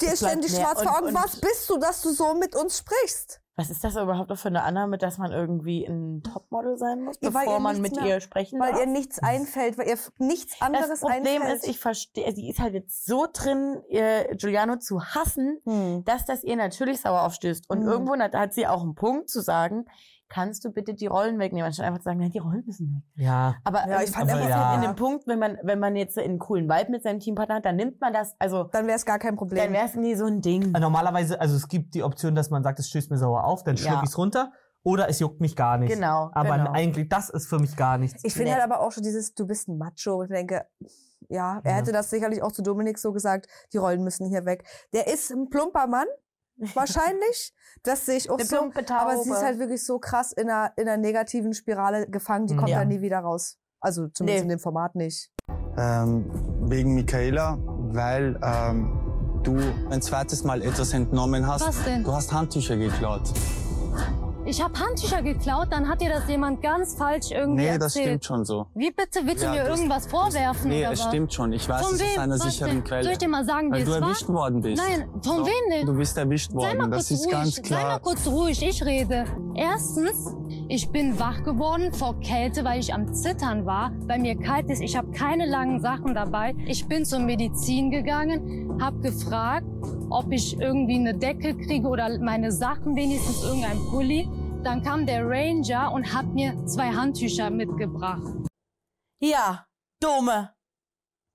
Dir 0.00 0.16
ständig 0.16 0.52
schwarz 0.54 0.82
vor 0.82 0.98
Augen. 0.98 1.14
Was 1.14 1.36
bist 1.40 1.68
du, 1.68 1.76
dass 1.78 2.00
du 2.02 2.10
so 2.10 2.34
mit 2.34 2.54
uns 2.56 2.78
sprichst? 2.78 3.40
Was 3.56 3.68
ist 3.68 3.84
das 3.84 3.96
überhaupt 3.96 4.30
noch 4.30 4.38
für 4.38 4.48
eine 4.48 4.62
Annahme, 4.62 4.96
dass 4.96 5.18
man 5.18 5.30
irgendwie 5.30 5.84
ein 5.84 6.22
Topmodel 6.22 6.78
sein 6.78 7.02
muss, 7.02 7.16
Ja, 7.20 7.34
weil 7.34 7.44
bevor 7.44 7.58
ihr 7.58 7.60
man 7.60 7.80
mit 7.82 7.94
mehr- 7.94 8.06
ihr 8.06 8.20
sprechen 8.22 8.58
Weil 8.58 8.70
darf? 8.72 8.80
ihr 8.80 8.86
nichts 8.86 9.18
einfällt, 9.18 9.76
weil 9.76 9.88
ihr 9.88 9.98
nichts 10.18 10.58
anderes 10.62 10.88
das 10.88 11.00
Problem 11.00 11.42
einfällt. 11.42 11.62
ist, 11.62 11.68
ich 11.68 11.78
verstehe, 11.78 12.32
sie 12.34 12.48
ist 12.48 12.60
halt 12.60 12.72
jetzt 12.72 13.04
so 13.04 13.26
drin, 13.30 13.82
äh, 13.90 14.34
Giuliano 14.36 14.76
zu 14.78 15.04
hassen, 15.04 15.60
Hm. 15.66 16.02
dass 16.04 16.24
das 16.24 16.42
ihr 16.44 16.56
natürlich 16.56 17.02
sauer 17.02 17.22
aufstößt. 17.24 17.68
Und 17.68 17.82
Hm. 17.82 17.88
irgendwo 17.88 18.16
hat, 18.16 18.34
hat 18.34 18.54
sie 18.54 18.66
auch 18.66 18.82
einen 18.82 18.94
Punkt 18.94 19.28
zu 19.28 19.42
sagen, 19.42 19.84
kannst 20.32 20.64
du 20.64 20.70
bitte 20.70 20.94
die 20.94 21.06
Rollen 21.06 21.38
wegnehmen, 21.38 21.66
anstatt 21.66 21.84
einfach 21.86 21.98
zu 22.00 22.04
sagen, 22.04 22.18
nein, 22.20 22.30
die 22.30 22.38
Rollen 22.38 22.62
müssen 22.64 22.88
weg. 22.94 23.22
Ja. 23.24 23.54
Aber 23.64 23.86
Ja, 23.86 24.00
ich 24.02 24.10
fand 24.10 24.30
aber 24.30 24.40
ist 24.40 24.48
ja. 24.48 24.70
halt 24.70 24.82
in 24.82 24.90
dem 24.90 24.96
Punkt, 24.96 25.26
wenn 25.26 25.38
man, 25.38 25.58
wenn 25.62 25.78
man 25.78 25.94
jetzt 25.94 26.18
einen 26.18 26.38
coolen 26.38 26.68
Vibe 26.68 26.90
mit 26.90 27.02
seinem 27.02 27.20
Teampartner 27.20 27.56
hat, 27.56 27.64
dann 27.66 27.76
nimmt 27.76 28.00
man 28.00 28.12
das, 28.14 28.34
also 28.38 28.64
Dann 28.72 28.86
wäre 28.86 28.96
es 28.96 29.04
gar 29.04 29.18
kein 29.18 29.36
Problem. 29.36 29.62
dann 29.62 29.72
wäre 29.74 29.84
es 29.84 29.94
nie 29.94 30.14
so 30.14 30.24
ein 30.24 30.40
Ding. 30.40 30.74
Äh, 30.74 30.80
Normalerweise, 30.80 31.38
also 31.40 31.54
es 31.54 31.68
gibt 31.68 31.94
die 31.94 32.02
Option, 32.02 32.34
dass 32.34 32.48
man 32.50 32.62
sagt, 32.62 32.78
es 32.78 32.88
stößt 32.88 33.10
mir 33.10 33.18
sauer 33.18 33.44
auf, 33.44 33.62
dann 33.64 33.76
schluck 33.76 33.92
Ja. 33.96 34.02
ich's 34.02 34.16
runter. 34.16 34.52
Oder 34.84 35.08
es 35.08 35.20
juckt 35.20 35.40
mich 35.40 35.54
gar 35.54 35.78
nicht. 35.78 35.92
Genau, 35.94 36.30
Aber 36.32 36.56
genau. 36.58 36.72
eigentlich, 36.72 37.08
das 37.08 37.28
ist 37.28 37.46
für 37.48 37.60
mich 37.60 37.76
gar 37.76 37.98
nichts. 37.98 38.20
Ich 38.24 38.32
finde 38.32 38.46
Nee. 38.50 38.54
halt 38.54 38.64
aber 38.64 38.80
auch 38.80 38.90
schon 38.90 39.04
dieses, 39.04 39.32
du 39.34 39.46
bist 39.46 39.68
ein 39.68 39.78
Macho. 39.78 40.24
Ich 40.24 40.28
denke, 40.30 40.66
ja, 41.28 41.60
er 41.62 41.70
Ja. 41.70 41.76
hätte 41.76 41.92
das 41.92 42.10
sicherlich 42.10 42.42
auch 42.42 42.50
zu 42.50 42.62
Dominik 42.62 42.98
so 42.98 43.12
gesagt, 43.12 43.46
die 43.72 43.76
Rollen 43.78 44.02
müssen 44.02 44.28
hier 44.28 44.44
weg. 44.44 44.64
Der 44.92 45.06
ist 45.06 45.30
ein 45.30 45.50
plumper 45.50 45.86
Mann, 45.86 46.06
wahrscheinlich. 46.56 47.52
Das 47.82 48.06
sehe 48.06 48.16
ich 48.16 48.30
auch 48.30 48.38
Eine 48.38 48.44
so. 48.46 48.56
Aber 48.94 49.16
sie 49.22 49.30
ist 49.30 49.42
halt 49.42 49.58
wirklich 49.58 49.84
so 49.84 49.98
krass 49.98 50.32
in 50.32 50.48
einer, 50.50 50.72
in 50.76 50.88
einer 50.88 50.96
negativen 50.96 51.52
Spirale 51.54 52.08
gefangen, 52.08 52.46
die 52.46 52.56
kommt 52.56 52.68
Ja. 52.70 52.80
dann 52.80 52.88
nie 52.88 53.00
wieder 53.00 53.18
raus. 53.20 53.58
Also 53.80 54.08
zumindest 54.08 54.44
Nee. 54.44 54.52
in 54.52 54.58
dem 54.58 54.58
Format 54.60 54.94
nicht. 54.94 55.30
Ähm, 55.76 56.30
wegen 56.68 56.94
Michaela 56.94 57.58
weil 57.94 58.38
ähm, 58.42 59.40
du 59.42 59.58
ein 59.90 60.00
zweites 60.00 60.44
Mal 60.44 60.62
etwas 60.62 60.94
entnommen 60.94 61.46
hast. 61.46 61.66
Was 61.66 61.82
denn? 61.84 62.04
Du 62.04 62.12
hast 62.12 62.32
Handtücher 62.32 62.76
geklaut. 62.76 63.22
Ich 64.44 64.60
habe 64.60 64.76
Handtücher 64.78 65.22
geklaut, 65.22 65.68
dann 65.70 65.88
hat 65.88 66.00
dir 66.00 66.08
das 66.08 66.28
jemand 66.28 66.62
ganz 66.62 66.96
falsch 66.96 67.30
irgendwie 67.30 67.62
Nee, 67.62 67.68
erzählt. 67.68 67.82
das 67.82 67.92
stimmt 67.94 68.24
schon 68.24 68.44
so. 68.44 68.66
Wie 68.74 68.90
bitte? 68.90 69.20
Willst 69.24 69.42
du 69.42 69.46
Ja, 69.46 69.52
mir 69.52 69.64
das- 69.64 69.78
irgendwas 69.78 70.06
vorwerfen 70.08 70.68
Nee, 70.68 70.80
oder 70.80 70.92
es 70.92 71.00
was? 71.00 71.08
stimmt 71.08 71.32
schon. 71.32 71.52
Ich 71.52 71.68
weiß 71.68 71.86
Von 71.86 71.94
es 71.94 72.00
wem? 72.00 72.08
aus 72.08 72.18
einer 72.18 72.34
Was 72.34 72.42
sicheren 72.42 72.70
denn? 72.72 72.84
Quelle. 72.84 73.02
Soll 73.04 73.12
ich 73.12 73.18
dir 73.18 73.28
mal 73.28 73.44
sagen, 73.44 73.70
Weil 73.70 73.80
wie 73.80 73.84
du 73.84 73.92
es 73.92 74.00
war? 74.00 74.08
erwischt 74.08 74.28
worden 74.28 74.60
bist. 74.60 74.82
Nein, 74.82 75.08
von 75.22 75.38
Doch, 75.38 75.46
wem 75.46 75.70
denn? 75.70 75.86
Du 75.86 75.94
bist 75.94 76.18
erwischt 76.18 76.50
Sei 76.50 76.56
mal 76.56 76.62
worden. 76.78 76.90
kurz 76.90 77.08
Das 77.08 77.10
ist 77.12 77.24
ruhig. 77.26 77.32
ganz 77.32 77.54
Sei 77.54 77.62
mal 77.62 77.66
klar. 77.82 78.00
kurz 78.00 78.26
ruhig, 78.26 78.62
ich 78.66 78.84
rede. 78.84 79.24
Erstens, 79.54 80.34
ich 80.68 80.90
bin 80.90 81.18
wach 81.20 81.44
geworden 81.44 81.92
vor 81.92 82.18
Kälte, 82.18 82.64
weil 82.64 82.80
ich 82.80 82.92
am 82.92 83.14
Zittern 83.14 83.64
war, 83.64 83.92
weil 84.08 84.18
mir 84.18 84.36
kalt 84.36 84.68
ist. 84.70 84.80
Ich 84.82 84.96
habe 84.96 85.12
keine 85.12 85.46
langen 85.46 85.80
Sachen 85.80 86.14
dabei. 86.14 86.56
Ich 86.66 86.88
bin 86.88 87.04
zur 87.04 87.20
Medizin 87.20 87.90
gegangen, 87.92 88.76
habe 88.82 88.98
gefragt, 88.98 89.66
ob 90.12 90.30
ich 90.32 90.58
irgendwie 90.60 90.96
eine 90.96 91.14
Decke 91.14 91.56
kriege 91.56 91.88
oder 91.88 92.18
meine 92.18 92.52
Sachen, 92.52 92.94
wenigstens 92.96 93.42
irgendein 93.42 93.78
Pulli. 93.90 94.28
Dann 94.62 94.82
kam 94.82 95.06
der 95.06 95.24
Ranger 95.28 95.92
und 95.92 96.14
hat 96.14 96.26
mir 96.26 96.54
zwei 96.66 96.90
Handtücher 96.92 97.50
mitgebracht. 97.50 98.22
Ja, 99.20 99.66
dumme. 100.00 100.54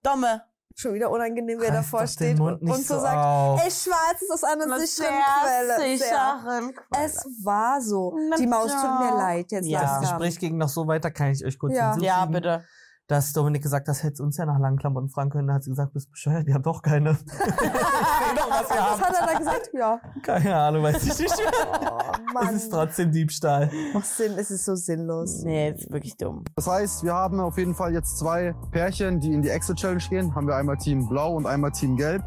Dumme. 0.03 0.43
Schon 0.79 0.93
wieder 0.93 1.09
unangenehm, 1.09 1.57
wer 1.59 1.69
Reiß 1.69 1.75
davor 1.77 2.05
steht 2.05 2.39
und, 2.39 2.61
und 2.61 2.67
so 2.85 2.93
so 2.95 2.99
sagt, 2.99 3.17
auf. 3.17 3.59
ich 3.67 3.87
weiß 3.87 4.21
es 4.21 4.29
aus 4.29 4.43
einer 4.43 4.65
Eine 4.65 4.85
sicheren 4.85 5.11
sehr 5.11 5.75
Quelle. 5.75 5.97
sicheren 5.97 6.75
Quelle. 6.75 7.05
Es 7.05 7.25
war 7.43 7.81
so. 7.81 8.15
Die 8.37 8.45
Maus 8.45 8.71
tut 8.71 8.99
mir 8.99 9.17
leid 9.17 9.51
jetzt 9.51 9.65
Das 9.65 9.81
langsam. 9.81 10.01
Gespräch 10.19 10.39
ging 10.39 10.55
noch 10.57 10.69
so 10.69 10.85
weiter, 10.87 11.09
kann 11.09 11.31
ich 11.31 11.43
euch 11.43 11.57
kurz 11.57 11.73
Ja. 11.73 11.93
hinzufügen. 11.93 12.05
Ja, 12.05 12.25
bitte. 12.27 12.63
Dass 13.07 13.31
Dominik 13.31 13.63
gesagt 13.63 13.87
hat, 13.87 14.03
hätte 14.03 14.21
uns 14.21 14.35
ja 14.35 14.45
nach 14.45 14.59
langen 14.59 14.77
Klamotten 14.77 15.07
fragen 15.07 15.29
können. 15.29 15.47
Da 15.47 15.53
hat 15.53 15.63
sie 15.63 15.69
gesagt, 15.69 15.93
bist 15.93 16.11
bescheuert, 16.11 16.45
ihr 16.45 16.53
habt 16.53 16.65
doch 16.65 16.81
keine. 16.81 17.11
ich 17.11 17.17
doch, 17.17 18.51
was 18.51 19.01
hat 19.01 19.15
er 19.21 19.27
da 19.27 19.37
gesagt? 19.37 19.69
Ja. 19.73 20.01
Keine 20.21 20.53
Ahnung, 20.53 20.83
weiß 20.83 21.03
ich 21.03 21.19
nicht 21.19 21.37
mehr. 21.37 21.51
Oh, 21.81 22.33
Mann. 22.33 22.47
Es 22.55 22.63
ist 22.63 22.69
trotzdem 22.69 23.11
Diebstahl. 23.11 23.71
Was 23.93 24.17
Sinn, 24.17 24.33
es 24.37 24.51
ist 24.51 24.65
so 24.65 24.75
sinnlos. 24.75 25.41
Nee, 25.43 25.69
ist 25.69 25.89
wirklich 25.89 26.17
dumm. 26.17 26.43
Das 26.55 26.67
heißt, 26.67 27.03
wir 27.05 27.13
haben 27.13 27.39
auf 27.39 27.57
jeden 27.57 27.75
Fall 27.75 27.93
jetzt 27.93 28.19
zwei 28.19 28.53
Pärchen, 28.71 29.21
die 29.21 29.33
in 29.33 29.41
die 29.41 29.49
Exit-Challenge 29.49 30.03
gehen. 30.09 30.35
Haben 30.35 30.47
wir 30.47 30.57
einmal 30.57 30.75
Team 30.75 31.07
Blau 31.07 31.33
und 31.35 31.45
einmal 31.45 31.71
Team 31.71 31.95
Gelb. 31.95 32.23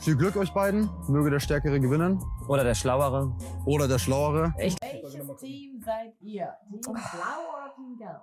Viel 0.00 0.16
Glück 0.16 0.36
euch 0.36 0.52
beiden. 0.52 0.90
Möge 1.06 1.30
der 1.30 1.40
Stärkere 1.40 1.78
gewinnen. 1.78 2.20
Oder 2.48 2.64
der 2.64 2.74
Schlauere. 2.74 3.36
Oder 3.66 3.86
der 3.86 3.98
Schlauere. 3.98 4.52
Welches 4.56 4.76
Team 5.38 5.80
seid 5.84 6.14
ihr? 6.20 6.52
Team 6.68 6.80
Blau 6.80 6.92
oder 6.92 7.72
Team 7.76 7.96
Gelb? 7.96 8.22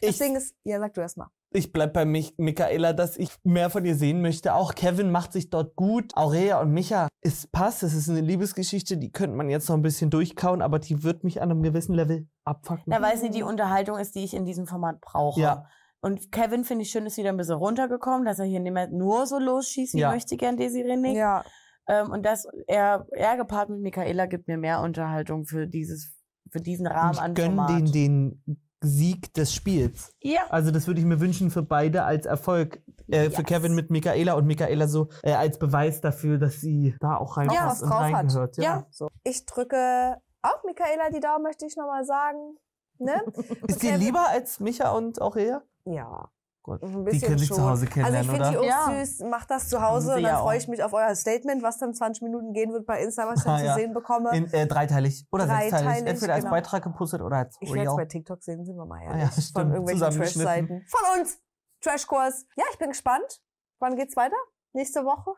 Das 0.00 0.16
Ding 0.16 0.34
ist, 0.36 0.54
ja, 0.64 0.78
sag 0.78 0.94
du 0.94 1.00
erst 1.02 1.18
mal. 1.18 1.28
Ich 1.54 1.72
bleib 1.72 1.92
bei 1.92 2.04
mich, 2.04 2.34
Michaela, 2.38 2.92
dass 2.92 3.16
ich 3.16 3.30
mehr 3.44 3.68
von 3.70 3.84
ihr 3.84 3.94
sehen 3.94 4.22
möchte. 4.22 4.54
Auch 4.54 4.74
Kevin 4.74 5.10
macht 5.10 5.32
sich 5.32 5.50
dort 5.50 5.76
gut. 5.76 6.16
Aurelia 6.16 6.60
und 6.60 6.72
Micha, 6.72 7.08
es 7.20 7.46
passt. 7.46 7.82
Es 7.82 7.94
ist 7.94 8.08
eine 8.08 8.20
Liebesgeschichte, 8.20 8.96
die 8.96 9.12
könnte 9.12 9.36
man 9.36 9.50
jetzt 9.50 9.68
noch 9.68 9.76
ein 9.76 9.82
bisschen 9.82 10.10
durchkauen, 10.10 10.62
aber 10.62 10.78
die 10.78 11.02
wird 11.02 11.24
mich 11.24 11.42
an 11.42 11.50
einem 11.50 11.62
gewissen 11.62 11.94
Level 11.94 12.26
abfacken. 12.44 12.84
Da 12.90 13.02
weiß 13.02 13.22
nicht, 13.22 13.34
die 13.34 13.42
Unterhaltung 13.42 13.98
ist, 13.98 14.14
die 14.14 14.24
ich 14.24 14.34
in 14.34 14.44
diesem 14.44 14.66
Format 14.66 15.00
brauche. 15.00 15.40
Ja. 15.40 15.66
Und 16.00 16.32
Kevin 16.32 16.64
finde 16.64 16.82
ich 16.82 16.90
schön, 16.90 17.06
ist 17.06 17.16
wieder 17.16 17.28
ein 17.28 17.36
bisschen 17.36 17.54
runtergekommen, 17.56 18.24
dass 18.24 18.38
er 18.38 18.44
hier 18.46 18.60
nicht 18.60 18.72
mehr 18.72 18.88
nur 18.88 19.26
so 19.26 19.38
losschießt, 19.38 19.94
wie 19.94 20.00
Ja. 20.00 20.10
möchte 20.10 20.36
gern 20.36 20.56
Desiree 20.56 20.96
Nick. 20.96 21.16
Ja. 21.16 21.44
Ähm, 21.86 22.10
und 22.10 22.24
das 22.24 22.46
er, 22.66 23.06
er 23.12 23.36
gepaart 23.36 23.68
mit 23.68 23.80
Michaela 23.80 24.26
gibt 24.26 24.48
mir 24.48 24.56
mehr 24.56 24.80
Unterhaltung 24.80 25.44
für 25.44 25.66
dieses, 25.66 26.12
für 26.50 26.60
diesen 26.60 26.86
Rahmen 26.86 27.18
an 27.18 27.32
ich 27.32 27.36
gönn 27.36 27.56
Format. 27.56 27.70
denen 27.70 27.92
den 27.92 28.62
Sieg 28.82 29.32
des 29.34 29.54
Spiels. 29.54 30.12
Ja. 30.20 30.42
Also 30.50 30.70
das 30.70 30.86
würde 30.86 31.00
ich 31.00 31.06
mir 31.06 31.20
wünschen 31.20 31.50
für 31.50 31.62
beide 31.62 32.04
als 32.04 32.26
Erfolg. 32.26 32.82
Äh, 33.08 33.30
Für 33.30 33.42
Yes. 33.42 33.46
Kevin 33.46 33.74
mit 33.74 33.90
Michaela 33.90 34.34
und 34.34 34.46
Michaela 34.46 34.86
so 34.88 35.08
äh, 35.22 35.32
als 35.32 35.58
Beweis 35.58 36.00
dafür, 36.00 36.38
dass 36.38 36.60
sie 36.60 36.94
da 37.00 37.16
auch 37.16 37.36
Ja, 37.36 37.42
reinpasst 37.42 37.66
was 37.66 37.82
und 37.82 37.90
drauf 37.90 38.00
hat. 38.02 38.12
reingehört. 38.14 38.56
Ja. 38.58 38.86
So. 38.90 39.08
Ich 39.24 39.44
drücke 39.46 40.16
auch 40.42 40.64
Michaela 40.64 41.10
die 41.10 41.20
Daumen, 41.20 41.42
möchte 41.42 41.66
ich 41.66 41.76
nochmal 41.76 42.04
sagen. 42.04 42.56
Ne? 42.98 43.20
Ist 43.68 43.82
dir 43.82 43.96
lieber 43.96 44.28
als 44.28 44.60
Micha 44.60 44.90
und 44.92 45.20
Aurelia? 45.20 45.62
Ja. 45.84 46.30
Gut. 46.64 46.80
Ein 46.82 47.04
Die 47.06 47.18
können 47.20 47.38
sich 47.38 47.50
zu 47.50 47.60
Hause 47.68 47.86
kennenlernen, 47.86 48.30
Also 48.30 48.42
ich 48.42 48.48
finde 48.48 48.50
die 48.62 48.66
oder? 48.68 48.84
auch 48.84 48.88
Ja. 48.92 49.04
süß. 49.04 49.20
Macht 49.28 49.50
das 49.50 49.68
zu 49.68 49.82
Hause 49.82 50.08
und 50.14 50.22
dann 50.22 50.32
ja 50.32 50.38
freue 50.38 50.58
ich 50.58 50.68
mich 50.68 50.82
auf 50.84 50.92
euer 50.92 51.12
Statement, 51.16 51.60
was 51.62 51.78
dann 51.78 51.92
20 51.92 52.22
Minuten 52.22 52.52
gehen 52.52 52.72
wird 52.72 52.86
bei 52.86 53.02
Insta, 53.02 53.26
was 53.26 53.38
ich 53.40 53.44
dann 53.44 53.54
Ah, 53.54 53.58
zu 53.58 53.64
ja. 53.64 53.74
sehen 53.74 53.92
bekomme. 53.92 54.30
In, 54.36 54.46
äh, 54.52 54.66
dreiteilig 54.68 55.26
oder 55.32 55.46
sechsteilig. 55.46 55.72
Dreiteilig, 55.72 56.06
Entweder 56.08 56.34
als 56.34 56.44
genau. 56.44 56.54
Beitrag 56.54 56.82
gepostet 56.84 57.20
oder 57.20 57.36
als 57.38 57.56
ich 57.60 57.72
werde 57.74 57.88
es 57.90 57.96
bei 57.96 58.04
TikTok 58.04 58.42
sehen, 58.42 58.64
sind 58.64 58.76
wir 58.76 58.86
mal 58.86 59.00
Ah, 59.00 59.18
ehrlich. 59.18 59.22
ja, 59.36 59.60
Von 59.60 59.72
irgendwelchen. 59.72 60.10
Trash-Seiten. 60.20 60.84
Von 60.86 61.20
uns! 61.20 61.38
Trashkurs. 61.80 62.46
Ja, 62.56 62.64
ich 62.72 62.78
bin 62.78 62.90
gespannt. 62.90 63.40
Wann 63.80 63.96
geht's 63.96 64.16
weiter? 64.16 64.36
Nächste 64.72 65.04
Woche? 65.04 65.32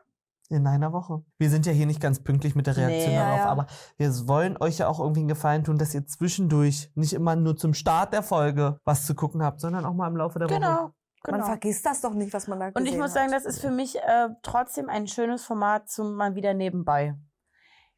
In 0.49 0.67
einer 0.67 0.93
Woche. 0.93 1.23
Wir 1.39 1.49
sind 1.49 1.65
ja 1.65 1.71
hier 1.71 1.87
nicht 1.87 1.99
ganz 1.99 2.21
pünktlich 2.21 2.53
mit 2.53 2.67
der 2.67 2.77
Reaktion 2.77 3.13
Nee, 3.13 3.17
darauf, 3.17 3.37
ja. 3.39 3.45
aber 3.47 3.65
wir 3.97 4.27
wollen 4.27 4.57
euch 4.59 4.77
ja 4.77 4.87
auch 4.87 4.99
irgendwie 4.99 5.21
einen 5.21 5.27
Gefallen 5.27 5.63
tun, 5.63 5.79
dass 5.79 5.95
ihr 5.95 6.05
zwischendurch 6.05 6.91
nicht 6.93 7.13
immer 7.13 7.35
nur 7.35 7.55
zum 7.57 7.73
Start 7.73 8.13
der 8.13 8.21
Folge 8.21 8.79
was 8.85 9.07
zu 9.07 9.15
gucken 9.15 9.41
habt, 9.41 9.59
sondern 9.59 9.85
auch 9.85 9.95
mal 9.95 10.07
im 10.07 10.15
Laufe 10.17 10.37
der 10.37 10.47
Woche. 10.47 10.93
Genau. 11.25 11.37
Man 11.39 11.45
vergisst 11.47 11.85
das 11.85 12.01
doch 12.01 12.13
nicht, 12.13 12.33
was 12.33 12.47
man 12.47 12.59
da 12.59 12.71
Und 12.73 12.85
ich 12.85 12.93
muss 12.97 13.05
hat. 13.11 13.13
sagen, 13.13 13.31
das 13.31 13.45
ist 13.45 13.59
für 13.61 13.71
mich 13.71 13.97
äh, 13.97 14.29
trotzdem 14.43 14.89
ein 14.89 15.07
schönes 15.07 15.43
Format 15.43 15.89
zum 15.89 16.15
mal 16.15 16.35
wieder 16.35 16.53
nebenbei. 16.53 17.15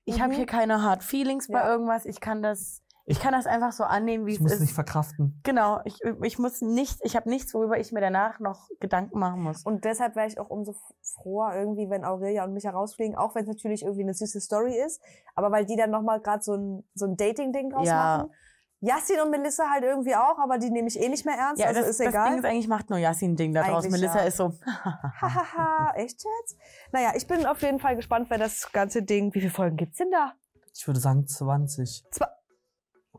Ich 0.06 0.22
habe 0.22 0.32
Mhm. 0.34 0.38
hier 0.38 0.46
keine 0.46 0.82
Hard 0.84 1.04
Feelings 1.04 1.48
bei 1.48 1.60
Ja. 1.60 1.70
irgendwas. 1.70 2.06
Ich 2.06 2.22
kann 2.22 2.42
das, 2.42 2.82
ich 3.06 3.20
kann 3.20 3.34
das 3.34 3.46
einfach 3.46 3.74
so 3.74 3.84
annehmen, 3.84 4.26
wie 4.26 4.32
Ich 4.32 4.38
es 4.38 4.42
muss 4.42 4.52
ist. 4.54 4.62
nicht 4.62 4.74
verkraften. 4.74 5.40
Genau, 5.44 5.82
ich, 5.84 6.00
ich 6.24 6.40
muss 6.40 6.62
nicht, 6.62 7.00
ich 7.04 7.16
habe 7.18 7.30
nichts, 7.30 7.54
worüber 7.54 7.78
ich 7.78 7.92
mir 7.92 8.00
danach 8.02 8.40
noch 8.40 8.70
Gedanken 8.80 9.20
machen 9.20 9.42
muss. 9.44 9.64
Und 9.66 9.84
deshalb 9.84 10.16
wäre 10.16 10.28
ich 10.28 10.40
auch 10.40 10.50
umso 10.50 10.76
froher 11.02 11.56
irgendwie, 11.56 11.90
wenn 11.90 12.06
Aurelia 12.06 12.46
und 12.46 12.54
mich 12.54 12.64
herausfliegen, 12.64 13.18
auch 13.18 13.36
wenn 13.36 13.44
es 13.44 13.50
natürlich 13.50 13.84
irgendwie 13.84 14.04
eine 14.04 14.14
süße 14.14 14.40
Story 14.40 14.78
ist, 14.78 15.02
aber 15.36 15.52
weil 15.52 15.66
die 15.66 15.76
dann 15.76 15.90
nochmal 15.92 16.22
gerade 16.22 16.42
so 16.44 16.54
ein, 16.56 16.84
so 16.94 17.06
ein 17.06 17.18
Dating-Ding 17.18 17.72
draus 17.72 17.88
Ja. 17.88 18.18
machen. 18.20 18.32
Yassin 18.80 19.20
und 19.22 19.32
Melissa 19.32 19.70
halt 19.72 19.84
irgendwie 19.84 20.16
auch, 20.16 20.38
aber 20.38 20.60
die 20.60 20.70
nehme 20.70 20.88
ich 20.88 21.00
eh 21.00 21.10
nicht 21.10 21.26
mehr 21.26 21.36
ernst, 21.36 21.60
Ja, 21.60 21.68
also 21.68 21.80
das, 21.80 21.90
ist 21.90 22.00
das 22.00 22.08
egal. 22.08 22.30
Ding 22.30 22.40
ist 22.40 22.46
eigentlich, 22.46 22.68
macht 22.68 22.90
nur 22.90 23.00
Yassin 23.00 23.32
ein 23.32 23.36
Ding 23.36 23.54
da 23.54 23.64
draus. 23.64 23.90
Melissa 23.90 24.20
ja. 24.20 24.26
ist 24.26 24.38
so, 24.38 24.54
Hahaha, 24.66 25.94
echt 25.96 26.24
jetzt? 26.24 26.58
Naja, 26.92 27.14
ich 27.16 27.26
bin 27.26 27.46
auf 27.46 27.62
jeden 27.62 27.80
Fall 27.80 27.96
gespannt, 27.96 28.30
wer 28.30 28.38
das 28.38 28.72
ganze 28.72 29.02
Ding, 29.02 29.34
wie 29.34 29.40
viele 29.40 29.52
Folgen 29.52 29.78
gibt's 29.78 29.98
denn 29.98 30.12
da? 30.12 30.34
Ich 30.76 30.86
würde 30.86 31.00
sagen 31.00 31.26
20. 31.26 32.04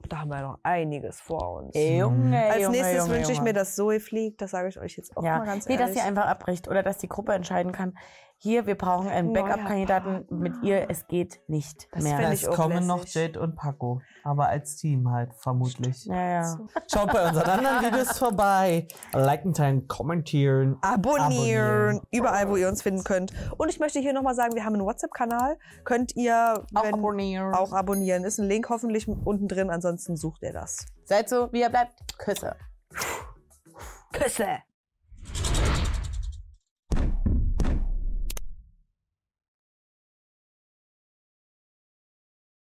Da 0.09 0.21
haben 0.21 0.31
wir 0.31 0.41
noch 0.41 0.59
einiges 0.63 1.21
vor 1.21 1.55
uns. 1.57 1.75
ey, 1.75 1.99
Junge, 1.99 2.41
Als 2.41 2.63
Junge, 2.63 2.77
nächstes 2.77 2.99
Junge, 2.99 3.11
wünsche 3.11 3.33
ich 3.33 3.43
mir, 3.43 3.53
dass 3.53 3.75
Zoe 3.75 3.99
fliegt, 4.01 4.41
das 4.41 4.53
sage 4.53 4.69
ich 4.69 4.79
euch 4.79 4.97
jetzt 4.97 5.17
auch 5.17 5.25
ja, 5.25 5.39
mal 5.39 5.45
ganz 5.45 5.67
nee, 5.67 5.75
ehrlich. 5.75 5.89
dass 5.89 5.97
sie 5.97 6.09
einfach 6.09 6.27
abbricht 6.27 6.69
oder 6.69 6.83
dass 6.83 6.99
die 6.99 7.09
Gruppe 7.09 7.33
entscheiden 7.33 7.73
kann. 7.73 7.99
Hier, 8.41 8.67
wir 8.67 8.77
brauchen 8.77 9.09
einen 9.09 9.33
Backup-Kandidaten 9.33 10.27
mit 10.31 10.63
ihr. 10.63 10.89
Es 10.89 11.09
geht 11.09 11.41
nicht 11.49 11.89
Das 11.91 12.05
mehr. 12.05 12.31
Es 12.31 12.47
auch 12.47 12.55
kommen 12.55 12.87
noch. 12.87 13.05
Jade 13.05 13.41
und 13.41 13.57
Paco, 13.57 14.01
aber 14.23 14.47
als 14.47 14.77
Team 14.77 15.11
halt 15.11 15.35
vermutlich. 15.35 16.05
Ja, 16.05 16.43
ja. 16.43 16.59
Schaut 16.93 17.13
bei 17.13 17.29
unseren 17.29 17.51
anderen 17.51 17.83
Videos 17.85 18.17
vorbei. 18.17 18.87
Liken, 19.13 19.55
teilen, 19.55 19.89
kommentieren. 19.89 20.77
abonnieren, 20.83 22.01
überall, 22.13 22.49
wo 22.49 22.55
ihr 22.55 22.69
uns 22.69 22.81
finden 22.83 23.03
könnt. 23.03 23.33
Und 23.57 23.71
ich 23.71 23.81
möchte 23.81 23.99
hier 23.99 24.13
nochmal 24.13 24.37
sagen, 24.37 24.55
wir 24.55 24.65
haben 24.65 24.75
einen 24.75 24.85
WhatsApp-Kanal. 24.87 25.59
Könnt 25.83 26.15
ihr 26.15 26.63
Auch 26.75 26.85
wenn, 26.85 26.95
abonnieren. 26.95 27.55
auch 27.55 27.73
abonnieren. 27.73 28.23
Ist 28.23 28.39
ein 28.39 28.47
Link 28.49 28.69
hoffentlich 28.69 29.09
unten 29.09 29.49
drin, 29.49 29.69
ansonsten 29.69 30.17
sucht 30.17 30.43
ihr 30.45 30.53
das. 30.53 30.87
Seid 31.05 31.29
so, 31.29 31.53
wie 31.53 31.63
ihr 31.63 31.71
bleibt. 31.71 32.17
Küsse. 32.19 32.55
Küsse! 34.13 34.59